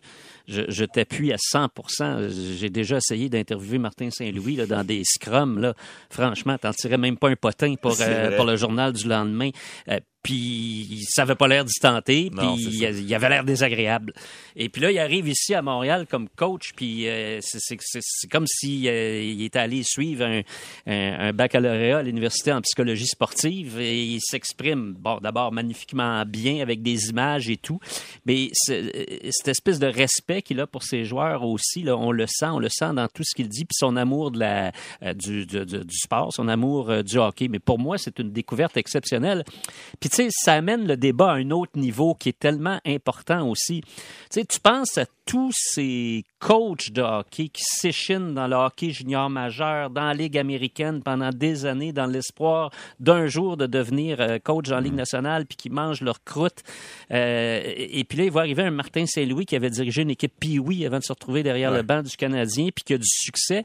je, 0.51 0.61
je 0.67 0.85
t'appuie 0.85 1.31
à 1.31 1.37
100 1.37 1.69
J'ai 2.57 2.69
déjà 2.69 2.97
essayé 2.97 3.29
d'interviewer 3.29 3.77
Martin 3.77 4.09
Saint-Louis 4.11 4.55
là, 4.55 4.65
dans 4.65 4.83
des 4.83 5.03
scrums. 5.03 5.59
Là. 5.59 5.73
Franchement, 6.09 6.57
t'en 6.57 6.73
tirais 6.73 6.97
même 6.97 7.17
pas 7.17 7.29
un 7.29 7.35
potin 7.35 7.75
pour, 7.81 7.95
euh, 7.99 8.35
pour 8.35 8.45
le 8.45 8.55
journal 8.55 8.93
du 8.93 9.07
lendemain. 9.07 9.49
Euh, 9.89 9.99
puis 10.23 11.03
ça 11.09 11.23
avait 11.23 11.35
pas 11.35 11.47
l'air 11.47 11.65
d'y 11.65 11.79
tenter, 11.79 12.29
puis 12.29 12.47
il, 12.55 13.15
avait 13.15 13.29
l'air 13.29 13.43
désagréable. 13.43 14.13
Et 14.55 14.69
puis 14.69 14.81
là, 14.81 14.91
il 14.91 14.99
arrive 14.99 15.27
ici 15.27 15.55
à 15.55 15.63
Montréal 15.63 16.05
comme 16.09 16.29
coach, 16.29 16.73
puis 16.75 17.07
euh, 17.07 17.39
c'est 17.41 17.77
comme 18.29 18.45
s'il 18.45 18.87
euh, 18.87 19.23
il 19.23 19.43
était 19.43 19.57
allé 19.57 19.81
suivre 19.83 20.23
un, 20.23 20.41
un, 20.85 21.33
baccalauréat 21.33 21.99
à 21.99 22.03
l'université 22.03 22.51
en 22.51 22.61
psychologie 22.61 23.07
sportive 23.07 23.79
et 23.79 24.03
il 24.03 24.19
s'exprime, 24.21 24.93
bon, 24.93 25.17
d'abord 25.17 25.51
magnifiquement 25.51 26.23
bien 26.25 26.61
avec 26.61 26.83
des 26.83 27.09
images 27.09 27.49
et 27.49 27.57
tout, 27.57 27.79
mais 28.25 28.49
cette 28.53 29.47
espèce 29.47 29.79
de 29.79 29.87
respect 29.87 30.40
qu'il 30.41 30.59
a 30.59 30.67
pour 30.67 30.83
ses 30.83 31.03
joueurs 31.03 31.43
aussi, 31.43 31.83
là, 31.83 31.97
on 31.97 32.11
le 32.11 32.25
sent, 32.27 32.47
on 32.47 32.59
le 32.59 32.69
sent 32.69 32.93
dans 32.93 33.07
tout 33.07 33.23
ce 33.23 33.35
qu'il 33.35 33.47
dit, 33.47 33.65
puis 33.65 33.75
son 33.75 33.95
amour 33.95 34.31
de 34.31 34.39
la, 34.39 34.71
euh, 35.03 35.13
du, 35.13 35.45
du, 35.45 35.65
du, 35.65 35.97
sport, 35.97 36.31
son 36.33 36.47
amour 36.47 37.03
du 37.03 37.17
hockey. 37.17 37.47
Mais 37.47 37.59
pour 37.59 37.79
moi, 37.79 37.97
c'est 37.97 38.19
une 38.19 38.31
découverte 38.31 38.77
exceptionnelle. 38.77 39.43
Puis 39.99 40.09
tu 40.09 40.15
sais, 40.17 40.27
ça 40.31 40.53
amène 40.53 40.87
le 40.87 40.97
débat 40.97 41.31
à 41.31 41.35
un 41.35 41.51
autre 41.51 41.77
niveau 41.77 42.15
qui 42.15 42.29
est 42.29 42.39
tellement 42.39 42.79
important 42.85 43.47
aussi. 43.47 43.81
Tu 43.81 43.89
sais, 44.29 44.45
tu 44.45 44.59
penses 44.59 44.97
à 44.97 45.05
tous 45.31 45.53
ces 45.55 46.25
coachs 46.39 46.91
de 46.91 47.01
hockey 47.01 47.47
qui 47.47 47.63
s'échinent 47.63 48.33
dans 48.33 48.47
le 48.47 48.55
hockey 48.57 48.89
junior 48.89 49.29
majeur, 49.29 49.89
dans 49.89 50.03
la 50.03 50.13
Ligue 50.13 50.37
américaine 50.37 51.01
pendant 51.01 51.29
des 51.29 51.65
années, 51.65 51.93
dans 51.93 52.05
l'espoir 52.05 52.69
d'un 52.99 53.27
jour 53.27 53.55
de 53.55 53.65
devenir 53.65 54.19
euh, 54.19 54.39
coach 54.39 54.69
en 54.71 54.81
Ligue 54.81 54.91
mm. 54.91 54.97
nationale, 54.97 55.45
puis 55.45 55.55
qui 55.55 55.69
mangent 55.69 56.01
leur 56.01 56.21
croûte. 56.25 56.63
Euh, 57.11 57.61
et 57.63 58.03
puis 58.03 58.17
là, 58.17 58.25
il 58.25 58.31
va 58.31 58.41
arriver 58.41 58.63
un 58.63 58.71
Martin 58.71 59.05
Saint-Louis 59.05 59.45
qui 59.45 59.55
avait 59.55 59.69
dirigé 59.69 60.01
une 60.01 60.11
équipe 60.11 60.33
Pee-Wee 60.37 60.85
avant 60.85 60.99
de 60.99 61.03
se 61.05 61.13
retrouver 61.13 61.43
derrière 61.43 61.71
le 61.71 61.81
banc 61.81 62.01
du 62.01 62.17
Canadien, 62.17 62.67
puis 62.75 62.83
qui 62.83 62.93
a 62.93 62.97
du 62.97 63.07
succès 63.07 63.63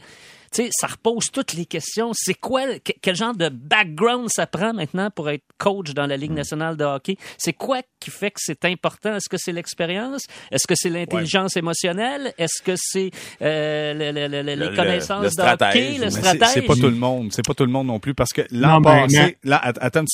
tu 0.53 0.63
sais, 0.63 0.69
ça 0.73 0.87
repose 0.87 1.31
toutes 1.31 1.55
les 1.55 1.67
questions. 1.67 2.13
C'est 2.15 2.35
quoi, 2.35 2.63
quel 3.03 3.17
genre 3.17 3.35
de 3.35 3.49
background 3.49 4.29
ça 4.31 4.47
prend 4.47 4.73
maintenant 4.73 5.11
pour 5.11 5.29
être 5.29 5.45
coach 5.59 5.93
dans 5.93 6.07
la 6.07 6.17
Ligue 6.17 6.31
hmm. 6.31 6.37
nationale 6.37 6.77
de 6.77 6.85
hockey? 6.85 7.17
C'est 7.37 7.53
quoi 7.53 7.83
qui 8.07 8.11
fait 8.13 8.31
que 8.31 8.41
c'est 8.41 8.65
important? 8.65 9.17
Est-ce 9.17 9.29
que 9.29 9.37
c'est 9.37 9.53
l'expérience? 9.53 10.27
Est-ce 10.53 10.67
que 10.67 10.75
c'est 10.77 10.91
l'intelligence 10.91 11.57
émotionnelle? 11.57 12.33
Est-ce 12.39 12.63
que 12.63 12.75
c'est 12.77 13.11
euh, 13.43 13.95
les 13.95 14.77
connaissances 14.77 15.35
de 15.35 15.43
hockey, 15.43 15.99
le 15.99 16.11
stratège? 16.11 16.49
C'est 16.55 16.63
pas 16.63 16.75
tout 16.75 16.83
le 16.83 16.91
monde. 16.91 17.33
C'est 17.33 17.45
pas 17.45 17.55
tout 17.55 17.67
le 17.67 17.73
monde 17.73 17.89
non 17.89 17.99
plus 17.99 18.15
parce 18.15 18.33
que 18.33 18.43
l'an 18.53 18.81
passé, 18.81 19.37
attends 19.45 20.05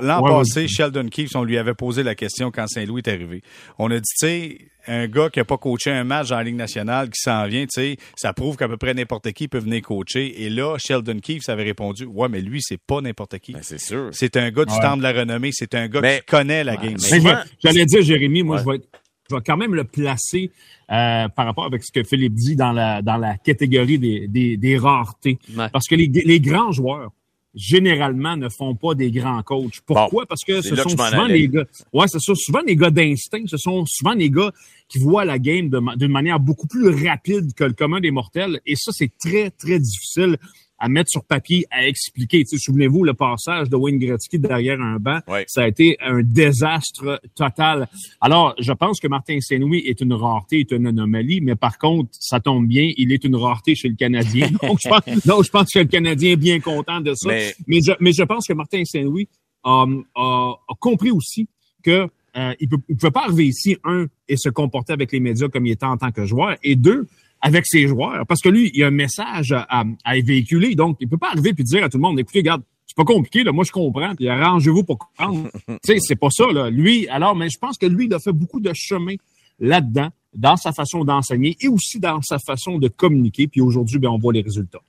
l'an 0.00 0.22
passé, 0.22 0.66
Sheldon 0.66 1.08
Keefe, 1.08 1.34
on 1.34 1.44
lui 1.44 1.58
avait 1.58 1.74
posé 1.74 2.02
la 2.02 2.14
question 2.14 2.50
quand 2.50 2.66
Saint-Louis 2.66 3.02
est 3.04 3.10
arrivé. 3.10 3.42
On 3.78 3.90
a 3.90 3.96
dit, 3.96 4.02
tu 4.18 4.26
sais, 4.26 4.58
un 4.86 5.06
gars 5.06 5.30
qui 5.30 5.40
a 5.40 5.44
pas 5.44 5.58
coaché 5.58 5.90
un 5.90 6.04
match 6.04 6.32
en 6.32 6.40
Ligue 6.40 6.56
nationale 6.56 7.08
qui 7.08 7.20
s'en 7.20 7.46
vient, 7.46 7.64
tu 7.66 7.80
sais, 7.80 7.96
ça 8.16 8.32
prouve 8.32 8.56
qu'à 8.56 8.68
peu 8.68 8.76
près 8.76 8.94
n'importe 8.94 9.30
qui 9.32 9.48
peut 9.48 9.58
venir 9.58 9.82
coacher. 9.82 10.42
Et 10.42 10.50
là, 10.50 10.76
Sheldon 10.78 11.18
Keefe 11.20 11.48
avait 11.48 11.62
répondu, 11.62 12.04
ouais, 12.04 12.28
mais 12.28 12.40
lui, 12.40 12.60
c'est 12.62 12.80
pas 12.80 13.00
n'importe 13.00 13.38
qui. 13.38 13.52
Ben, 13.52 13.62
c'est 13.62 13.78
sûr. 13.78 14.10
C'est 14.12 14.36
un 14.36 14.50
gars 14.50 14.64
du 14.64 14.78
temps 14.80 14.96
de 14.96 15.02
la 15.02 15.12
renommée, 15.12 15.50
c'est 15.52 15.74
un 15.74 15.88
gars 15.88 16.00
qui 16.00 16.26
connaît 16.26 16.64
la 16.64 16.76
game. 16.76 16.96
J'allais 17.62 17.86
dire, 17.86 18.02
Jérémy, 18.02 18.42
moi, 18.42 18.58
je 18.58 18.70
vais 18.70 18.80
je 19.30 19.36
vais 19.36 19.42
quand 19.46 19.56
même 19.56 19.74
le 19.74 19.84
placer 19.84 20.50
euh, 20.90 21.28
par 21.28 21.46
rapport 21.46 21.64
avec 21.64 21.82
ce 21.84 21.92
que 21.92 22.02
Philippe 22.04 22.34
dit 22.34 22.56
dans 22.56 22.72
la 22.72 23.00
dans 23.02 23.16
la 23.16 23.36
catégorie 23.38 23.98
des, 23.98 24.26
des, 24.28 24.56
des 24.56 24.76
raretés. 24.76 25.38
Parce 25.72 25.86
que 25.86 25.94
les, 25.94 26.08
les 26.08 26.40
grands 26.40 26.72
joueurs, 26.72 27.10
généralement 27.54 28.36
ne 28.36 28.48
font 28.48 28.74
pas 28.74 28.94
des 28.94 29.10
grands 29.10 29.42
coachs. 29.42 29.80
Pourquoi? 29.86 30.26
Parce 30.26 30.42
que 30.42 30.60
ce 30.60 30.74
sont 30.74 30.88
souvent 30.88 31.26
les 31.26 31.48
gars. 31.48 31.64
Ouais, 31.92 32.06
c'est 32.08 32.20
ça. 32.20 32.34
Souvent 32.34 32.60
les 32.66 32.76
gars 32.76 32.90
d'instinct. 32.90 33.44
Ce 33.46 33.56
sont 33.56 33.84
souvent 33.86 34.12
les 34.12 34.30
gars 34.30 34.50
qui 34.88 34.98
voient 34.98 35.24
la 35.24 35.38
game 35.38 35.70
d'une 35.96 36.12
manière 36.12 36.40
beaucoup 36.40 36.66
plus 36.66 36.88
rapide 36.88 37.54
que 37.54 37.64
le 37.64 37.72
commun 37.72 38.00
des 38.00 38.10
mortels. 38.10 38.60
Et 38.66 38.74
ça, 38.76 38.90
c'est 38.92 39.10
très, 39.18 39.50
très 39.50 39.78
difficile 39.78 40.36
à 40.82 40.88
mettre 40.88 41.10
sur 41.10 41.24
papier, 41.24 41.64
à 41.70 41.86
expliquer. 41.86 42.44
Tu 42.44 42.58
Souvenez-vous, 42.58 43.04
le 43.04 43.14
passage 43.14 43.70
de 43.70 43.76
Wayne 43.76 44.00
Gretzky 44.00 44.40
derrière 44.40 44.80
un 44.80 44.98
banc, 44.98 45.20
ça 45.46 45.62
a 45.62 45.68
été 45.68 45.96
un 46.00 46.22
désastre 46.22 47.20
total. 47.36 47.88
Alors, 48.20 48.56
je 48.58 48.72
pense 48.72 48.98
que 48.98 49.06
Martin 49.06 49.38
Saint-Louis 49.40 49.84
est 49.86 50.00
une 50.00 50.12
rareté, 50.12 50.58
est 50.58 50.72
une 50.72 50.88
anomalie, 50.88 51.40
mais 51.40 51.54
par 51.54 51.78
contre, 51.78 52.10
ça 52.18 52.40
tombe 52.40 52.66
bien, 52.66 52.90
il 52.96 53.12
est 53.12 53.22
une 53.22 53.36
rareté 53.36 53.76
chez 53.76 53.88
le 53.88 53.94
Canadien. 53.94 54.48
Donc, 54.62 54.80
je 54.82 54.88
pense, 54.88 55.24
non, 55.24 55.42
je 55.44 55.50
pense 55.50 55.70
que 55.72 55.78
le 55.78 55.84
Canadien 55.84 56.32
est 56.32 56.36
bien 56.36 56.58
content 56.58 57.00
de 57.00 57.14
ça. 57.14 57.28
Mais, 57.28 57.54
mais, 57.68 57.78
je, 57.80 57.92
mais 58.00 58.12
je 58.12 58.24
pense 58.24 58.44
que 58.44 58.52
Martin 58.52 58.84
Saint-Louis 58.84 59.28
a, 59.62 59.86
a, 60.16 60.54
compris 60.80 61.12
aussi 61.12 61.48
que 61.84 62.08
euh, 62.36 62.54
il 62.58 62.68
ne 62.68 62.94
pouvait 62.96 63.12
pas 63.12 63.26
arriver 63.26 63.46
ici, 63.46 63.76
un, 63.84 64.06
et 64.26 64.36
se 64.36 64.48
comporter 64.48 64.94
avec 64.94 65.12
les 65.12 65.20
médias 65.20 65.48
comme 65.48 65.66
il 65.66 65.72
était 65.72 65.86
en 65.86 65.96
tant 65.96 66.10
que 66.10 66.26
joueur, 66.26 66.56
et 66.64 66.74
deux, 66.74 67.06
avec 67.42 67.66
ses 67.66 67.86
joueurs. 67.88 68.24
Parce 68.26 68.40
que 68.40 68.48
lui, 68.48 68.70
il 68.72 68.82
a 68.82 68.86
un 68.86 68.90
message 68.90 69.52
à, 69.52 69.84
à, 70.04 70.20
véhiculer. 70.20 70.74
Donc, 70.74 70.96
il 71.00 71.08
peut 71.08 71.18
pas 71.18 71.30
arriver 71.30 71.52
puis 71.52 71.64
dire 71.64 71.84
à 71.84 71.88
tout 71.88 71.98
le 71.98 72.02
monde, 72.02 72.18
écoutez, 72.18 72.38
regarde, 72.38 72.62
c'est 72.86 72.96
pas 72.96 73.04
compliqué, 73.04 73.42
là, 73.42 73.52
moi 73.52 73.64
je 73.64 73.72
comprends, 73.72 74.14
puis 74.14 74.28
arrangez-vous 74.28 74.84
pour 74.84 74.98
comprendre. 74.98 75.50
tu 75.66 75.76
sais, 75.82 75.96
c'est 75.98 76.16
pas 76.16 76.30
ça, 76.30 76.46
là. 76.52 76.70
Lui, 76.70 77.08
alors, 77.08 77.34
mais 77.34 77.48
je 77.48 77.58
pense 77.58 77.78
que 77.78 77.86
lui, 77.86 78.06
il 78.06 78.14
a 78.14 78.18
fait 78.18 78.32
beaucoup 78.32 78.60
de 78.60 78.70
chemin 78.74 79.14
là-dedans 79.62 80.10
dans 80.34 80.56
sa 80.56 80.72
façon 80.72 81.04
d'enseigner 81.04 81.56
et 81.60 81.68
aussi 81.68 82.00
dans 82.00 82.20
sa 82.22 82.38
façon 82.38 82.78
de 82.78 82.88
communiquer. 82.88 83.48
Puis 83.48 83.60
aujourd'hui, 83.60 83.98
ben, 83.98 84.08
on 84.08 84.18
voit 84.18 84.32
les 84.32 84.40
résultats. 84.40 84.80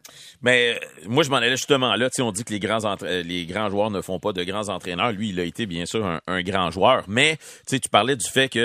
Mais 0.41 0.75
euh, 0.75 1.07
moi, 1.07 1.23
je 1.23 1.29
m'en 1.29 1.37
allais 1.37 1.51
justement 1.51 1.95
là. 1.95 2.09
On 2.19 2.31
dit 2.31 2.43
que 2.43 2.53
les 2.53 2.59
grands, 2.59 2.79
euh, 3.03 3.23
les 3.23 3.45
grands 3.45 3.69
joueurs 3.69 3.91
ne 3.91 4.01
font 4.01 4.19
pas 4.19 4.31
de 4.31 4.43
grands 4.43 4.69
entraîneurs. 4.69 5.11
Lui, 5.11 5.29
il 5.29 5.39
a 5.39 5.43
été 5.43 5.65
bien 5.65 5.85
sûr 5.85 6.05
un, 6.27 6.41
grand 6.43 6.71
joueur. 6.71 7.03
Mais 7.07 7.37
tu 7.67 7.77
parlais 7.91 8.15
du 8.15 8.29
fait 8.29 8.49
qu'il 8.49 8.61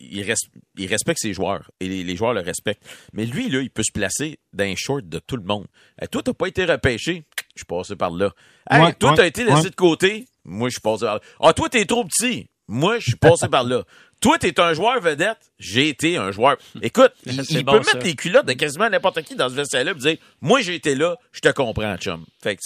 il, 0.00 0.86
respecte 0.86 1.20
ses 1.20 1.32
joueurs 1.32 1.70
et 1.80 1.88
les, 1.88 2.16
joueurs 2.16 2.34
le 2.34 2.40
respectent. 2.40 2.84
Mais 3.12 3.24
lui, 3.24 3.48
là, 3.48 3.60
il 3.60 3.70
peut 3.70 3.82
se 3.84 3.92
placer 3.92 4.38
dans 4.52 4.64
un 4.64 4.74
short 4.76 5.08
de 5.08 5.18
tout 5.18 5.36
le 5.36 5.44
monde. 5.44 5.66
Toi, 5.98 6.08
toi, 6.08 6.22
t'as 6.24 6.34
pas 6.34 6.48
été 6.48 6.64
repêché. 6.64 7.24
Je 7.54 7.60
suis 7.60 7.66
passé 7.66 7.96
par 7.96 8.10
là. 8.10 8.32
Hey, 8.70 8.94
toi, 8.94 9.14
t'as 9.16 9.26
été 9.26 9.44
laissé 9.44 9.70
de 9.70 9.74
côté. 9.74 10.26
Moi, 10.44 10.68
je 10.68 10.74
suis 10.74 10.80
passé 10.80 11.04
par 11.04 11.20
là. 11.20 11.20
Ah, 11.40 11.52
toi, 11.52 11.68
t'es 11.68 11.84
trop 11.84 12.04
petit. 12.04 12.48
Moi, 12.68 12.98
je 12.98 13.04
suis 13.04 13.16
passé 13.16 13.48
par 13.48 13.64
là. 13.64 13.84
Toi, 14.20 14.38
t'es 14.38 14.58
un 14.60 14.72
joueur 14.72 15.00
vedette. 15.00 15.38
J'ai 15.58 15.88
été 15.88 16.16
un 16.16 16.30
joueur. 16.30 16.56
Écoute, 16.82 17.12
il, 17.24 17.64
peut 17.64 17.78
mettre 17.78 18.04
les 18.04 18.14
culottes 18.14 18.46
de 18.46 18.52
quasiment 18.52 18.90
n'importe 18.90 19.22
qui 19.22 19.36
dans 19.36 19.48
ce 19.48 19.54
vestiaire-là 19.54 19.92
et 19.92 19.94
dire 19.94 20.16
Moi, 20.40 20.60
j'ai 20.60 20.74
été 20.74 20.94
là, 20.94 21.16
je 21.32 21.40
te 21.40 21.48
comprends, 21.48 21.96
chum. 21.96 22.24
Fait 22.42 22.56
que 22.56 22.62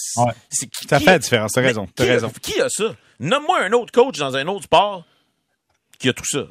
c'est, 0.48 0.68
ça 0.88 0.98
fait 0.98 1.06
la 1.06 1.18
différence, 1.18 1.52
t'as 1.52 1.60
raison. 1.60 1.86
T'as 1.94 2.04
raison. 2.04 2.32
qui 2.40 2.60
a 2.60 2.68
ça? 2.68 2.94
Nomme-moi 3.20 3.60
un 3.64 3.72
autre 3.72 3.92
coach 3.92 4.18
dans 4.18 4.34
un 4.36 4.46
autre 4.48 4.64
sport 4.64 5.04
qui 5.98 6.08
a 6.08 6.12
tout 6.12 6.24
ça 6.24 6.46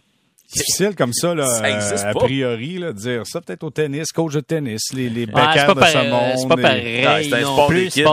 difficile 0.51 0.95
comme 0.95 1.13
ça, 1.13 1.33
là, 1.33 1.61
euh, 1.63 2.09
a 2.09 2.13
priori, 2.13 2.77
là, 2.77 2.93
de 2.93 2.97
dire 2.97 3.21
ça 3.25 3.41
peut-être 3.41 3.63
au 3.63 3.69
tennis, 3.69 4.11
coach 4.11 4.33
de 4.33 4.39
tennis, 4.41 4.93
les, 4.93 5.09
les 5.09 5.27
ah, 5.33 5.73
de 5.73 5.81
ce 5.81 6.09
monde. 6.09 6.37
C'est 6.37 6.47
pas 6.47 6.57
pareil 6.57 7.29
c'est 7.29 7.35
un 7.35 7.41
sport 7.41 7.71
d'équipe. 7.71 8.07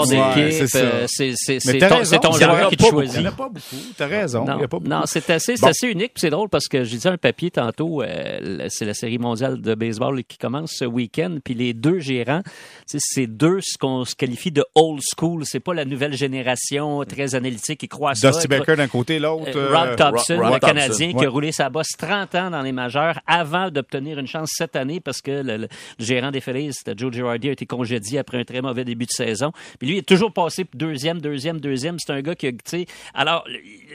c'est 1.09 1.79
ton, 1.88 2.05
c'est 2.05 2.18
ton 2.18 2.33
joueur 2.33 2.70
qui 2.70 2.77
te 2.77 2.85
choisit. 2.85 3.16
Il 3.16 3.20
n'y 3.20 3.27
en 3.27 3.31
a 3.31 3.35
pas 3.35 3.48
beaucoup, 3.48 3.83
t'as 3.96 4.07
raison. 4.07 4.44
Non, 4.44 4.66
pas 4.66 4.79
non 4.85 5.03
c'est 5.07 5.29
assez, 5.31 5.55
bon. 5.57 5.68
assez 5.68 5.87
unique, 5.88 6.12
c'est 6.16 6.31
drôle 6.31 6.48
parce 6.48 6.68
que 6.68 6.85
j'ai 6.85 6.98
dit 6.98 7.09
un 7.09 7.16
papier 7.16 7.51
tantôt, 7.51 8.03
euh, 8.03 8.66
c'est 8.68 8.85
la 8.85 8.94
série 8.94 9.18
mondiale 9.18 9.61
de 9.61 9.74
baseball 9.74 10.22
qui 10.24 10.38
commence 10.38 10.72
ce 10.74 10.85
week-end, 10.85 11.38
puis 11.42 11.55
les 11.55 11.74
deux 11.74 11.98
gérants, 11.98 12.42
c'est 12.87 13.27
deux 13.27 13.59
ce 13.62 13.77
qu'on 13.79 14.05
se 14.05 14.14
qualifie 14.14 14.53
de 14.53 14.64
old 14.74 15.01
school, 15.16 15.44
c'est 15.44 15.61
pas 15.61 15.74
la 15.74 15.85
nouvelle 15.85 16.14
génération 16.14 17.05
très 17.05 17.35
analytique 17.35 17.81
qui 17.81 17.88
croit 17.88 18.11
à 18.11 18.14
ça. 18.14 18.31
Dusty 18.31 18.48
Baker 18.48 18.77
d'un 18.77 18.88
côté, 18.88 19.18
l'autre. 19.18 19.51
Euh, 19.57 19.74
Rob 19.74 19.96
Thompson, 19.96 20.40
le 20.53 20.59
Canadien, 20.59 21.12
qui 21.12 21.24
a 21.24 21.29
roulé 21.29 21.53
sa 21.53 21.68
bosse 21.70 21.96
30 21.98 22.28
dans 22.33 22.62
les 22.62 22.73
majeurs 22.73 23.21
avant 23.27 23.71
d'obtenir 23.71 24.19
une 24.19 24.27
chance 24.27 24.51
cette 24.53 24.77
année 24.77 25.01
parce 25.01 25.21
que 25.21 25.31
le, 25.31 25.69
gérant 25.99 26.31
des 26.31 26.41
Phillies, 26.41 26.73
Joe 26.97 27.12
Girardi, 27.12 27.49
a 27.49 27.53
été 27.53 27.67
congédié 27.67 28.19
après 28.19 28.38
un 28.38 28.45
très 28.45 28.61
mauvais 28.61 28.85
début 28.85 29.07
de 29.07 29.11
saison. 29.11 29.53
Puis 29.79 29.88
lui, 29.88 29.97
il 29.97 29.99
est 29.99 30.09
toujours 30.09 30.33
passé 30.33 30.67
deuxième, 30.75 31.21
deuxième, 31.21 31.61
deuxième. 31.61 31.97
C'est 31.99 32.12
un 32.12 32.21
gars 32.21 32.35
qui 32.35 32.47
a, 32.47 32.53
tu 32.53 32.59
sais, 32.64 32.87
alors, 33.14 33.45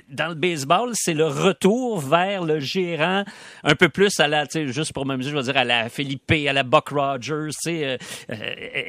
dans 0.09 0.27
le 0.27 0.35
baseball, 0.35 0.91
c'est 0.93 1.13
le 1.13 1.27
retour 1.27 1.99
vers 1.99 2.43
le 2.43 2.59
gérant 2.59 3.23
un 3.63 3.75
peu 3.75 3.89
plus 3.89 4.19
à 4.19 4.27
la, 4.27 4.45
tu 4.47 4.59
sais, 4.59 4.67
juste 4.67 4.93
pour 4.93 5.05
m'amuser, 5.05 5.29
je 5.29 5.35
vais 5.35 5.43
dire 5.43 5.57
à 5.57 5.63
la 5.63 5.89
Philippe, 5.89 6.31
à 6.31 6.53
la 6.53 6.63
Buck 6.63 6.89
Rogers, 6.89 7.49
tu 7.49 7.69
sais, 7.69 7.85
euh, 7.85 7.97
euh, 8.29 8.35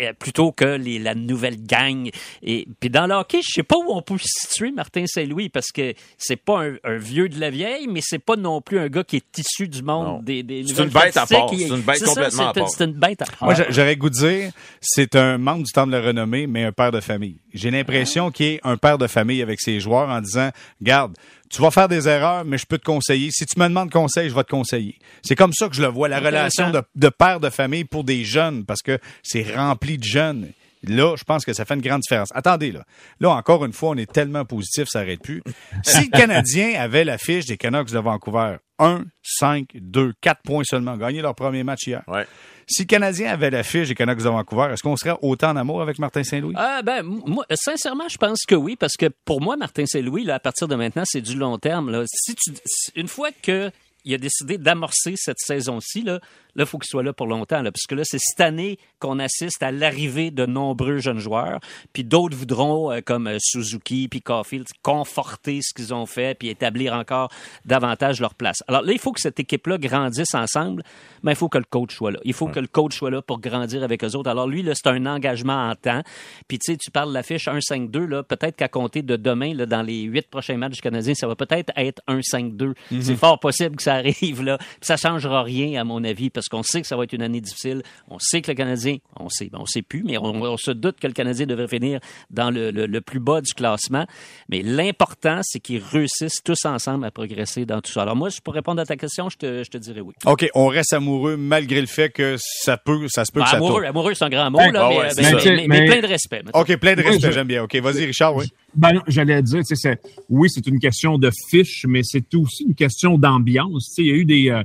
euh, 0.00 0.12
plutôt 0.18 0.52
que 0.52 0.64
la 0.64 1.14
nouvelle 1.14 1.62
gang. 1.62 2.10
Et 2.42 2.66
puis 2.80 2.90
dans 2.90 3.06
le 3.06 3.14
hockey, 3.14 3.40
je 3.42 3.52
sais 3.52 3.62
pas 3.62 3.76
où 3.76 3.86
on 3.88 4.02
peut 4.02 4.16
situer 4.18 4.70
Martin 4.70 5.06
Saint-Louis 5.06 5.48
parce 5.48 5.70
que 5.72 5.94
c'est 6.18 6.36
pas 6.36 6.64
un, 6.64 6.76
un 6.84 6.96
vieux 6.96 7.28
de 7.28 7.38
la 7.38 7.50
vieille, 7.50 7.86
mais 7.88 8.00
c'est 8.02 8.18
pas 8.18 8.36
non 8.36 8.60
plus 8.60 8.78
un 8.78 8.88
gars 8.88 9.04
qui 9.04 9.16
est 9.16 9.33
issu 9.38 9.68
du 9.68 9.82
monde 9.82 10.06
Non. 10.06 10.22
des, 10.22 10.42
des 10.42 10.64
C'est 10.66 10.82
une 10.82 10.88
bête 10.88 11.16
à 11.16 11.26
part. 11.26 11.48
C'est 11.50 11.68
une 11.68 11.80
bête 11.80 11.96
c'est 11.98 12.04
ça, 12.06 12.14
complètement 12.14 12.48
à 12.48 12.52
part. 12.52 12.68
C'est 12.68 12.84
une 12.84 12.92
bête 12.92 13.22
à 13.22 13.26
part. 13.26 13.44
Moi, 13.44 13.54
j'a- 13.54 13.70
j'aurais 13.70 13.96
goût 13.96 14.10
de 14.10 14.14
dire, 14.14 14.50
c'est 14.80 15.14
un 15.16 15.38
membre 15.38 15.64
du 15.64 15.72
temps 15.72 15.86
de 15.86 15.92
la 15.92 16.00
renommée, 16.00 16.46
mais 16.46 16.64
un 16.64 16.72
père 16.72 16.92
de 16.92 17.00
famille. 17.00 17.38
J'ai 17.52 17.70
l'impression 17.70 18.30
qu'il 18.30 18.46
est 18.46 18.60
un 18.64 18.76
père 18.76 18.98
de 18.98 19.06
famille 19.06 19.42
avec 19.42 19.60
ses 19.60 19.80
joueurs 19.80 20.08
en 20.08 20.20
disant, 20.20 20.50
garde, 20.82 21.14
tu 21.50 21.60
vas 21.62 21.70
faire 21.70 21.88
des 21.88 22.08
erreurs, 22.08 22.44
mais 22.44 22.58
je 22.58 22.66
peux 22.66 22.78
te 22.78 22.84
conseiller. 22.84 23.30
Si 23.30 23.46
tu 23.46 23.58
me 23.60 23.68
demandes 23.68 23.90
conseil, 23.90 24.28
je 24.28 24.34
vais 24.34 24.42
te 24.44 24.50
conseiller. 24.50 24.98
C'est 25.22 25.36
comme 25.36 25.52
ça 25.52 25.68
que 25.68 25.76
je 25.76 25.82
le 25.82 25.88
vois, 25.88 26.08
la 26.08 26.18
relation 26.18 26.70
de, 26.70 26.82
de 26.96 27.08
père 27.10 27.38
de 27.38 27.48
famille 27.50 27.84
pour 27.84 28.02
des 28.02 28.24
jeunes, 28.24 28.64
parce 28.64 28.82
que 28.82 28.98
c'est 29.22 29.54
rempli 29.54 29.98
de 29.98 30.04
jeunes. 30.04 30.48
Là, 30.88 31.14
je 31.16 31.24
pense 31.24 31.44
que 31.44 31.52
ça 31.52 31.64
fait 31.64 31.74
une 31.74 31.80
grande 31.80 32.00
différence. 32.00 32.28
Attendez, 32.34 32.72
là. 32.72 32.84
Là, 33.20 33.30
encore 33.30 33.64
une 33.64 33.72
fois, 33.72 33.90
on 33.90 33.96
est 33.96 34.10
tellement 34.10 34.44
positif, 34.44 34.88
ça 34.88 35.00
n'arrête 35.00 35.22
plus. 35.22 35.42
Si 35.82 36.04
le 36.06 36.10
Canadien 36.10 36.80
avait 36.80 37.04
l'affiche 37.04 37.46
des 37.46 37.56
Canucks 37.56 37.90
de 37.90 37.98
Vancouver, 37.98 38.56
1, 38.78 39.04
5, 39.22 39.66
2, 39.74 40.12
4 40.20 40.42
points 40.42 40.64
seulement, 40.64 40.96
gagné 40.96 41.22
leur 41.22 41.34
premier 41.34 41.62
match 41.62 41.86
hier. 41.86 42.02
Ouais. 42.08 42.26
Si 42.66 42.82
le 42.82 42.86
Canadien 42.86 43.30
avait 43.30 43.50
l'affiche 43.50 43.88
des 43.88 43.94
Canucks 43.94 44.18
de 44.18 44.22
Vancouver, 44.24 44.70
est-ce 44.72 44.82
qu'on 44.82 44.96
serait 44.96 45.16
autant 45.22 45.50
en 45.50 45.56
amour 45.56 45.82
avec 45.82 45.98
Martin 45.98 46.24
Saint-Louis? 46.24 46.54
Ah 46.56 46.80
ben 46.82 47.02
moi 47.02 47.44
sincèrement 47.54 48.08
je 48.08 48.16
pense 48.16 48.44
que 48.48 48.54
oui 48.54 48.74
parce 48.74 48.96
que 48.96 49.06
pour 49.26 49.42
moi 49.42 49.56
Martin 49.58 49.84
Saint-Louis 49.84 50.24
là 50.24 50.36
à 50.36 50.40
partir 50.40 50.66
de 50.66 50.74
maintenant 50.74 51.02
c'est 51.04 51.20
du 51.20 51.36
long 51.36 51.58
terme 51.58 51.90
là. 51.90 52.04
Si 52.06 52.34
tu 52.34 52.54
si- 52.64 52.90
une 52.96 53.06
fois 53.08 53.28
que 53.42 53.70
il 54.04 54.14
a 54.14 54.18
décidé 54.18 54.58
d'amorcer 54.58 55.14
cette 55.16 55.38
saison-ci 55.38 56.02
là, 56.02 56.20
là 56.54 56.66
faut 56.66 56.78
qu'il 56.78 56.88
soit 56.88 57.02
là 57.02 57.12
pour 57.12 57.26
longtemps 57.26 57.62
là 57.62 57.70
parce 57.72 57.86
que 57.88 57.94
là 57.94 58.02
c'est 58.04 58.18
cette 58.20 58.40
année 58.40 58.78
qu'on 58.98 59.18
assiste 59.18 59.62
à 59.62 59.70
l'arrivée 59.70 60.30
de 60.30 60.46
nombreux 60.46 60.98
jeunes 60.98 61.18
joueurs, 61.18 61.60
puis 61.92 62.04
d'autres 62.04 62.36
voudront 62.36 62.92
euh, 62.92 63.00
comme 63.04 63.26
euh, 63.26 63.38
Suzuki 63.40 64.08
puis 64.08 64.20
Caulfield 64.20 64.66
conforter 64.82 65.60
ce 65.62 65.74
qu'ils 65.74 65.92
ont 65.94 66.06
fait 66.06 66.38
puis 66.38 66.48
établir 66.48 66.94
encore 66.94 67.30
davantage 67.64 68.20
leur 68.20 68.34
place. 68.34 68.62
Alors 68.68 68.82
là 68.82 68.92
il 68.92 68.98
faut 68.98 69.12
que 69.12 69.20
cette 69.20 69.40
équipe 69.40 69.66
là 69.66 69.78
grandisse 69.78 70.34
ensemble, 70.34 70.82
mais 71.22 71.32
il 71.32 71.36
faut 71.36 71.48
que 71.48 71.58
le 71.58 71.64
coach 71.64 71.94
soit 71.94 72.10
là. 72.10 72.20
Il 72.24 72.34
faut 72.34 72.48
que 72.48 72.60
le 72.60 72.66
coach 72.66 72.96
soit 72.96 73.10
là 73.10 73.22
pour 73.22 73.40
grandir 73.40 73.82
avec 73.82 74.04
eux 74.04 74.14
autres. 74.14 74.30
Alors 74.30 74.46
lui, 74.46 74.62
là, 74.62 74.74
c'est 74.74 74.88
un 74.88 75.06
engagement 75.06 75.70
en 75.70 75.74
temps. 75.74 76.02
Puis 76.48 76.58
tu 76.58 76.72
sais, 76.72 76.76
tu 76.76 76.90
parles 76.90 77.08
de 77.08 77.14
l'affiche 77.14 77.46
1-5-2, 77.46 78.04
là, 78.04 78.22
peut-être 78.22 78.56
qu'à 78.56 78.68
compter 78.68 79.02
de 79.02 79.16
demain, 79.16 79.54
là, 79.54 79.66
dans 79.66 79.82
les 79.82 80.02
huit 80.02 80.28
prochains 80.28 80.56
matchs 80.56 80.74
du 80.74 80.80
Canadien, 80.82 81.14
ça 81.14 81.26
va 81.26 81.34
peut-être 81.34 81.72
être 81.76 82.02
1-5-2. 82.08 82.74
C'est 83.00 83.16
fort 83.16 83.40
possible 83.40 83.76
que 83.76 83.82
ça 83.82 83.93
arrive 83.94 84.42
là. 84.42 84.58
Puis 84.58 84.66
ça 84.82 84.96
changera 84.96 85.42
rien, 85.42 85.80
à 85.80 85.84
mon 85.84 86.04
avis, 86.04 86.30
parce 86.30 86.48
qu'on 86.48 86.62
sait 86.62 86.80
que 86.80 86.86
ça 86.86 86.96
va 86.96 87.04
être 87.04 87.12
une 87.12 87.22
année 87.22 87.40
difficile. 87.40 87.82
On 88.08 88.18
sait 88.18 88.42
que 88.42 88.50
le 88.50 88.54
Canadien, 88.56 88.96
on 89.18 89.28
sait, 89.28 89.48
ben, 89.50 89.58
on 89.60 89.66
sait 89.66 89.82
plus, 89.82 90.02
mais 90.04 90.18
on, 90.18 90.24
on 90.42 90.56
se 90.56 90.70
doute 90.70 91.00
que 91.00 91.06
le 91.06 91.12
Canadien 91.12 91.46
devrait 91.46 91.68
finir 91.68 92.00
dans 92.30 92.50
le, 92.50 92.70
le- 92.70 92.86
le 92.86 93.00
plus 93.00 93.20
bas 93.20 93.40
du 93.40 93.52
classement. 93.54 94.06
Mais 94.48 94.62
l'important, 94.62 95.40
c'est 95.42 95.60
qu'ils 95.60 95.82
réussissent 95.82 96.42
tous 96.44 96.64
ensemble 96.64 97.04
à 97.04 97.10
progresser 97.10 97.64
dans 97.66 97.80
tout 97.80 97.90
ça. 97.90 98.02
Alors 98.02 98.16
moi, 98.16 98.28
pour 98.42 98.54
répondre 98.54 98.80
à 98.80 98.86
ta 98.86 98.96
question, 98.96 99.28
je 99.28 99.36
te, 99.36 99.62
je 99.64 99.70
te 99.70 99.78
dirais 99.78 100.00
oui. 100.00 100.14
OK, 100.26 100.46
on 100.54 100.66
reste 100.66 100.92
amoureux 100.92 101.36
malgré 101.36 101.80
le 101.80 101.86
fait 101.86 102.10
que 102.10 102.36
ça 102.38 102.76
peut, 102.76 103.06
ça 103.08 103.24
se 103.24 103.32
peut 103.32 103.40
Ben, 103.40 103.44
que 103.44 103.50
ça 103.50 103.56
amoureux, 103.56 103.72
tourne. 103.72 103.84
amoureux, 103.86 104.14
c'est 104.14 104.24
un 104.24 104.28
grand 104.30 104.50
mot, 104.50 104.58
là, 104.58 104.88
mais, 104.88 104.98
ouais, 104.98 105.10
c'est 105.10 105.22
mais- 105.22 105.40
ça. 105.40 105.50
mais- 105.50 105.66
mais 105.68 105.80
Mais- 105.80 105.86
plein 105.86 106.00
de 106.00 106.06
respect. 106.06 106.42
mettons. 106.44 106.58
OK, 106.60 106.76
plein 106.76 106.94
de 106.94 107.02
respect, 107.02 107.32
j'aime 107.32 107.46
bien. 107.46 107.62
OK, 107.62 107.74
vas-y, 107.76 108.04
Richard, 108.06 108.34
oui. 108.36 108.46
Ben 108.76 108.92
non, 108.94 109.02
j'allais 109.06 109.42
dire, 109.42 109.60
tu 109.60 109.74
sais, 109.74 109.76
c'est- 109.76 110.00
oui, 110.28 110.48
c'est 110.50 110.66
une 110.66 110.78
question 110.80 111.18
de 111.18 111.30
fiche, 111.50 111.84
mais 111.88 112.00
c'est 112.02 112.32
aussi 112.34 112.64
une 112.64 112.74
question 112.74 113.18
d'ambiance. 113.18 113.90
Tu 113.90 113.94
sais, 113.94 114.02
il 114.02 114.08
y 114.08 114.10
a 114.12 114.16
eu 114.16 114.24
des, 114.24 114.50
euh, 114.50 114.62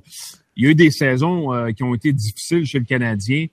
il 0.55 0.63
y 0.65 0.67
a 0.67 0.71
eu 0.71 0.75
des 0.75 0.91
saisons 0.91 1.53
euh, 1.53 1.71
qui 1.71 1.83
ont 1.83 1.93
été 1.93 2.11
difficiles 2.11 2.65
chez 2.65 2.79
le 2.79 2.85
Canadien. 2.85 3.45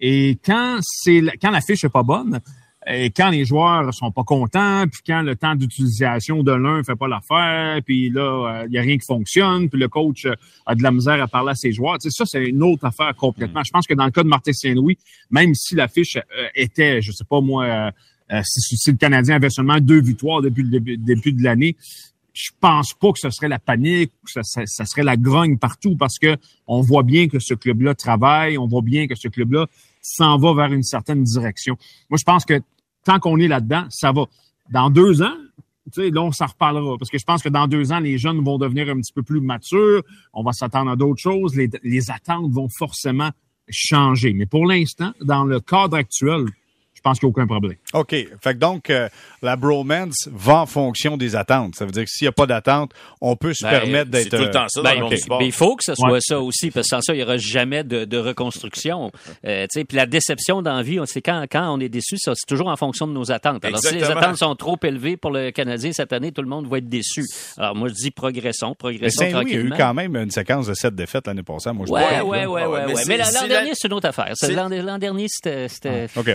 Et 0.00 0.38
quand 0.44 0.78
c'est, 0.82 1.20
la- 1.20 1.36
quand 1.36 1.50
la 1.50 1.60
fiche 1.60 1.84
est 1.84 1.88
pas 1.90 2.02
bonne, 2.02 2.40
et 2.86 3.10
quand 3.10 3.28
les 3.28 3.44
joueurs 3.44 3.92
sont 3.92 4.10
pas 4.10 4.24
contents, 4.24 4.84
puis 4.90 5.02
quand 5.06 5.20
le 5.20 5.36
temps 5.36 5.54
d'utilisation 5.54 6.42
de 6.42 6.52
l'un 6.52 6.82
fait 6.82 6.96
pas 6.96 7.08
l'affaire, 7.08 7.78
puis 7.84 8.08
là, 8.08 8.64
il 8.66 8.72
y 8.72 8.78
a 8.78 8.80
rien 8.80 8.96
qui 8.96 9.04
fonctionne, 9.06 9.68
puis 9.68 9.78
le 9.78 9.88
coach 9.88 10.24
euh, 10.24 10.32
a 10.64 10.74
de 10.74 10.82
la 10.82 10.90
misère 10.90 11.22
à 11.22 11.28
parler 11.28 11.50
à 11.50 11.54
ses 11.54 11.72
joueurs. 11.72 11.98
Tu 11.98 12.10
sais, 12.10 12.16
ça, 12.16 12.24
c'est 12.26 12.42
une 12.46 12.62
autre 12.62 12.86
affaire 12.86 13.14
complètement. 13.14 13.62
Je 13.62 13.70
pense 13.70 13.86
que 13.86 13.92
dans 13.94 14.06
le 14.06 14.10
cas 14.10 14.22
de 14.22 14.28
Martin 14.28 14.52
Saint-Louis, 14.54 14.96
même 15.30 15.54
si 15.54 15.74
la 15.74 15.88
fiche 15.88 16.16
euh, 16.16 16.20
était, 16.54 17.02
je 17.02 17.12
sais 17.12 17.24
pas 17.28 17.42
moi, 17.42 17.92
euh, 18.32 18.40
si, 18.44 18.76
si 18.76 18.90
le 18.90 18.96
Canadien 18.96 19.36
avait 19.36 19.50
seulement 19.50 19.80
deux 19.80 20.00
victoires 20.00 20.40
depuis 20.42 20.62
le 20.62 20.70
début, 20.70 20.96
début 20.96 21.32
de 21.32 21.42
l'année, 21.42 21.76
je 22.32 22.50
pense 22.60 22.94
pas 22.94 23.10
que 23.12 23.18
ce 23.18 23.30
serait 23.30 23.48
la 23.48 23.58
panique, 23.58 24.12
que 24.24 24.30
ça, 24.30 24.42
ça- 24.44 24.66
ça 24.66 24.84
serait 24.84 25.02
la 25.02 25.16
grogne 25.16 25.58
partout 25.58 25.96
parce 25.96 26.18
que 26.18 26.36
on 26.66 26.80
voit 26.80 27.02
bien 27.02 27.28
que 27.28 27.38
ce 27.40 27.54
club-là 27.54 27.94
travaille, 27.94 28.56
on 28.56 28.66
voit 28.68 28.82
bien 28.82 29.06
que 29.08 29.14
ce 29.16 29.28
club-là 29.28 29.66
s'en 30.00 30.38
va 30.38 30.54
vers 30.54 30.72
une 30.72 30.82
certaine 30.84 31.24
direction. 31.24 31.76
Moi, 32.08 32.18
je 32.18 32.24
pense 32.24 32.44
que 32.44 32.60
tant 33.04 33.18
qu'on 33.18 33.38
est 33.38 33.48
là-dedans, 33.48 33.84
ça 33.90 34.12
va. 34.12 34.26
Dans 34.70 34.90
deux 34.90 35.22
ans, 35.22 35.34
tu 35.92 36.02
sais, 36.02 36.10
là, 36.10 36.22
on 36.22 36.30
s'en 36.30 36.46
reparlera. 36.46 36.96
Parce 36.98 37.10
que 37.10 37.18
je 37.18 37.24
pense 37.24 37.42
que 37.42 37.48
dans 37.48 37.66
deux 37.66 37.90
ans, 37.90 37.98
les 37.98 38.16
jeunes 38.16 38.42
vont 38.44 38.58
devenir 38.58 38.88
un 38.88 39.00
petit 39.00 39.12
peu 39.12 39.24
plus 39.24 39.40
matures. 39.40 40.02
On 40.32 40.44
va 40.44 40.52
s'attendre 40.52 40.92
à 40.92 40.96
d'autres 40.96 41.20
choses. 41.20 41.56
Les, 41.56 41.68
les 41.82 42.10
attentes 42.12 42.52
vont 42.52 42.68
forcément 42.68 43.30
changer. 43.68 44.32
Mais 44.32 44.46
pour 44.46 44.66
l'instant, 44.66 45.12
dans 45.20 45.44
le 45.44 45.58
cadre 45.60 45.96
actuel, 45.96 46.44
je 47.00 47.08
pense 47.08 47.18
qu'il 47.18 47.28
n'y 47.28 47.30
a 47.30 47.34
aucun 47.34 47.46
problème. 47.46 47.76
OK. 47.94 48.10
Fait 48.10 48.28
que 48.54 48.58
donc, 48.58 48.90
euh, 48.90 49.08
la 49.40 49.56
bromance 49.56 50.28
va 50.30 50.56
en 50.60 50.66
fonction 50.66 51.16
des 51.16 51.34
attentes. 51.34 51.74
Ça 51.76 51.86
veut 51.86 51.92
dire 51.92 52.04
que 52.04 52.10
s'il 52.10 52.26
n'y 52.26 52.28
a 52.28 52.32
pas 52.32 52.46
d'attente, 52.46 52.92
on 53.22 53.36
peut 53.36 53.54
se 53.54 53.64
Ben, 53.64 53.70
permettre 53.70 54.10
d'être... 54.10 54.24
C'est 54.30 54.36
tout 54.36 54.42
le 54.42 54.50
temps 54.50 54.66
ça 54.68 54.82
dans 54.82 54.90
Ben, 54.90 55.08
le 55.08 55.16
sport. 55.16 55.38
Mais 55.40 55.46
il 55.46 55.52
faut 55.52 55.76
que 55.76 55.84
ce 55.84 55.94
soit 55.94 56.10
Ouais. 56.12 56.18
ça 56.20 56.38
aussi, 56.40 56.70
parce 56.70 56.86
que 56.88 56.96
sans 56.96 57.00
ça, 57.00 57.14
il 57.14 57.16
n'y 57.18 57.22
aura 57.22 57.38
jamais 57.38 57.84
de, 57.84 58.04
de 58.04 58.18
reconstruction. 58.18 59.10
Euh, 59.46 59.62
tu 59.72 59.80
sais, 59.80 59.84
puis 59.84 59.96
la 59.96 60.06
déception 60.06 60.60
d'envie, 60.62 60.98
c'est 61.06 61.22
quand, 61.22 61.44
quand 61.50 61.72
on 61.74 61.80
est 61.80 61.88
déçu, 61.88 62.16
ça, 62.18 62.32
c'est 62.34 62.46
toujours 62.46 62.68
en 62.68 62.76
fonction 62.76 63.06
de 63.06 63.12
nos 63.12 63.30
attentes. 63.32 63.64
Alors, 63.64 63.78
si 63.78 63.94
les 63.94 64.04
attentes 64.04 64.36
sont 64.36 64.54
trop 64.56 64.76
élevées 64.82 65.16
pour 65.16 65.30
le 65.30 65.50
Canadien 65.50 65.92
cette 65.92 66.12
année, 66.12 66.32
tout 66.32 66.42
le 66.42 66.48
monde 66.48 66.68
va 66.68 66.78
être 66.78 66.88
déçu. 66.88 67.24
Alors, 67.56 67.74
moi, 67.74 67.88
je 67.88 67.94
dis 67.94 68.10
progressons, 68.10 68.70
Mais 68.70 68.74
progressons 68.74 69.18
Saint-Louis 69.20 69.54
a 69.54 69.60
eu 69.60 69.70
quand 69.76 69.94
même 69.94 70.16
une 70.16 70.30
séquence 70.30 70.66
de 70.66 70.74
sept 70.74 70.94
défaites 70.94 71.26
l'année 71.26 71.42
passée. 71.42 71.72
Moi, 71.72 71.86
je 71.86 71.92
Ouais, 71.92 72.00
ouais, 72.20 72.46
ouais, 72.46 72.62
Ah 72.64 72.70
ouais, 72.70 72.78
ouais, 72.84 72.94
mais 72.96 73.02
Mais 73.06 73.16
l'an 73.18 73.24
c'est 73.24 73.48
dernier, 73.48 73.68
la- 73.70 73.74
c'est 73.74 73.88
une 73.88 73.94
autre 73.94 74.08
affaire. 74.08 74.32
L'an 74.50 74.68
l'an 74.68 74.98
dernier, 74.98 75.26
c'était... 75.28 75.68
c'était- 75.68 76.06
OK, 76.16 76.26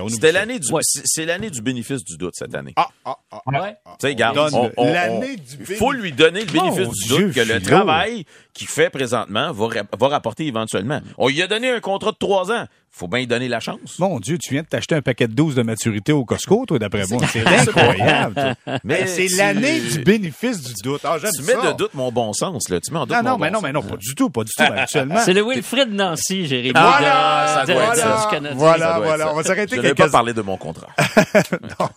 l'année 0.56 0.60
du, 0.60 0.74
Ouais. 0.74 0.82
c'est 0.84 1.26
l'année 1.26 1.50
du 1.50 1.62
bénéfice 1.62 2.04
du 2.04 2.18
doute 2.18 2.34
cette 2.36 2.56
année. 2.56 2.74
Ah, 2.76 2.88
ah, 3.06 3.18
ah. 3.32 3.40
Ouais. 3.48 3.76
Tu 4.00 4.08
sais, 4.08 4.16
garde, 4.16 4.38
l'année 4.78 5.38
du 5.38 5.76
faut 5.76 5.92
lui 5.92 6.12
donner 6.12 6.46
le 6.46 6.52
bénéfice 6.52 6.90
du 6.90 7.06
Dieu, 7.08 7.18
doute 7.28 7.36
que 7.36 7.42
le 7.42 7.62
travail 7.62 8.26
qu'il 8.56 8.68
fait 8.68 8.90
présentement 8.90 9.52
va, 9.52 9.68
ra- 9.68 9.84
va 10.00 10.08
rapporter 10.08 10.48
éventuellement. 10.48 11.02
On 11.20 11.28
lui 11.28 11.42
a 11.44 11.48
donné 11.48 11.70
un 11.70 11.80
contrat 11.82 12.12
de 12.12 12.18
trois 12.18 12.52
ans. 12.52 12.66
Faut 12.90 13.10
bien 13.10 13.20
lui 13.20 13.28
donner 13.28 13.50
la 13.50 13.60
chance. 13.60 14.00
Mon 14.00 14.22
Dieu, 14.22 14.38
tu 14.42 14.54
viens 14.54 14.62
de 14.64 14.68
t'acheter 14.68 14.96
un 14.96 15.02
paquet 15.02 15.28
de 15.28 15.34
12 15.34 15.54
de 15.56 15.64
maturité 15.64 16.14
au 16.14 16.24
Costco, 16.24 16.64
toi, 16.66 16.80
d'après 16.80 17.04
moi. 17.10 17.22
C'est 17.30 17.46
incroyable. 17.46 18.56
toi. 18.66 18.78
Mais 18.86 19.06
c'est 19.06 19.26
tu- 19.28 19.36
l'année 19.36 19.82
du 19.82 20.00
bénéfice 20.00 20.62
du 20.62 20.74
doute. 20.82 21.02
Ah, 21.04 21.18
Tu 21.20 21.28
ça. 21.28 21.42
mets 21.62 21.68
de 21.68 21.74
doute 21.74 21.94
mon 21.94 22.10
bon 22.14 22.32
sens, 22.32 22.70
là. 22.70 22.80
Tu 22.80 22.94
mets 22.94 23.00
en 23.00 23.06
doute 23.06 23.18
Non, 23.18 23.24
mon 23.24 23.30
non, 23.32 23.36
bon 23.36 23.42
mais 23.44 23.50
non, 23.52 23.56
sens. 23.56 23.64
mais 23.64 23.72
non, 23.74 23.82
pas 23.84 23.98
du 23.98 24.16
tout, 24.16 24.30
pas 24.30 24.46
du 24.46 24.52
tout. 24.56 24.64
Actuellement. 24.64 25.20
C'est 25.26 25.34
le 25.34 25.44
Wilfred 25.46 25.92
Nancy, 25.94 26.48
Jérémy. 26.48 26.72
Voilà, 26.74 27.48
de- 27.48 27.54
ça 27.60 27.66
de- 27.66 27.74
doit 27.74 27.84
être 27.84 27.96
de- 27.96 28.00
ça. 28.00 28.22
du 28.24 28.32
Canadien. 28.36 28.58
Voilà, 28.58 28.78
Ça 28.78 28.86
doit 28.86 28.96
être 29.00 29.04
voilà. 29.04 29.26
ça. 29.26 29.32
On 29.34 29.36
va 29.36 29.44
s'arrêter 29.44 29.76
Je 29.76 29.82
quelques 29.82 29.98
pas 29.98 30.10
parlé 30.10 30.34
de 30.34 30.42
mon 30.42 30.56
contrat. 30.56 30.88
non, 31.80 31.90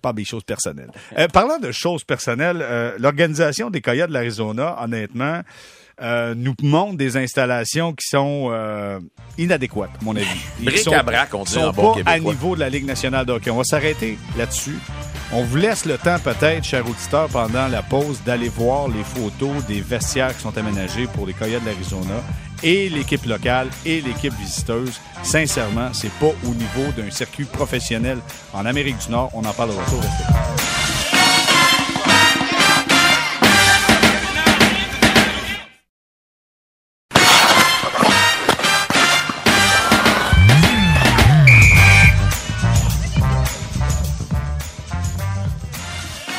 pas 0.00 0.12
des 0.14 0.24
choses 0.24 0.44
personnelles. 0.44 0.90
Euh, 1.18 1.28
parlant 1.28 1.58
de 1.58 1.70
choses 1.70 2.02
personnelles, 2.04 2.60
euh, 2.62 2.92
l'organisation 2.98 3.68
des 3.68 3.82
Coyotes 3.82 4.08
de 4.08 4.14
l'Arizona, 4.14 4.76
honnêtement, 4.82 5.42
euh, 6.02 6.34
nous 6.36 6.54
montre 6.62 6.96
des 6.96 7.16
installations 7.16 7.92
qui 7.92 8.06
sont 8.08 8.48
euh, 8.52 9.00
inadéquates, 9.38 9.90
à 10.00 10.04
mon 10.04 10.14
avis. 10.16 10.26
Ils 10.60 10.70
sont- 10.78 10.90
Bric-à-brac, 10.90 11.34
on 11.34 11.44
dit 11.44 11.52
sont 11.52 11.60
en 11.60 11.72
bon 11.72 11.94
pas 12.02 12.10
à 12.10 12.18
niveau 12.18 12.54
de 12.54 12.60
la 12.60 12.68
Ligue 12.68 12.84
nationale 12.86 13.24
de 13.26 13.32
hockey. 13.32 13.50
On 13.50 13.56
va 13.56 13.64
s'arrêter 13.64 14.18
là-dessus. 14.36 14.76
On 15.32 15.42
vous 15.42 15.56
laisse 15.56 15.84
le 15.86 15.98
temps 15.98 16.18
peut-être, 16.22 16.64
chers 16.64 16.88
auditeurs, 16.88 17.28
pendant 17.28 17.66
la 17.68 17.82
pause, 17.82 18.20
d'aller 18.24 18.48
voir 18.48 18.88
les 18.88 19.02
photos 19.02 19.64
des 19.66 19.80
vestiaires 19.80 20.34
qui 20.36 20.42
sont 20.42 20.56
aménagés 20.56 21.06
pour 21.08 21.26
les 21.26 21.32
Coyotes 21.32 21.62
de 21.64 21.68
l'Arizona 21.70 22.22
et 22.62 22.88
l'équipe 22.88 23.24
locale 23.26 23.68
et 23.84 24.00
l'équipe 24.00 24.32
visiteuse. 24.38 25.00
Sincèrement, 25.22 25.92
c'est 25.92 26.12
pas 26.12 26.26
au 26.44 26.54
niveau 26.54 26.92
d'un 26.96 27.10
circuit 27.10 27.44
professionnel 27.44 28.18
en 28.52 28.64
Amérique 28.66 28.98
du 29.04 29.10
Nord. 29.10 29.30
On 29.34 29.44
en 29.44 29.52
parle 29.52 29.70
au 29.70 30.75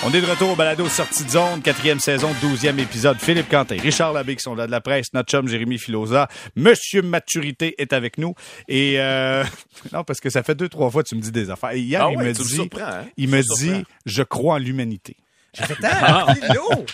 On 0.09 0.13
est 0.13 0.21
de 0.21 0.25
retour 0.25 0.51
au 0.51 0.55
balado 0.55 0.87
Sortie 0.87 1.25
de 1.25 1.29
zone, 1.29 1.61
quatrième 1.61 1.99
saison, 1.99 2.29
douzième 2.39 2.79
épisode. 2.79 3.17
Philippe 3.17 3.49
Quentin, 3.49 3.75
Richard 3.77 4.13
Labbé 4.13 4.37
qui 4.37 4.41
sont 4.41 4.55
là 4.55 4.65
de 4.65 4.71
la 4.71 4.79
presse, 4.79 5.11
notre 5.13 5.29
chum 5.29 5.49
Jérémy 5.49 5.77
Filosa, 5.77 6.29
Monsieur 6.55 7.01
Maturité 7.01 7.75
est 7.77 7.91
avec 7.91 8.17
nous. 8.17 8.33
Et 8.69 9.01
euh, 9.01 9.43
non, 9.91 10.05
parce 10.05 10.21
que 10.21 10.29
ça 10.29 10.43
fait 10.43 10.55
deux, 10.55 10.69
trois 10.69 10.89
fois 10.89 11.03
que 11.03 11.09
tu 11.09 11.15
me 11.15 11.19
dis 11.19 11.33
des 11.33 11.49
affaires. 11.49 11.71
Et 11.71 11.81
hier, 11.81 12.05
Ah 12.05 12.09
il 12.09 12.17
ouais, 12.19 12.23
me 12.23 12.31
dit, 12.31 12.45
surprends, 12.45 12.83
hein? 12.85 13.05
il 13.17 13.27
me 13.27 13.39
me 13.39 13.57
dit, 13.57 13.83
je 14.05 14.23
crois 14.23 14.55
en 14.55 14.59
l'humanité. 14.59 15.17
J'ai 15.53 15.65
fait, 15.65 15.75
ah, 15.83 16.33
Philo! 16.41 16.85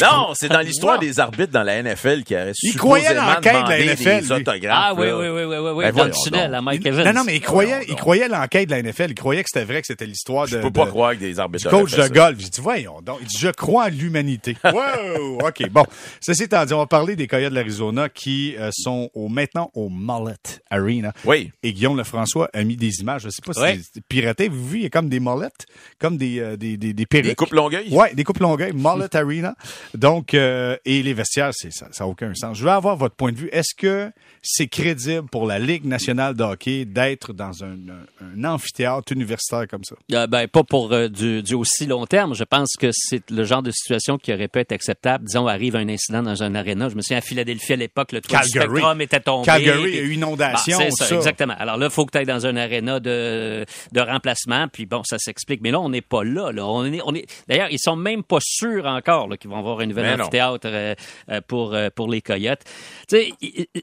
Non, 0.00 0.32
c'est 0.34 0.48
dans 0.48 0.60
l'histoire 0.60 0.98
des 0.98 1.20
arbitres 1.20 1.52
dans 1.52 1.62
la 1.62 1.82
NFL 1.82 2.22
qui 2.22 2.34
aurait 2.34 2.52
Il 2.62 2.76
croyait 2.76 3.14
l'enquête 3.14 3.64
de 3.64 3.68
la 3.70 3.94
NFL. 3.94 4.20
Des 4.22 4.32
autographes, 4.32 4.62
ah 4.72 4.94
oui, 4.96 5.06
là. 5.06 5.18
oui, 5.18 5.28
oui, 5.28 5.42
oui, 5.44 5.56
oui, 5.58 5.70
oui. 5.74 5.84
Ben, 5.84 5.92
dans 5.92 6.04
le 6.04 6.12
tunnel, 6.24 6.54
à 6.54 6.60
Mike 6.62 6.86
Evans. 6.86 7.04
Non, 7.06 7.12
non, 7.12 7.24
mais 7.24 7.36
il 7.36 7.40
croyait, 7.40 7.84
il 7.88 7.96
croyait 7.96 8.28
l'enquête 8.28 8.68
de 8.68 8.74
la 8.74 8.82
NFL. 8.82 9.06
Il 9.10 9.14
croyait 9.14 9.42
que 9.42 9.48
c'était 9.52 9.64
vrai, 9.66 9.80
que 9.80 9.86
c'était 9.86 10.06
l'histoire 10.06 10.46
de, 10.46 10.50
Je 10.52 10.58
peux 10.58 10.70
pas 10.70 10.84
de- 10.84 10.90
croire 10.90 11.12
que 11.12 11.18
des 11.18 11.38
arbitres 11.38 11.68
du 11.68 11.74
coach 11.74 11.94
de 11.94 12.08
golf. 12.08 12.38
J'ai 12.38 12.48
dit, 12.48 12.60
voyons 12.60 13.00
donc. 13.02 13.18
Il 13.20 13.26
dit, 13.26 13.38
je 13.38 13.48
crois 13.48 13.86
en 13.86 13.88
l'humanité. 13.88 14.56
wow! 14.64 15.38
OK. 15.46 15.68
Bon. 15.70 15.84
Ceci 16.20 16.44
étant 16.44 16.64
dit, 16.64 16.72
on 16.72 16.78
va 16.78 16.86
parler 16.86 17.16
des 17.16 17.26
Coyotes 17.26 17.50
de 17.50 17.54
l'Arizona 17.56 18.08
qui 18.08 18.56
euh, 18.58 18.70
sont 18.72 19.10
au, 19.14 19.28
maintenant 19.28 19.70
au 19.74 19.88
Mullet 19.90 20.34
Arena. 20.70 21.12
Oui. 21.24 21.50
Et 21.62 21.72
Guillaume 21.72 21.96
Lefrançois 21.96 22.48
a 22.52 22.64
mis 22.64 22.76
des 22.76 23.00
images. 23.00 23.22
Je 23.22 23.28
sais 23.30 23.42
pas 23.44 23.52
si 23.52 23.82
c'est 23.92 24.04
piraté. 24.08 24.48
Vous 24.48 24.76
a 24.84 24.88
comme 24.88 25.08
des 25.08 25.20
mullettes, 25.20 25.66
comme 25.98 26.16
des, 26.16 26.38
euh, 26.40 26.56
des, 26.56 26.76
des, 26.76 26.92
des 26.92 27.06
perruques. 27.06 27.26
Des 27.26 27.34
coupes 27.34 27.52
longueuil? 27.52 27.88
Ouais, 27.90 28.14
des 28.14 28.24
coupes 28.24 28.38
longueuil, 28.40 28.72
Mullet 28.72 29.14
Arena. 29.14 29.54
Donc, 29.94 30.34
euh, 30.34 30.76
et 30.84 31.02
les 31.02 31.14
vestiaires, 31.14 31.50
c'est 31.52 31.72
ça, 31.72 31.88
ça 31.92 32.04
a 32.04 32.06
aucun 32.06 32.34
sens. 32.34 32.56
Je 32.58 32.64
veux 32.64 32.70
avoir 32.70 32.96
votre 32.96 33.14
point 33.14 33.32
de 33.32 33.36
vue. 33.36 33.48
Est-ce 33.52 33.74
que 33.76 34.10
c'est 34.42 34.66
crédible 34.68 35.28
pour 35.28 35.46
la 35.46 35.58
Ligue 35.58 35.84
nationale 35.84 36.34
de 36.34 36.42
hockey 36.42 36.84
d'être 36.84 37.32
dans 37.32 37.62
un, 37.64 37.72
un, 37.72 38.42
un 38.42 38.44
amphithéâtre 38.44 39.12
universitaire 39.12 39.66
comme 39.68 39.84
ça? 39.84 39.94
Euh, 40.12 40.26
ben, 40.26 40.48
pas 40.48 40.64
pour 40.64 40.92
euh, 40.92 41.08
du, 41.08 41.42
du 41.42 41.54
aussi 41.54 41.86
long 41.86 42.06
terme. 42.06 42.34
Je 42.34 42.44
pense 42.44 42.70
que 42.78 42.90
c'est 42.92 43.30
le 43.30 43.44
genre 43.44 43.62
de 43.62 43.70
situation 43.70 44.18
qui 44.18 44.32
aurait 44.32 44.48
pu 44.48 44.58
être 44.60 44.72
acceptable. 44.72 45.24
Disons, 45.26 45.46
arrive 45.46 45.76
un 45.76 45.88
incident 45.88 46.22
dans 46.22 46.42
un 46.42 46.54
aréna. 46.54 46.88
Je 46.88 46.94
me 46.94 47.02
souviens 47.02 47.18
à 47.18 47.22
Philadelphie 47.22 47.74
à 47.74 47.76
l'époque, 47.76 48.12
le 48.12 48.20
toit 48.20 48.40
du. 48.40 48.48
Spectrum 48.48 49.00
était 49.00 49.20
tombé. 49.20 49.46
Calgary, 49.46 50.00
Bon, 50.02 50.10
inondation, 50.12 50.78
c'est 50.78 50.90
ça, 50.90 51.06
ça. 51.06 51.14
exactement. 51.16 51.54
Alors 51.58 51.76
là, 51.76 51.86
il 51.86 51.92
faut 51.92 52.04
que 52.06 52.12
tu 52.12 52.18
ailles 52.18 52.26
dans 52.26 52.46
un 52.46 52.56
aréna 52.56 53.00
de, 53.00 53.64
de 53.92 54.00
remplacement, 54.00 54.68
puis 54.68 54.86
bon, 54.86 55.02
ça 55.04 55.18
s'explique. 55.18 55.60
Mais 55.62 55.70
là, 55.70 55.80
on 55.80 55.88
n'est 55.88 56.00
pas 56.00 56.24
là. 56.24 56.52
là. 56.52 56.66
On 56.66 56.84
est, 56.84 57.00
on 57.04 57.14
est... 57.14 57.26
D'ailleurs, 57.48 57.68
ils 57.70 57.78
sont 57.78 57.96
même 57.96 58.22
pas 58.22 58.38
sûrs 58.40 58.86
encore 58.86 59.28
qu'ils 59.38 59.50
vont 59.50 59.62
avoir 59.70 59.84
un 59.84 59.86
nouvel 59.86 60.16
Mais 60.16 60.22
amphithéâtre 60.22 60.66
euh, 60.66 60.94
euh, 61.30 61.40
pour, 61.46 61.74
euh, 61.74 61.88
pour 61.94 62.08
les 62.08 62.20
Coyotes. 62.20 62.62
Tu 63.08 63.16
sais, 63.16 63.32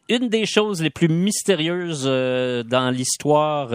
une 0.10 0.30
des 0.30 0.46
choses 0.46 0.82
les 0.82 0.90
plus 0.90 1.10
mystérieuses 1.10 2.06
dans 2.06 2.92
l'histoire 2.92 3.70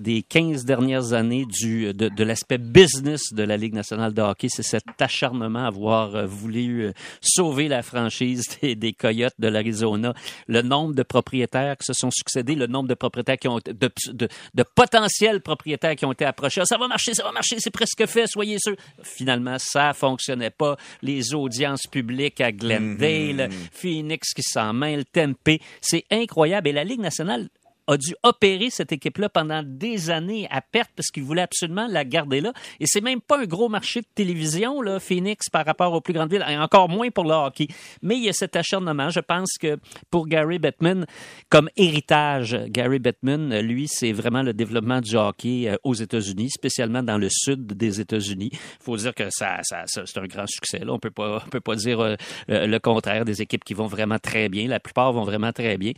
des 0.00 0.22
15 0.22 0.64
dernières 0.64 1.12
années 1.12 1.44
du, 1.46 1.92
de, 1.92 2.08
de 2.08 2.24
l'aspect 2.24 2.58
business 2.58 3.32
de 3.32 3.42
la 3.42 3.56
Ligue 3.56 3.74
nationale 3.74 4.14
de 4.14 4.22
hockey, 4.22 4.48
c'est 4.50 4.62
cet 4.62 4.84
acharnement 5.00 5.64
à 5.64 5.68
avoir 5.68 6.26
voulu 6.26 6.92
sauver 7.20 7.68
la 7.68 7.82
franchise 7.82 8.44
des, 8.62 8.74
des 8.74 8.92
Coyotes 8.92 9.34
de 9.38 9.48
l'Arizona. 9.48 10.14
Le 10.48 10.62
nombre 10.62 10.94
de 10.94 11.02
propriétaires 11.02 11.76
qui 11.76 11.86
se 11.86 11.92
sont 11.92 12.10
succédés, 12.10 12.54
le 12.54 12.66
nombre 12.66 12.88
de 12.88 12.94
propriétaires 12.94 13.38
qui 13.38 13.48
ont 13.48 13.58
de, 13.58 13.72
de, 13.72 14.28
de 14.54 14.64
potentiels 14.74 15.40
propriétaires 15.40 15.96
qui 15.96 16.04
ont 16.04 16.12
été 16.12 16.24
approchés. 16.24 16.60
Ah, 16.60 16.66
ça 16.66 16.78
va 16.78 16.88
marcher, 16.88 17.14
ça 17.14 17.24
va 17.24 17.32
marcher, 17.32 17.56
c'est 17.58 17.70
presque 17.70 18.06
fait, 18.06 18.26
soyez 18.26 18.58
sûrs. 18.58 18.76
Finalement, 19.02 19.56
ça 19.58 19.92
fonctionnait 19.92 20.50
pas. 20.50 20.76
Les 21.02 21.34
audiences 21.34 21.55
publiques 21.90 22.40
à 22.40 22.52
Glendale, 22.52 23.50
Phoenix 23.72 24.32
qui 24.34 24.42
s'en 24.42 24.72
mêle, 24.72 25.04
Tempe, 25.04 25.60
c'est 25.80 26.04
incroyable. 26.10 26.68
Et 26.68 26.72
la 26.72 26.84
Ligue 26.84 27.00
nationale 27.00 27.48
a 27.86 27.96
dû 27.96 28.14
opérer 28.22 28.70
cette 28.70 28.92
équipe-là 28.92 29.28
pendant 29.28 29.62
des 29.64 30.10
années 30.10 30.46
à 30.50 30.60
perte 30.60 30.90
parce 30.96 31.08
qu'il 31.10 31.22
voulait 31.22 31.42
absolument 31.42 31.86
la 31.88 32.04
garder 32.04 32.40
là. 32.40 32.52
Et 32.80 32.86
c'est 32.86 33.00
même 33.00 33.20
pas 33.20 33.38
un 33.40 33.44
gros 33.44 33.68
marché 33.68 34.00
de 34.00 34.06
télévision, 34.14 34.80
là, 34.80 34.98
Phoenix, 35.00 35.48
par 35.50 35.64
rapport 35.64 35.92
aux 35.92 36.00
plus 36.00 36.12
grandes 36.14 36.30
villes, 36.30 36.44
et 36.48 36.56
encore 36.56 36.88
moins 36.88 37.10
pour 37.10 37.24
le 37.24 37.32
hockey. 37.32 37.68
Mais 38.02 38.16
il 38.16 38.24
y 38.24 38.28
a 38.28 38.32
cet 38.32 38.56
acharnement. 38.56 39.10
Je 39.10 39.20
pense 39.20 39.50
que 39.60 39.76
pour 40.10 40.26
Gary 40.26 40.58
Bettman, 40.58 41.06
comme 41.48 41.68
héritage, 41.76 42.58
Gary 42.68 42.98
Bettman, 42.98 43.60
lui, 43.60 43.86
c'est 43.88 44.12
vraiment 44.12 44.42
le 44.42 44.52
développement 44.52 45.00
du 45.00 45.16
hockey 45.16 45.68
euh, 45.68 45.76
aux 45.84 45.94
États-Unis, 45.94 46.50
spécialement 46.50 47.02
dans 47.02 47.18
le 47.18 47.28
sud 47.30 47.66
des 47.66 48.00
États-Unis. 48.00 48.50
Il 48.52 48.58
faut 48.84 48.96
dire 48.96 49.14
que 49.14 49.28
ça, 49.30 49.58
ça, 49.62 49.84
ça- 49.86 50.02
c'est 50.06 50.18
un 50.18 50.26
grand 50.26 50.46
succès. 50.46 50.78
Là. 50.80 50.92
On 50.92 50.98
peut 50.98 51.10
pas, 51.10 51.42
on 51.46 51.48
peut 51.48 51.60
pas 51.60 51.76
dire 51.76 52.00
euh, 52.00 52.16
le 52.48 52.78
contraire 52.78 53.24
des 53.24 53.42
équipes 53.42 53.64
qui 53.64 53.74
vont 53.74 53.86
vraiment 53.86 54.18
très 54.18 54.48
bien. 54.48 54.68
La 54.68 54.80
plupart 54.80 55.12
vont 55.12 55.24
vraiment 55.24 55.52
très 55.52 55.76
bien. 55.78 55.92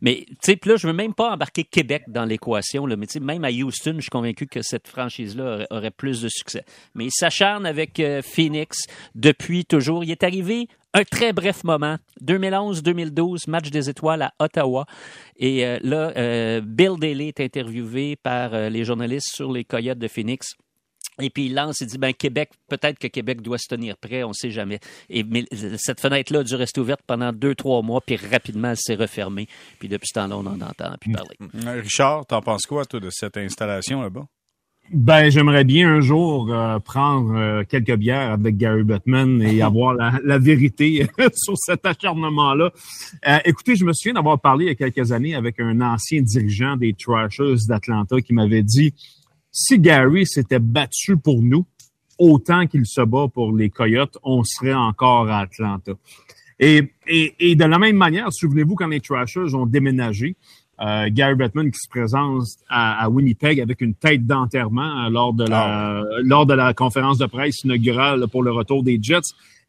Mais 0.00 0.24
tu 0.28 0.34
sais, 0.42 0.58
là, 0.64 0.76
je 0.76 0.86
veux 0.86 0.92
même 0.92 1.14
pas 1.14 1.31
embarquer 1.32 1.64
Québec 1.64 2.04
dans 2.08 2.24
l'équation. 2.24 2.86
Mais 2.86 3.06
même 3.20 3.44
à 3.44 3.50
Houston, 3.50 3.94
je 3.96 4.02
suis 4.02 4.10
convaincu 4.10 4.46
que 4.46 4.62
cette 4.62 4.88
franchise-là 4.88 5.66
aurait, 5.70 5.90
plus 5.90 6.22
de 6.22 6.28
succès. 6.28 6.64
Mais 6.94 7.06
il 7.06 7.10
s'acharne 7.12 7.66
avec 7.66 8.00
euh, 8.00 8.22
Phoenix 8.22 8.86
depuis 9.14 9.64
toujours. 9.64 10.04
Il 10.04 10.10
est 10.10 10.22
arrivé 10.22 10.68
un 10.94 11.04
très 11.04 11.32
bref 11.32 11.64
moment. 11.64 11.96
2011-2012, 12.24 13.48
match 13.48 13.70
des 13.70 13.90
étoiles 13.90 14.22
à 14.22 14.32
Ottawa. 14.38 14.86
Et 15.36 15.66
euh, 15.66 15.78
là, 15.82 16.12
euh, 16.16 16.60
Bill 16.60 16.98
Daly 16.98 17.28
est 17.28 17.40
interviewé 17.40 18.16
par 18.16 18.52
les 18.70 18.84
journalistes 18.84 19.34
sur 19.34 19.52
les 19.52 19.64
Coyotes 19.64 19.98
de 19.98 20.08
Phoenix. 20.08 20.54
Et 21.20 21.30
puis 21.30 21.46
il 21.46 21.54
lance, 21.54 21.80
il 21.80 21.86
dit, 21.86 21.98
ben 21.98 22.12
Québec, 22.12 22.50
peut-être 22.68 22.98
que 22.98 23.06
Québec 23.06 23.42
doit 23.42 23.58
se 23.58 23.68
tenir 23.68 23.96
prêt, 23.96 24.22
on 24.22 24.28
ne 24.28 24.34
sait 24.34 24.50
jamais. 24.50 24.80
Et 25.10 25.22
mais 25.24 25.44
cette 25.76 26.00
fenêtre-là 26.00 26.40
a 26.40 26.44
dû 26.44 26.54
rester 26.54 26.80
ouverte 26.80 27.02
pendant 27.06 27.32
deux, 27.32 27.54
trois 27.54 27.82
mois, 27.82 28.00
puis 28.00 28.16
rapidement 28.16 28.70
elle 28.70 28.76
s'est 28.76 28.94
refermée. 28.94 29.46
Puis 29.78 29.88
depuis 29.88 30.08
ce 30.08 30.14
temps-là, 30.14 30.36
on 30.36 30.46
en 30.46 30.60
entend 30.60 30.94
plus 31.00 31.12
parler. 31.12 31.36
Euh, 31.66 31.80
Richard, 31.82 32.26
t'en 32.26 32.40
penses 32.40 32.66
quoi, 32.66 32.84
toi, 32.86 33.00
de 33.00 33.10
cette 33.10 33.36
installation 33.36 34.00
là-bas? 34.00 34.26
Ben, 34.90 35.30
j'aimerais 35.30 35.64
bien 35.64 35.90
un 35.90 36.00
jour 36.00 36.52
euh, 36.52 36.78
prendre 36.78 37.34
euh, 37.34 37.64
quelques 37.66 37.96
bières 37.96 38.32
avec 38.32 38.58
Gary 38.58 38.82
Bettman 38.82 39.40
et 39.40 39.62
avoir 39.62 39.94
la, 39.94 40.18
la 40.22 40.38
vérité 40.38 41.06
sur 41.34 41.54
cet 41.56 41.86
acharnement-là. 41.86 42.72
Euh, 43.26 43.38
écoutez, 43.44 43.76
je 43.76 43.84
me 43.84 43.92
souviens 43.94 44.14
d'avoir 44.14 44.40
parlé 44.40 44.66
il 44.66 44.68
y 44.68 44.70
a 44.70 44.74
quelques 44.74 45.12
années 45.12 45.34
avec 45.34 45.60
un 45.60 45.80
ancien 45.80 46.20
dirigeant 46.20 46.76
des 46.76 46.92
Trashers 46.92 47.66
d'Atlanta 47.68 48.20
qui 48.20 48.34
m'avait 48.34 48.62
dit 48.62 48.92
si 49.52 49.78
Gary 49.78 50.26
s'était 50.26 50.58
battu 50.58 51.16
pour 51.16 51.42
nous 51.42 51.66
autant 52.18 52.66
qu'il 52.66 52.86
se 52.86 53.00
bat 53.02 53.26
pour 53.32 53.54
les 53.54 53.70
Coyotes, 53.70 54.16
on 54.22 54.42
serait 54.44 54.74
encore 54.74 55.28
à 55.28 55.40
Atlanta. 55.40 55.92
Et, 56.58 56.92
et, 57.06 57.34
et 57.38 57.56
de 57.56 57.64
la 57.64 57.78
même 57.78 57.96
manière, 57.96 58.32
souvenez-vous 58.32 58.76
quand 58.76 58.86
les 58.86 59.00
Trashers 59.00 59.54
ont 59.54 59.66
déménagé, 59.66 60.36
euh, 60.80 61.08
Gary 61.10 61.34
Bettman 61.34 61.70
qui 61.70 61.78
se 61.78 61.88
présente 61.88 62.44
à, 62.68 63.04
à 63.04 63.08
Winnipeg 63.08 63.60
avec 63.60 63.80
une 63.80 63.94
tête 63.94 64.26
d'enterrement 64.26 65.04
euh, 65.04 65.10
lors 65.10 65.32
de 65.32 65.44
la 65.44 66.02
lors 66.22 66.46
de 66.46 66.54
la 66.54 66.72
conférence 66.74 67.18
de 67.18 67.26
presse 67.26 67.62
inaugurale 67.62 68.26
pour 68.28 68.42
le 68.42 68.50
retour 68.50 68.82
des 68.82 68.98
Jets. 69.00 69.20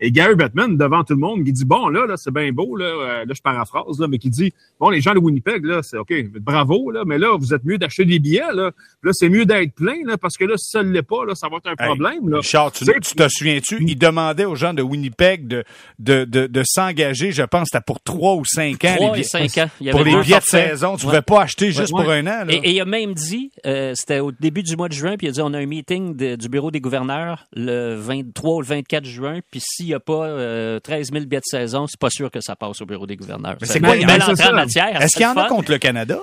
Et 0.06 0.12
Gary 0.12 0.36
Bettman, 0.36 0.76
devant 0.78 1.04
tout 1.06 1.14
le 1.14 1.20
monde, 1.20 1.46
qui 1.46 1.54
dit 1.54 1.64
Bon, 1.64 1.88
là, 1.88 2.06
là, 2.06 2.16
c'est 2.18 2.34
bien 2.34 2.52
beau, 2.52 2.76
là, 2.76 2.86
euh, 2.86 3.26
là, 3.26 3.34
je 3.34 3.42
paraphrase, 3.42 4.00
là, 4.00 4.08
mais 4.10 4.18
qui 4.18 4.30
dit 4.30 4.52
Bon, 4.80 4.90
les 4.90 5.00
gens 5.00 5.14
de 5.14 5.20
Winnipeg, 5.20 5.64
là, 5.64 5.80
c'est 5.82 5.98
OK, 5.98 6.14
bravo, 6.42 6.92
là, 6.92 7.04
mais 7.06 7.18
là, 7.18 7.38
vous 7.40 7.54
êtes 7.54 7.64
mieux 7.64 7.78
d'acheter 7.78 8.04
des 8.04 8.20
billets, 8.20 8.42
là. 8.54 8.72
Là, 9.02 9.12
c'est 9.14 9.30
mieux 9.30 9.46
d'être 9.46 9.74
plein, 9.74 9.96
là, 10.06 10.18
parce 10.18 10.36
que 10.36 10.44
là, 10.44 10.58
si 10.58 10.70
ça 10.72 10.84
ne 10.84 10.92
l'est 10.92 11.04
pas, 11.04 11.24
là, 11.26 11.36
ça 11.36 11.48
va 11.48 11.58
être 11.58 11.68
un 11.68 11.72
Hey, 11.80 11.88
problème. 11.88 12.30
Là. 12.30 12.38
Richard, 12.40 12.72
tu, 12.74 12.84
Tu 12.86 13.16
te 13.16 13.28
souviens-tu? 13.30 13.78
Il 13.82 13.96
demandait 13.98 14.46
aux 14.46 14.56
gens 14.56 14.74
de 14.74 14.82
Winnipeg 14.82 15.48
de, 15.48 15.64
de, 16.00 16.26
de, 16.26 16.48
de 16.48 16.64
s'engager, 16.66 17.32
je 17.32 17.44
pense, 17.44 17.70
c'était 17.72 17.84
pour 17.86 18.02
trois 18.02 18.36
ou 18.36 18.44
cinq 18.46 18.84
ans. 18.86 18.96
Trois 18.96 19.16
les 19.16 19.22
et 19.22 19.24
billets- 19.24 19.50
cinq 19.50 19.58
ans. 19.64 19.70
Il 19.80 19.88
y 19.88 19.92
Pour 19.92 20.04
les 20.04 20.16
billets 20.22 20.40
de 20.40 20.44
saison. 20.44 20.98
Tu 20.98 21.06
ne 21.06 21.12
Ouais. 21.12 21.22
pouvais 21.22 21.36
pas 21.38 21.44
acheter 21.44 21.68
juste 21.72 21.94
Ouais. 21.94 22.04
pour 22.04 22.12
un 22.12 22.22
an. 22.28 22.44
Là. 22.46 22.54
Et, 22.54 22.56
et 22.58 22.72
il 22.72 22.82
a 22.82 22.86
même 22.86 23.14
dit, 23.14 23.52
euh, 23.66 23.94
c'était 23.96 24.20
au 24.20 24.32
début 24.34 24.64
du 24.64 24.76
mois 24.76 24.90
de 24.90 24.94
juin, 24.94 25.16
puis 25.18 25.28
il 25.28 25.30
a 25.30 25.34
dit 25.34 25.42
on 25.42 25.54
a 25.54 25.60
un 25.60 25.66
meeting 25.66 26.16
de- 26.16 26.36
du 26.36 26.50
bureau 26.50 26.72
des 26.72 26.82
gouverneurs 26.82 27.46
le 27.56 27.96
23 27.96 28.56
ou 28.56 28.62
le 28.62 28.68
24 28.68 29.06
juin, 29.06 29.40
puis 29.50 29.62
s'il 29.64 29.93
n'y 29.94 29.98
a 29.98 30.00
pas 30.00 30.26
euh, 30.26 30.80
13 30.80 31.12
000 31.12 31.26
billets 31.26 31.40
de 31.40 31.46
saison, 31.46 31.88
c'est 31.88 32.00
pas 32.00 32.10
sûr 32.10 32.30
que 32.32 32.42
ça 32.42 32.56
passe 32.56 32.82
au 32.82 32.86
bureau 32.86 33.08
des 33.08 33.16
gouverneurs. 33.16 33.58
Mais 33.62 33.68
c'est 33.68 33.80
quoi, 33.80 33.96
une 33.96 34.06
belle 34.06 34.22
entrée 34.22 34.50
en 34.50 34.54
matière. 34.54 35.02
Est-ce 35.02 35.16
qu'il 35.16 35.24
y 35.24 35.26
en 35.26 35.36
a 35.36 35.48
contre 35.48 35.72
le 35.72 35.78
Canada? 35.78 36.20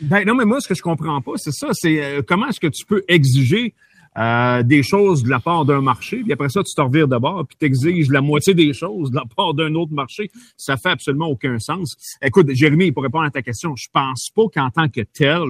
Ben 0.00 0.24
non, 0.26 0.34
mais 0.34 0.44
moi, 0.44 0.60
ce 0.60 0.68
que 0.68 0.74
je 0.74 0.82
comprends 0.82 1.20
pas, 1.22 1.32
c'est 1.36 1.52
ça. 1.52 1.68
C'est 1.72 2.04
euh, 2.04 2.22
comment 2.26 2.48
est-ce 2.48 2.60
que 2.60 2.66
tu 2.66 2.84
peux 2.84 3.02
exiger 3.08 3.74
euh, 4.18 4.62
des 4.62 4.82
choses 4.82 5.22
de 5.22 5.28
la 5.28 5.40
part 5.40 5.66
d'un 5.66 5.82
marché, 5.82 6.22
puis 6.22 6.32
après 6.32 6.48
ça, 6.48 6.62
tu 6.62 6.74
te 6.74 6.80
revires 6.80 7.06
de 7.06 7.18
bord, 7.18 7.44
puis 7.46 7.56
tu 7.60 7.66
exiges 7.66 8.08
la 8.08 8.22
moitié 8.22 8.54
des 8.54 8.72
choses 8.72 9.10
de 9.10 9.16
la 9.16 9.24
part 9.36 9.52
d'un 9.52 9.74
autre 9.74 9.92
marché. 9.92 10.30
Ça 10.56 10.78
fait 10.78 10.88
absolument 10.88 11.26
aucun 11.26 11.58
sens. 11.58 11.96
Écoute, 12.22 12.50
Jérémy, 12.54 12.92
pour 12.92 13.02
répondre 13.02 13.24
à 13.24 13.30
ta 13.30 13.42
question, 13.42 13.76
je 13.76 13.88
pense 13.92 14.30
pas 14.34 14.44
qu'en 14.54 14.70
tant 14.70 14.88
que 14.88 15.02
tel, 15.02 15.42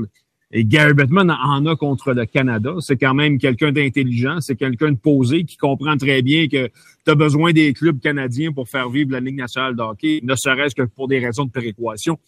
et 0.52 0.64
Gary 0.64 0.94
Bettman 0.94 1.30
en 1.30 1.66
a 1.66 1.76
contre 1.76 2.12
le 2.12 2.24
Canada. 2.24 2.74
C'est 2.80 2.96
quand 2.96 3.14
même 3.14 3.38
quelqu'un 3.38 3.72
d'intelligent, 3.72 4.40
c'est 4.40 4.56
quelqu'un 4.56 4.92
de 4.92 4.96
posé 4.96 5.44
qui 5.44 5.56
comprend 5.56 5.96
très 5.96 6.22
bien 6.22 6.46
que 6.46 6.68
tu 6.68 7.10
as 7.10 7.14
besoin 7.14 7.52
des 7.52 7.72
clubs 7.72 8.00
canadiens 8.00 8.52
pour 8.52 8.68
faire 8.68 8.88
vivre 8.88 9.12
la 9.12 9.20
Ligue 9.20 9.36
nationale 9.36 9.74
de 9.74 9.82
hockey, 9.82 10.20
ne 10.22 10.34
serait-ce 10.36 10.74
que 10.74 10.82
pour 10.82 11.08
des 11.08 11.18
raisons 11.18 11.44
de 11.44 11.50
péréquation. 11.50 12.18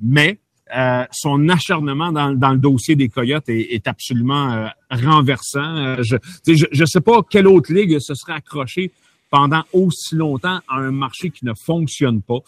Mais 0.00 0.38
euh, 0.74 1.04
son 1.10 1.48
acharnement 1.48 2.12
dans, 2.12 2.30
le 2.30 2.58
dossier 2.58 2.94
des 2.94 3.08
Coyotes 3.08 3.48
est, 3.48 3.86
absolument 3.86 4.52
euh, 4.52 4.66
renversant. 4.90 5.76
Euh, 5.76 6.02
je 6.02 6.16
ne 6.16 6.56
je 6.70 6.84
sais 6.84 7.00
pas 7.00 7.22
quelle 7.28 7.46
autre 7.46 7.72
ligue 7.72 7.98
se 7.98 8.14
serait 8.14 8.34
accrochée 8.34 8.90
pendant 9.30 9.62
aussi 9.72 10.14
longtemps 10.14 10.60
à 10.68 10.76
un 10.76 10.90
marché 10.90 11.30
qui 11.30 11.44
ne 11.44 11.52
fonctionne 11.54 12.22
pas. 12.22 12.38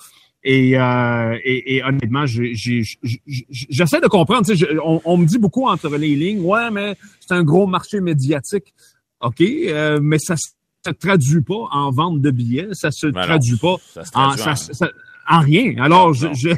Et, 0.47 0.79
euh, 0.79 1.39
et, 1.43 1.77
et 1.77 1.85
honnêtement, 1.85 2.27
j'essaie 2.27 4.01
de 4.01 4.07
comprendre. 4.09 4.53
je- 4.53 4.79
on, 4.85 5.01
on 5.05 5.17
me 5.17 5.27
dit 5.27 5.39
beaucoup 5.39 5.67
entre 5.69 5.89
les 5.97 6.15
lignes, 6.15 6.41
ouais, 6.43 6.71
mais 6.71 6.97
c'est 7.21 7.33
un 7.35 7.43
gros 7.43 7.67
marché 7.67 8.01
médiatique. 8.01 8.75
OK, 9.21 9.41
euh, 9.41 10.01
mais 10.03 10.19
ça 10.19 10.37
se 10.37 10.91
traduit 10.93 11.41
pas 11.41 11.69
en 11.73 11.91
vente 11.91 12.21
de 12.21 12.31
billets, 12.31 12.69
ça 12.73 12.91
se 12.91 13.07
Ben 13.07 13.21
non, 13.23 13.27
traduit 13.27 13.57
pas 13.57 13.77
ça 13.95 14.05
se 14.05 14.11
en, 14.15 14.35
traduit 14.35 14.43
ça, 14.43 14.51
en- 14.51 14.57
ça- 14.75 14.91
en 15.31 15.41
rien. 15.41 15.75
Alors, 15.81 16.13
je, 16.15 16.27
je, 16.35 16.55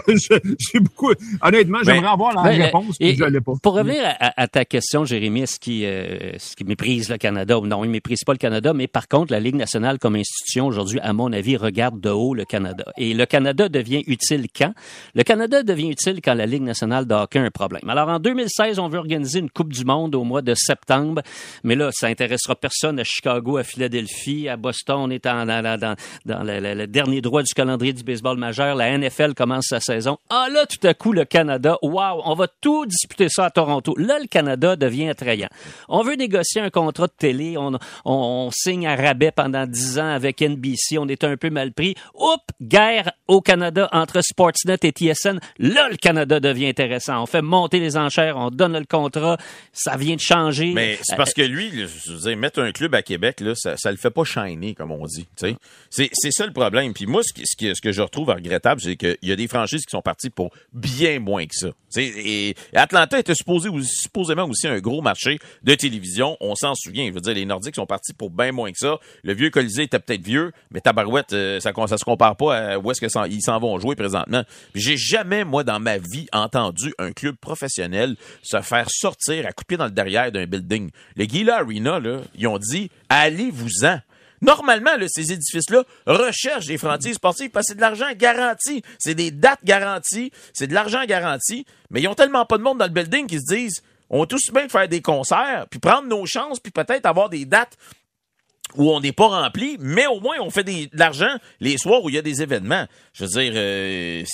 j'ai 0.58 0.80
beaucoup. 0.80 1.12
Honnêtement, 1.42 1.78
Ben, 1.84 1.94
j'aimerais 1.94 2.12
avoir 2.12 2.34
la 2.34 2.42
ben, 2.50 2.62
réponse, 2.62 2.96
et- 3.00 3.08
puis 3.08 3.16
je 3.16 3.24
l'ai 3.24 3.40
pas. 3.40 3.52
Pour 3.62 3.74
revenir 3.74 4.02
à, 4.20 4.42
à 4.42 4.48
ta 4.48 4.64
question, 4.64 5.04
Jérémy, 5.04 5.42
est-ce 5.42 5.58
qu'il 5.60 5.84
euh, 5.84 6.32
est-ce 6.34 6.56
qu'il 6.56 6.66
méprise 6.66 7.08
le 7.10 7.16
Canada 7.18 7.58
ou 7.58 7.66
non? 7.66 7.84
Il 7.84 7.90
méprise 7.90 8.24
pas 8.24 8.32
le 8.32 8.38
Canada, 8.38 8.72
mais 8.72 8.86
par 8.86 9.08
contre, 9.08 9.32
la 9.32 9.40
Ligue 9.40 9.54
nationale 9.56 9.98
comme 9.98 10.16
institution 10.16 10.66
aujourd'hui, 10.66 11.00
à 11.00 11.12
mon 11.12 11.32
avis, 11.32 11.56
regarde 11.56 12.00
de 12.00 12.10
haut 12.10 12.34
le 12.34 12.44
Canada. 12.44 12.84
Et 12.96 13.14
le 13.14 13.26
Canada 13.26 13.68
devient 13.68 14.02
utile 14.06 14.46
quand? 14.56 14.72
Le 15.14 15.22
Canada 15.22 15.62
devient 15.62 15.90
utile 15.90 16.20
quand 16.22 16.34
la 16.34 16.46
Ligue 16.46 16.62
nationale 16.62 17.06
de 17.06 17.14
hockey 17.14 17.38
a 17.38 17.42
un 17.42 17.50
problème. 17.50 17.88
Alors, 17.88 18.08
en 18.08 18.18
2016, 18.18 18.78
on 18.78 18.88
veut 18.88 18.98
organiser 18.98 19.38
une 19.40 19.50
Coupe 19.50 19.72
du 19.72 19.84
Monde 19.84 20.14
au 20.14 20.24
mois 20.24 20.42
de 20.42 20.54
septembre, 20.54 21.22
mais 21.64 21.74
là, 21.74 21.90
ça 21.92 22.06
intéressera 22.08 22.54
personne 22.56 22.98
à 22.98 23.04
Chicago, 23.04 23.56
à 23.58 23.62
Philadelphie, 23.64 24.48
à 24.48 24.56
Boston. 24.56 24.96
On 24.98 25.10
est 25.10 25.26
en- 25.26 25.46
dans, 25.46 25.62
dans, 25.62 25.78
dans, 25.78 25.94
dans 26.24 26.42
le, 26.42 26.60
le- 26.60 26.74
le 26.74 26.86
dernier 26.86 27.20
droit 27.20 27.42
du 27.42 27.52
calendrier 27.54 27.92
du 27.92 28.02
baseball 28.02 28.36
majeur. 28.38 28.55
La 28.64 28.96
NFL 28.96 29.34
commence 29.34 29.66
sa 29.68 29.80
saison. 29.80 30.18
Ah 30.30 30.48
là, 30.52 30.66
tout 30.66 30.84
à 30.86 30.94
coup, 30.94 31.12
le 31.12 31.24
Canada, 31.24 31.78
waouh, 31.82 32.22
on 32.24 32.34
va 32.34 32.46
tout 32.60 32.86
disputer 32.86 33.28
ça 33.28 33.46
à 33.46 33.50
Toronto. 33.50 33.94
Là, 33.98 34.18
le 34.18 34.26
Canada 34.26 34.76
devient 34.76 35.08
attrayant. 35.10 35.48
On 35.88 36.02
veut 36.02 36.14
négocier 36.14 36.60
un 36.60 36.70
contrat 36.70 37.06
de 37.06 37.12
télé. 37.16 37.56
On, 37.58 37.74
on, 37.74 37.78
on 38.04 38.50
signe 38.50 38.86
à 38.86 38.96
rabais 38.96 39.30
pendant 39.30 39.66
10 39.66 39.98
ans 39.98 40.08
avec 40.08 40.40
NBC. 40.40 40.98
On 40.98 41.08
est 41.08 41.24
un 41.24 41.36
peu 41.36 41.50
mal 41.50 41.72
pris. 41.72 41.94
Oups, 42.14 42.42
guerre 42.62 43.12
au 43.28 43.40
Canada 43.40 43.88
entre 43.92 44.20
Sportsnet 44.22 44.78
et 44.82 44.90
TSN. 44.90 45.38
Là, 45.58 45.88
le 45.88 45.96
Canada 45.96 46.40
devient 46.40 46.68
intéressant. 46.68 47.22
On 47.22 47.26
fait 47.26 47.42
monter 47.42 47.78
les 47.80 47.96
enchères, 47.96 48.36
on 48.36 48.50
donne 48.50 48.78
le 48.78 48.84
contrat. 48.86 49.36
Ça 49.72 49.96
vient 49.96 50.16
de 50.16 50.20
changer. 50.20 50.72
Mais 50.72 50.98
c'est 51.02 51.16
parce 51.16 51.34
que 51.34 51.42
lui, 51.42 51.70
là, 51.70 51.86
je 51.86 52.12
veux 52.12 52.18
dire, 52.30 52.36
mettre 52.36 52.60
un 52.60 52.72
club 52.72 52.94
à 52.94 53.02
Québec, 53.02 53.40
là, 53.40 53.52
ça, 53.54 53.76
ça 53.76 53.90
le 53.90 53.96
fait 53.96 54.10
pas 54.10 54.24
shiner, 54.24 54.74
comme 54.74 54.92
on 54.92 55.04
dit. 55.06 55.26
C'est, 55.90 56.08
ça 56.30 56.46
le 56.46 56.52
problème. 56.52 56.92
Puis 56.94 57.06
moi, 57.06 57.22
que- 57.22 57.74
ce 57.74 57.80
que 57.80 57.92
je 57.92 58.02
retrouve 58.02 58.30
c'est 58.78 58.96
qu'il 58.96 59.16
y 59.22 59.32
a 59.32 59.36
des 59.36 59.48
franchises 59.48 59.84
qui 59.84 59.90
sont 59.90 60.02
parties 60.02 60.30
pour 60.30 60.50
bien 60.72 61.18
moins 61.20 61.46
que 61.46 61.54
ça. 61.54 61.68
Et, 61.96 62.54
Atlanta 62.74 63.18
était 63.18 63.34
supposé, 63.34 63.70
supposément 63.82 64.44
aussi 64.44 64.66
un 64.66 64.78
gros 64.80 65.00
marché 65.02 65.38
de 65.62 65.74
télévision. 65.74 66.36
On 66.40 66.54
s'en 66.54 66.74
souvient. 66.74 67.06
Je 67.08 67.12
veux 67.12 67.20
dire, 67.20 67.34
les 67.34 67.46
Nordiques 67.46 67.76
sont 67.76 67.86
partis 67.86 68.12
pour 68.12 68.30
bien 68.30 68.52
moins 68.52 68.70
que 68.70 68.78
ça. 68.78 68.98
Le 69.22 69.32
vieux 69.32 69.50
Colisée 69.50 69.84
était 69.84 69.98
peut-être 69.98 70.22
vieux, 70.22 70.52
mais 70.70 70.80
Tabarouette, 70.80 71.32
euh, 71.32 71.60
ça, 71.60 71.72
ça 71.86 71.98
se 71.98 72.04
compare 72.04 72.36
pas 72.36 72.56
à 72.56 72.78
où 72.78 72.90
est-ce 72.90 73.00
que 73.00 73.08
ça- 73.08 73.26
ils 73.28 73.42
s'en 73.42 73.58
vont 73.58 73.78
jouer 73.78 73.96
présentement. 73.96 74.42
J'ai 74.74 74.96
jamais, 74.96 75.44
moi, 75.44 75.64
dans 75.64 75.80
ma 75.80 75.98
vie, 75.98 76.26
entendu 76.32 76.92
un 76.98 77.12
club 77.12 77.36
professionnel 77.36 78.16
se 78.42 78.60
faire 78.60 78.86
sortir 78.90 79.46
à 79.46 79.52
couper 79.52 79.76
dans 79.76 79.86
le 79.86 79.90
derrière 79.90 80.30
d'un 80.32 80.46
building. 80.46 80.90
Les 81.16 81.28
Gila 81.28 81.58
Arena, 81.58 81.98
là, 82.00 82.20
ils 82.36 82.46
ont 82.46 82.58
dit, 82.58 82.90
allez-vous-en. 83.08 84.00
Normalement, 84.42 84.90
ces 85.08 85.32
édifices-là 85.32 85.84
recherchent 86.06 86.66
des 86.66 86.78
franchises 86.78 87.14
sportives 87.14 87.50
parce 87.50 87.66
que 87.66 87.72
c'est 87.72 87.76
de 87.76 87.80
l'argent 87.80 88.06
garanti. 88.16 88.82
C'est 88.98 89.14
des 89.14 89.30
dates 89.30 89.64
garanties. 89.64 90.30
C'est 90.52 90.66
de 90.66 90.74
l'argent 90.74 91.04
garanti. 91.04 91.66
Mais 91.90 92.02
ils 92.02 92.08
ont 92.08 92.14
tellement 92.14 92.46
pas 92.46 92.58
de 92.58 92.62
monde 92.62 92.78
dans 92.78 92.86
le 92.86 92.90
building 92.90 93.26
qu'ils 93.26 93.40
se 93.40 93.54
disent, 93.54 93.82
on 94.10 94.20
va 94.20 94.26
tous 94.26 94.50
bien 94.52 94.68
faire 94.68 94.88
des 94.88 95.02
concerts, 95.02 95.66
puis 95.70 95.80
prendre 95.80 96.06
nos 96.06 96.26
chances, 96.26 96.60
puis 96.60 96.70
peut-être 96.70 97.06
avoir 97.06 97.28
des 97.28 97.44
dates 97.44 97.76
où 98.74 98.90
on 98.90 99.00
n'est 99.00 99.12
pas 99.12 99.28
rempli, 99.28 99.76
mais 99.80 100.06
au 100.06 100.20
moins 100.20 100.36
on 100.40 100.50
fait 100.50 100.64
de 100.64 100.88
l'argent 100.92 101.34
les 101.60 101.78
soirs 101.78 102.02
où 102.02 102.08
il 102.08 102.16
y 102.16 102.18
a 102.18 102.22
des 102.22 102.42
événements. 102.42 102.86
Je 103.12 103.24
veux 103.24 103.30
dire, 103.30 103.52
euh, 103.54 104.24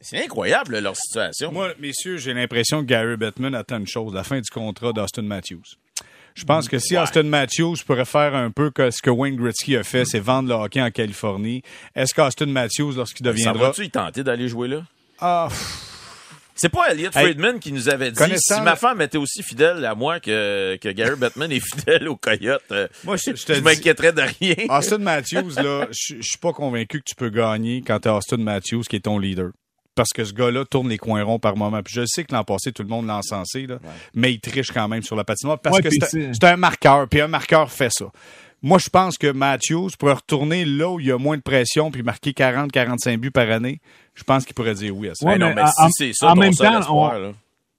c'est 0.00 0.24
incroyable 0.24 0.78
leur 0.78 0.96
situation. 0.96 1.52
Moi, 1.52 1.74
messieurs, 1.78 2.16
j'ai 2.16 2.32
l'impression 2.32 2.80
que 2.80 2.86
Gary 2.86 3.16
Bettman 3.16 3.54
attend 3.54 3.78
une 3.78 3.86
chose, 3.86 4.14
la 4.14 4.24
fin 4.24 4.40
du 4.40 4.50
contrat 4.50 4.92
d'Austin 4.92 5.22
Matthews. 5.22 5.76
Je 6.34 6.44
pense 6.44 6.68
que 6.68 6.78
si 6.78 6.94
Ouais. 6.96 7.02
Austin 7.02 7.24
Matthews 7.24 7.76
pourrait 7.86 8.04
faire 8.04 8.34
un 8.34 8.50
peu 8.50 8.70
que 8.70 8.90
ce 8.90 9.02
que 9.02 9.10
Wayne 9.10 9.36
Gretzky 9.36 9.76
a 9.76 9.84
fait, 9.84 10.04
c'est 10.04 10.18
vendre 10.20 10.48
le 10.48 10.54
hockey 10.54 10.80
en 10.80 10.90
Californie, 10.90 11.62
est-ce 11.94 12.14
qu'Austin 12.14 12.46
Matthews, 12.46 12.92
lorsqu'il 12.96 13.24
ça 13.26 13.32
deviendra... 13.32 13.66
va-tu 13.68 13.84
y 13.84 13.90
tenter 13.90 14.22
d'aller 14.24 14.48
jouer 14.48 14.68
là? 14.68 14.82
Ah, 15.20 15.46
pff, 15.48 15.88
C'est 16.54 16.68
pas 16.68 16.90
Elliot 16.92 17.10
Hey, 17.14 17.24
Friedman 17.26 17.58
qui 17.60 17.72
nous 17.72 17.88
avait 17.88 18.10
dit 18.12 18.18
si 18.38 18.60
ma 18.60 18.76
femme 18.76 19.00
était 19.02 19.18
aussi 19.18 19.42
fidèle 19.42 19.84
à 19.84 19.94
moi 19.94 20.20
que, 20.20 20.76
que 20.76 20.88
Gary 20.90 21.16
Bettman 21.16 21.50
est 21.52 21.60
fidèle 21.76 22.08
au 22.08 22.16
Coyote, 22.16 22.62
euh, 22.72 22.88
Moi, 23.04 23.16
je- 23.16 23.34
je 23.34 23.54
je 23.54 23.60
m'inquiéterais 23.60 24.12
de 24.12 24.22
rien. 24.22 24.54
Austin 24.68 24.98
Matthews, 24.98 25.54
là, 25.56 25.86
je 25.90 26.20
suis 26.20 26.38
pas 26.40 26.52
convaincu 26.52 26.98
que 27.00 27.04
tu 27.06 27.14
peux 27.14 27.30
gagner 27.30 27.82
quand 27.86 27.98
t'as 28.00 28.12
Austin 28.16 28.36
Matthews 28.38 28.82
qui 28.88 28.96
est 28.96 29.00
ton 29.00 29.18
leader. 29.18 29.50
Parce 29.94 30.08
que 30.14 30.24
ce 30.24 30.32
gars-là 30.32 30.64
tourne 30.64 30.88
les 30.88 30.96
coins 30.96 31.22
ronds 31.22 31.38
par 31.38 31.56
moment. 31.56 31.82
Puis 31.82 31.94
je 31.94 32.04
sais 32.06 32.24
que 32.24 32.34
l'an 32.34 32.44
passé, 32.44 32.72
tout 32.72 32.82
le 32.82 32.88
monde 32.88 33.06
l'a 33.06 33.18
encensé, 33.18 33.66
là, 33.66 33.78
mais 34.14 34.32
il 34.32 34.40
triche 34.40 34.70
quand 34.72 34.88
même 34.88 35.02
sur 35.02 35.16
la 35.16 35.24
patinoire 35.24 35.58
parce 35.58 35.76
Ouais, 35.76 35.82
que 35.82 35.90
c'est 35.90 36.44
un- 36.44 36.56
marqueur, 36.56 37.06
puis 37.08 37.20
un 37.20 37.28
marqueur 37.28 37.70
fait 37.70 37.90
ça. 37.92 38.06
Moi, 38.62 38.78
je 38.78 38.88
pense 38.88 39.18
que 39.18 39.30
Matthews 39.32 39.90
pourrait 39.98 40.12
retourner 40.14 40.64
là 40.64 40.88
où 40.88 41.00
il 41.00 41.06
y 41.06 41.12
a 41.12 41.18
moins 41.18 41.36
de 41.36 41.42
pression 41.42 41.90
puis 41.90 42.02
marquer 42.02 42.32
40-45 42.32 43.18
buts 43.18 43.30
par 43.32 43.50
année. 43.50 43.80
Je 44.14 44.22
pense 44.22 44.44
qu'il 44.44 44.54
pourrait 44.54 44.74
dire 44.74 44.96
oui 44.96 45.08
à 45.08 45.14
ça. 45.14 45.26
Ouais, 45.26 45.36
Ben 45.36 45.48
non, 45.48 45.54
mais 45.54 45.62
mais 45.62 45.68
en- 45.76 45.88
si 45.88 45.92
c'est 45.96 46.12
ça, 46.14 46.30
en 46.30 46.36
même 46.36 46.54
temps, 46.54 46.78
espoir, 46.78 47.14
on- 47.16 47.18
là. 47.18 47.32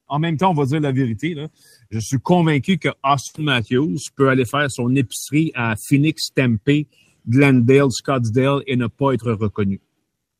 en 0.09 0.19
même 0.19 0.35
temps, 0.37 0.51
on 0.51 0.53
va 0.53 0.65
dire 0.65 0.81
la 0.81 0.91
vérité. 0.91 1.33
Là. 1.33 1.47
Je 1.89 1.99
suis 1.99 2.19
convaincu 2.19 2.77
que 2.77 2.89
Austin 3.03 3.43
Matthews 3.43 3.97
peut 4.15 4.29
aller 4.29 4.45
faire 4.45 4.69
son 4.69 4.93
épicerie 4.95 5.51
à 5.55 5.73
Phoenix, 5.87 6.27
Tempe, 6.35 6.85
Glendale, 7.27 7.89
Scottsdale 7.89 8.61
et 8.67 8.75
ne 8.75 8.87
pas 8.87 9.13
être 9.13 9.31
reconnu. 9.31 9.79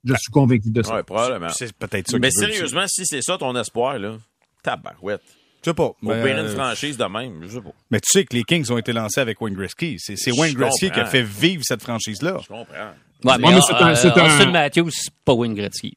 Je 0.04 0.14
suis 0.16 0.32
convaincu 0.32 0.70
de 0.70 0.82
ça. 0.84 0.96
Ouais, 0.96 1.04
probablement. 1.04 1.50
C'est 1.50 1.72
peut-être 1.74 2.10
ça 2.10 2.18
Mais 2.20 2.32
sérieusement, 2.32 2.86
si 2.88 3.06
c'est 3.06 3.22
ça 3.22 3.38
ton 3.38 3.56
espoir, 3.56 3.98
là, 4.00 4.18
tabarouette. 4.62 5.22
Je 5.64 5.70
sais 5.70 5.74
pas. 5.74 5.92
Pour 5.92 5.98
mais, 6.02 6.22
payer 6.22 6.34
une 6.34 6.40
euh, 6.40 6.56
franchise 6.56 6.98
de 6.98 7.06
même, 7.06 7.40
je 7.44 7.48
sais 7.56 7.62
pas. 7.62 7.72
mais 7.90 8.00
tu 8.02 8.10
sais 8.12 8.26
que 8.26 8.36
les 8.36 8.44
Kings 8.44 8.70
ont 8.70 8.78
été 8.78 8.92
lancés 8.92 9.22
avec 9.22 9.40
Wayne 9.40 9.56
Gretzky. 9.56 9.96
C'est 9.98 10.32
Wayne 10.32 10.54
Gretzky 10.56 10.92
qui 10.92 11.00
a 11.00 11.06
fait 11.06 11.24
vivre 11.24 11.64
cette 11.66 11.82
franchise-là. 11.82 12.40
Je 12.44 12.48
comprends. 12.48 12.74
Ouais, 12.74 13.38
mais, 13.40 13.48
Ouais, 13.48 13.54
mais 13.56 13.62
c'est 13.62 13.74
un- 13.74 13.88
euh, 13.92 13.96
c'est 13.96 14.10
un- 14.20 14.26
Austin 14.26 14.52
Matthews, 14.52 14.90
c'est 14.92 15.14
pas 15.24 15.34
Wayne 15.34 15.54
Gretzky. 15.54 15.96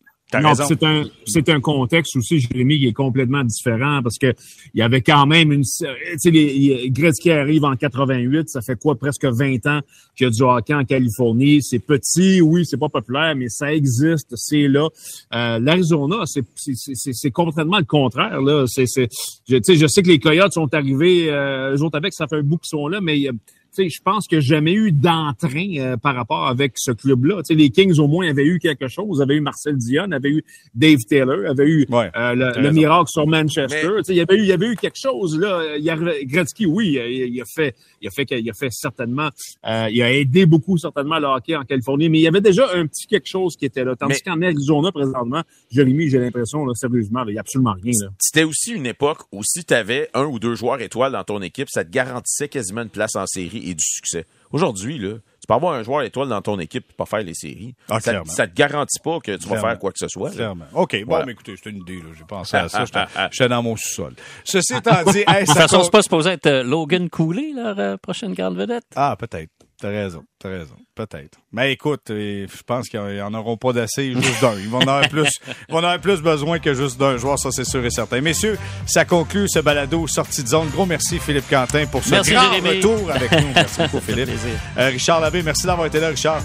C'est 0.67 0.83
un 0.83 1.05
c'est 1.25 1.49
un 1.49 1.61
contexte 1.61 2.17
aussi, 2.17 2.41
Jérémy, 2.41 2.79
qui 2.79 2.87
est 2.89 2.93
complètement 2.93 3.45
différent 3.45 4.03
parce 4.03 4.19
que 4.19 4.35
il 4.75 4.79
y 4.81 4.83
avait 4.83 5.01
quand 5.01 5.25
même 5.27 5.53
une 5.53 5.63
tu 5.63 5.87
sais 6.19 6.31
les 6.31 6.91
Gretzky 6.91 7.31
arrive 7.31 7.65
en 7.65 7.77
88, 7.77 8.49
ça 8.49 8.61
fait 8.61 8.77
quoi 8.77 8.97
presque 8.97 9.25
20 9.25 9.65
ans 9.67 9.81
qu'il 10.17 10.25
y 10.25 10.29
a 10.29 10.31
du 10.31 10.43
hockey 10.43 10.75
en 10.75 10.85
Californie, 10.85 11.63
c'est 11.63 11.79
petit, 11.79 12.41
oui, 12.41 12.65
c'est 12.67 12.77
pas 12.79 12.89
populaire, 12.89 13.35
mais 13.37 13.49
ça 13.49 13.73
existe, 13.73 14.33
c'est 14.35 14.67
là. 14.67 14.89
Euh, 15.35 15.59
L'Arizona, 15.61 16.23
c'est 16.25 16.43
c'est- 16.57 17.31
complètement 17.31 17.79
le 17.79 17.85
contraire 17.85 18.41
là, 18.41 18.65
c'est 18.67 18.87
c'est 18.87 19.09
je, 19.49 19.57
tu 19.57 19.63
sais 19.63 19.77
je 19.77 19.87
sais 19.87 20.03
que 20.03 20.09
les 20.09 20.19
Coyotes 20.19 20.53
sont 20.53 20.73
arrivés 20.75 21.31
euh, 21.31 21.77
eux 21.77 21.83
autres 21.83 21.99
avec 21.99 22.13
ça 22.15 22.27
fait 22.27 22.37
un 22.37 22.43
bout 22.43 22.59
qu'ils 22.59 22.69
sont 22.71 22.89
là 22.89 23.01
mais 23.01 23.29
euh, 23.29 23.33
je 23.77 24.03
pense 24.03 24.27
a 24.33 24.41
jamais 24.41 24.73
eu 24.73 24.93
d'entrain 24.93 25.77
euh, 25.79 25.97
par 25.97 26.15
rapport 26.15 26.47
avec 26.47 26.73
ce 26.77 26.91
club-là. 26.93 27.37
Tu 27.43 27.49
sais, 27.49 27.55
les 27.55 27.71
Kings, 27.71 27.99
au 27.99 28.09
moins, 28.09 28.29
avaient 28.29 28.45
eu 28.47 28.59
quelque 28.59 28.89
chose. 28.89 29.23
Avaient 29.23 29.37
eu 29.37 29.41
Marcel 29.41 29.77
Dion, 29.77 30.11
avaient 30.13 30.31
eu 30.31 30.45
Dave 30.75 31.01
Taylor, 31.09 31.49
avaient 31.49 31.69
eu 31.69 31.87
Ouais, 31.91 32.11
euh, 32.17 32.35
le, 32.35 32.71
miracle 32.73 33.09
sur 33.11 33.27
Manchester. 33.27 33.89
Mais- 33.89 33.99
Tu 33.99 34.05
sais, 34.05 34.13
il 34.15 34.17
y 34.17 34.21
avait 34.21 34.37
eu, 34.37 34.41
il 34.41 34.47
y 34.47 34.53
avait 34.53 34.67
eu 34.67 34.77
quelque 34.77 34.99
chose 35.01 35.39
là. 35.39 35.77
Il 35.79 36.27
Gretzky, 36.27 36.67
oui, 36.67 36.99
il, 36.99 37.35
il 37.35 37.41
a 37.41 37.45
fait, 37.45 37.75
il 38.03 38.09
a 38.09 38.11
fait, 38.11 38.27
il 38.31 38.51
a 38.51 38.53
fait 38.53 38.71
certainement, 38.71 39.31
euh, 39.67 39.89
il 39.91 40.03
a 40.03 40.13
aidé 40.13 40.47
beaucoup 40.47 40.77
certainement 40.79 41.19
le 41.19 41.27
hockey 41.27 41.57
en 41.57 41.63
Californie, 41.65 42.09
mais 42.09 42.19
il 42.19 42.23
y 42.23 42.29
avait 42.29 42.41
déjà 42.41 42.67
un 42.75 42.87
petit 42.87 43.07
quelque 43.07 43.29
chose 43.29 43.57
qui 43.57 43.65
était 43.65 43.85
là. 43.85 43.95
Tandis 43.97 44.15
Mais- 44.25 44.33
qu'en 44.33 44.43
Arizona 44.43 44.93
présentement, 44.93 45.43
Jérémy, 45.71 46.09
j'ai 46.09 46.19
l'impression, 46.19 46.65
là, 46.65 46.75
sérieusement, 46.75 47.25
il 47.27 47.33
n'y 47.33 47.39
a 47.39 47.41
absolument 47.41 47.75
rien. 47.83 47.93
C'était 48.19 48.45
aussi 48.45 48.73
une 48.73 48.87
époque 48.87 49.21
où 49.33 49.43
si 49.45 49.65
tu 49.65 49.75
avais 49.75 50.09
un 50.15 50.25
ou 50.25 50.39
deux 50.39 50.55
joueurs 50.55 50.81
étoiles 50.81 51.13
dans 51.13 51.25
ton 51.25 51.41
équipe, 51.43 51.69
ça 51.71 51.85
te 51.85 51.91
garantissait 51.91 52.49
quasiment 52.49 52.83
une 52.83 52.89
place 52.91 53.17
en 53.17 53.27
série 53.27 53.66
et 53.71 53.75
du 53.75 53.85
succès. 53.85 54.25
Aujourd'hui, 54.53 54.99
là, 54.99 55.15
tu 55.15 55.47
peux 55.49 55.55
avoir 55.55 55.75
un 55.75 55.83
joueur 55.83 56.03
étoile 56.03 56.29
dans 56.29 56.41
ton 56.41 56.59
équipe 56.59 56.87
et 56.91 56.95
pas 56.95 57.05
faire 57.07 57.23
les 57.23 57.35
séries. 57.35 57.75
Ah, 57.91 58.01
ça, 58.01 58.23
ça 58.27 58.47
te 58.47 58.55
garantit 58.55 58.99
pas 59.03 59.19
que 59.21 59.37
tu 59.37 59.49
vas 59.49 59.59
faire 59.61 59.79
quoi 59.79 59.91
que 59.93 59.99
ce 59.99 60.09
soit. 60.09 60.31
là. 60.31 60.35
Clairement. 60.35 60.65
OK, 60.75 60.97
bon, 61.01 61.07
Voilà. 61.09 61.27
mais 61.27 61.33
écoutez, 61.33 61.57
c'était 61.57 61.71
une 61.71 61.79
idée, 61.83 61.97
là. 61.97 62.09
J'ai 62.17 62.25
pensé 62.25 62.57
à 62.57 62.69
ça. 62.69 62.85
J'étais 63.33 63.49
dans 63.49 63.63
mon 63.63 63.77
sous-sol. 63.77 64.15
Ceci 64.45 64.75
étant 64.77 65.03
dit, 65.13 65.19
hey, 65.27 65.43
De 65.43 65.47
toute 65.47 65.49
ça 65.49 65.63
façon, 65.63 65.83
c'est 65.83 65.91
pas 65.91 66.03
supposé 66.03 66.31
être 66.31 66.47
euh, 66.47 66.63
Logan 66.63 67.09
Cooley, 67.11 67.53
leur 67.55 67.79
euh, 67.79 67.97
prochaine 67.97 68.35
grande 68.35 68.57
vedette. 68.57 68.85
Ah, 68.95 69.17
peut-être. 69.19 69.51
T'as 69.81 69.89
raison. 69.91 70.23
T'as 70.39 70.49
raison. 70.49 70.75
Peut-être. 70.95 71.39
Mais 71.53 71.73
écoute, 71.73 72.11
euh, 72.11 72.47
je 72.51 72.63
pense 72.63 72.89
qu'ils 72.89 72.99
en 72.99 73.35
auront 73.35 73.59
pas 73.59 73.75
d'assez, 73.75 74.15
juste 74.15 74.41
d'un. 74.41 74.55
Ils 74.59 74.69
vont 74.71 74.79
en 74.79 74.83
avoir 74.83 75.09
plus, 75.11 75.29
ils 75.69 75.73
vont 75.73 75.79
en 75.81 75.85
avoir 75.85 76.01
plus 76.01 76.23
besoin 76.23 76.59
que 76.59 76.73
juste 76.73 76.99
d'un 76.99 77.19
joueur, 77.19 77.39
ça 77.39 77.51
c'est 77.53 77.65
sûr 77.65 77.85
et 77.85 77.91
certain. 77.91 78.23
Messieurs, 78.23 78.59
ça 78.87 79.05
conclut 79.05 79.49
ce 79.49 79.59
balado 79.59 80.07
sortie 80.07 80.43
de 80.43 80.49
zone. 80.49 80.69
Gros 80.71 80.87
merci 80.87 81.19
Philippe 81.19 81.49
Quentin 81.51 81.85
pour 81.87 82.03
ce 82.03 82.11
Merci, 82.13 82.33
grand 82.33 82.53
Jérémy. 82.55 82.77
retour 82.79 83.11
avec 83.11 83.31
nous. 83.33 83.49
Merci 83.55 83.83
beaucoup 83.83 84.01
Philippe. 84.01 84.27
Plaisir. 84.29 84.59
Euh, 84.79 84.89
Richard 84.89 85.21
Labbé, 85.21 85.43
merci 85.43 85.67
d'avoir 85.67 85.87
été 85.87 86.01
là 86.01 86.09
Richard. 86.09 86.41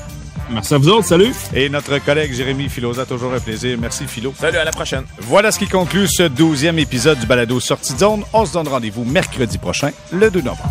Merci 0.50 0.74
à 0.74 0.78
vous 0.80 0.90
autres. 0.90 1.08
Salut. 1.08 1.34
Et 1.56 1.70
notre 1.70 1.98
collègue 2.00 2.34
Jérémy 2.34 2.68
Filosa, 2.68 3.06
toujours 3.06 3.34
un 3.34 3.40
plaisir. 3.40 3.78
Merci 3.80 4.06
Philo. 4.08 4.34
Salut, 4.38 4.58
à 4.58 4.66
la 4.66 4.72
prochaine. 4.72 5.06
Voilà 5.20 5.52
ce 5.54 5.60
qui 5.60 5.68
conclut 5.68 6.08
ce 6.10 6.24
douzième 6.24 6.80
épisode 6.80 7.18
du 7.20 7.26
balado 7.26 7.58
sortie 7.62 7.94
de 7.94 8.00
zone. 8.00 8.24
On 8.34 8.46
se 8.46 8.52
donne 8.52 8.68
rendez-vous 8.68 9.06
mercredi 9.06 9.58
prochain, 9.58 9.92
le 10.12 10.30
2 10.30 10.42
novembre. 10.42 10.70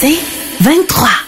C'est 0.00 0.18
23. 0.60 1.19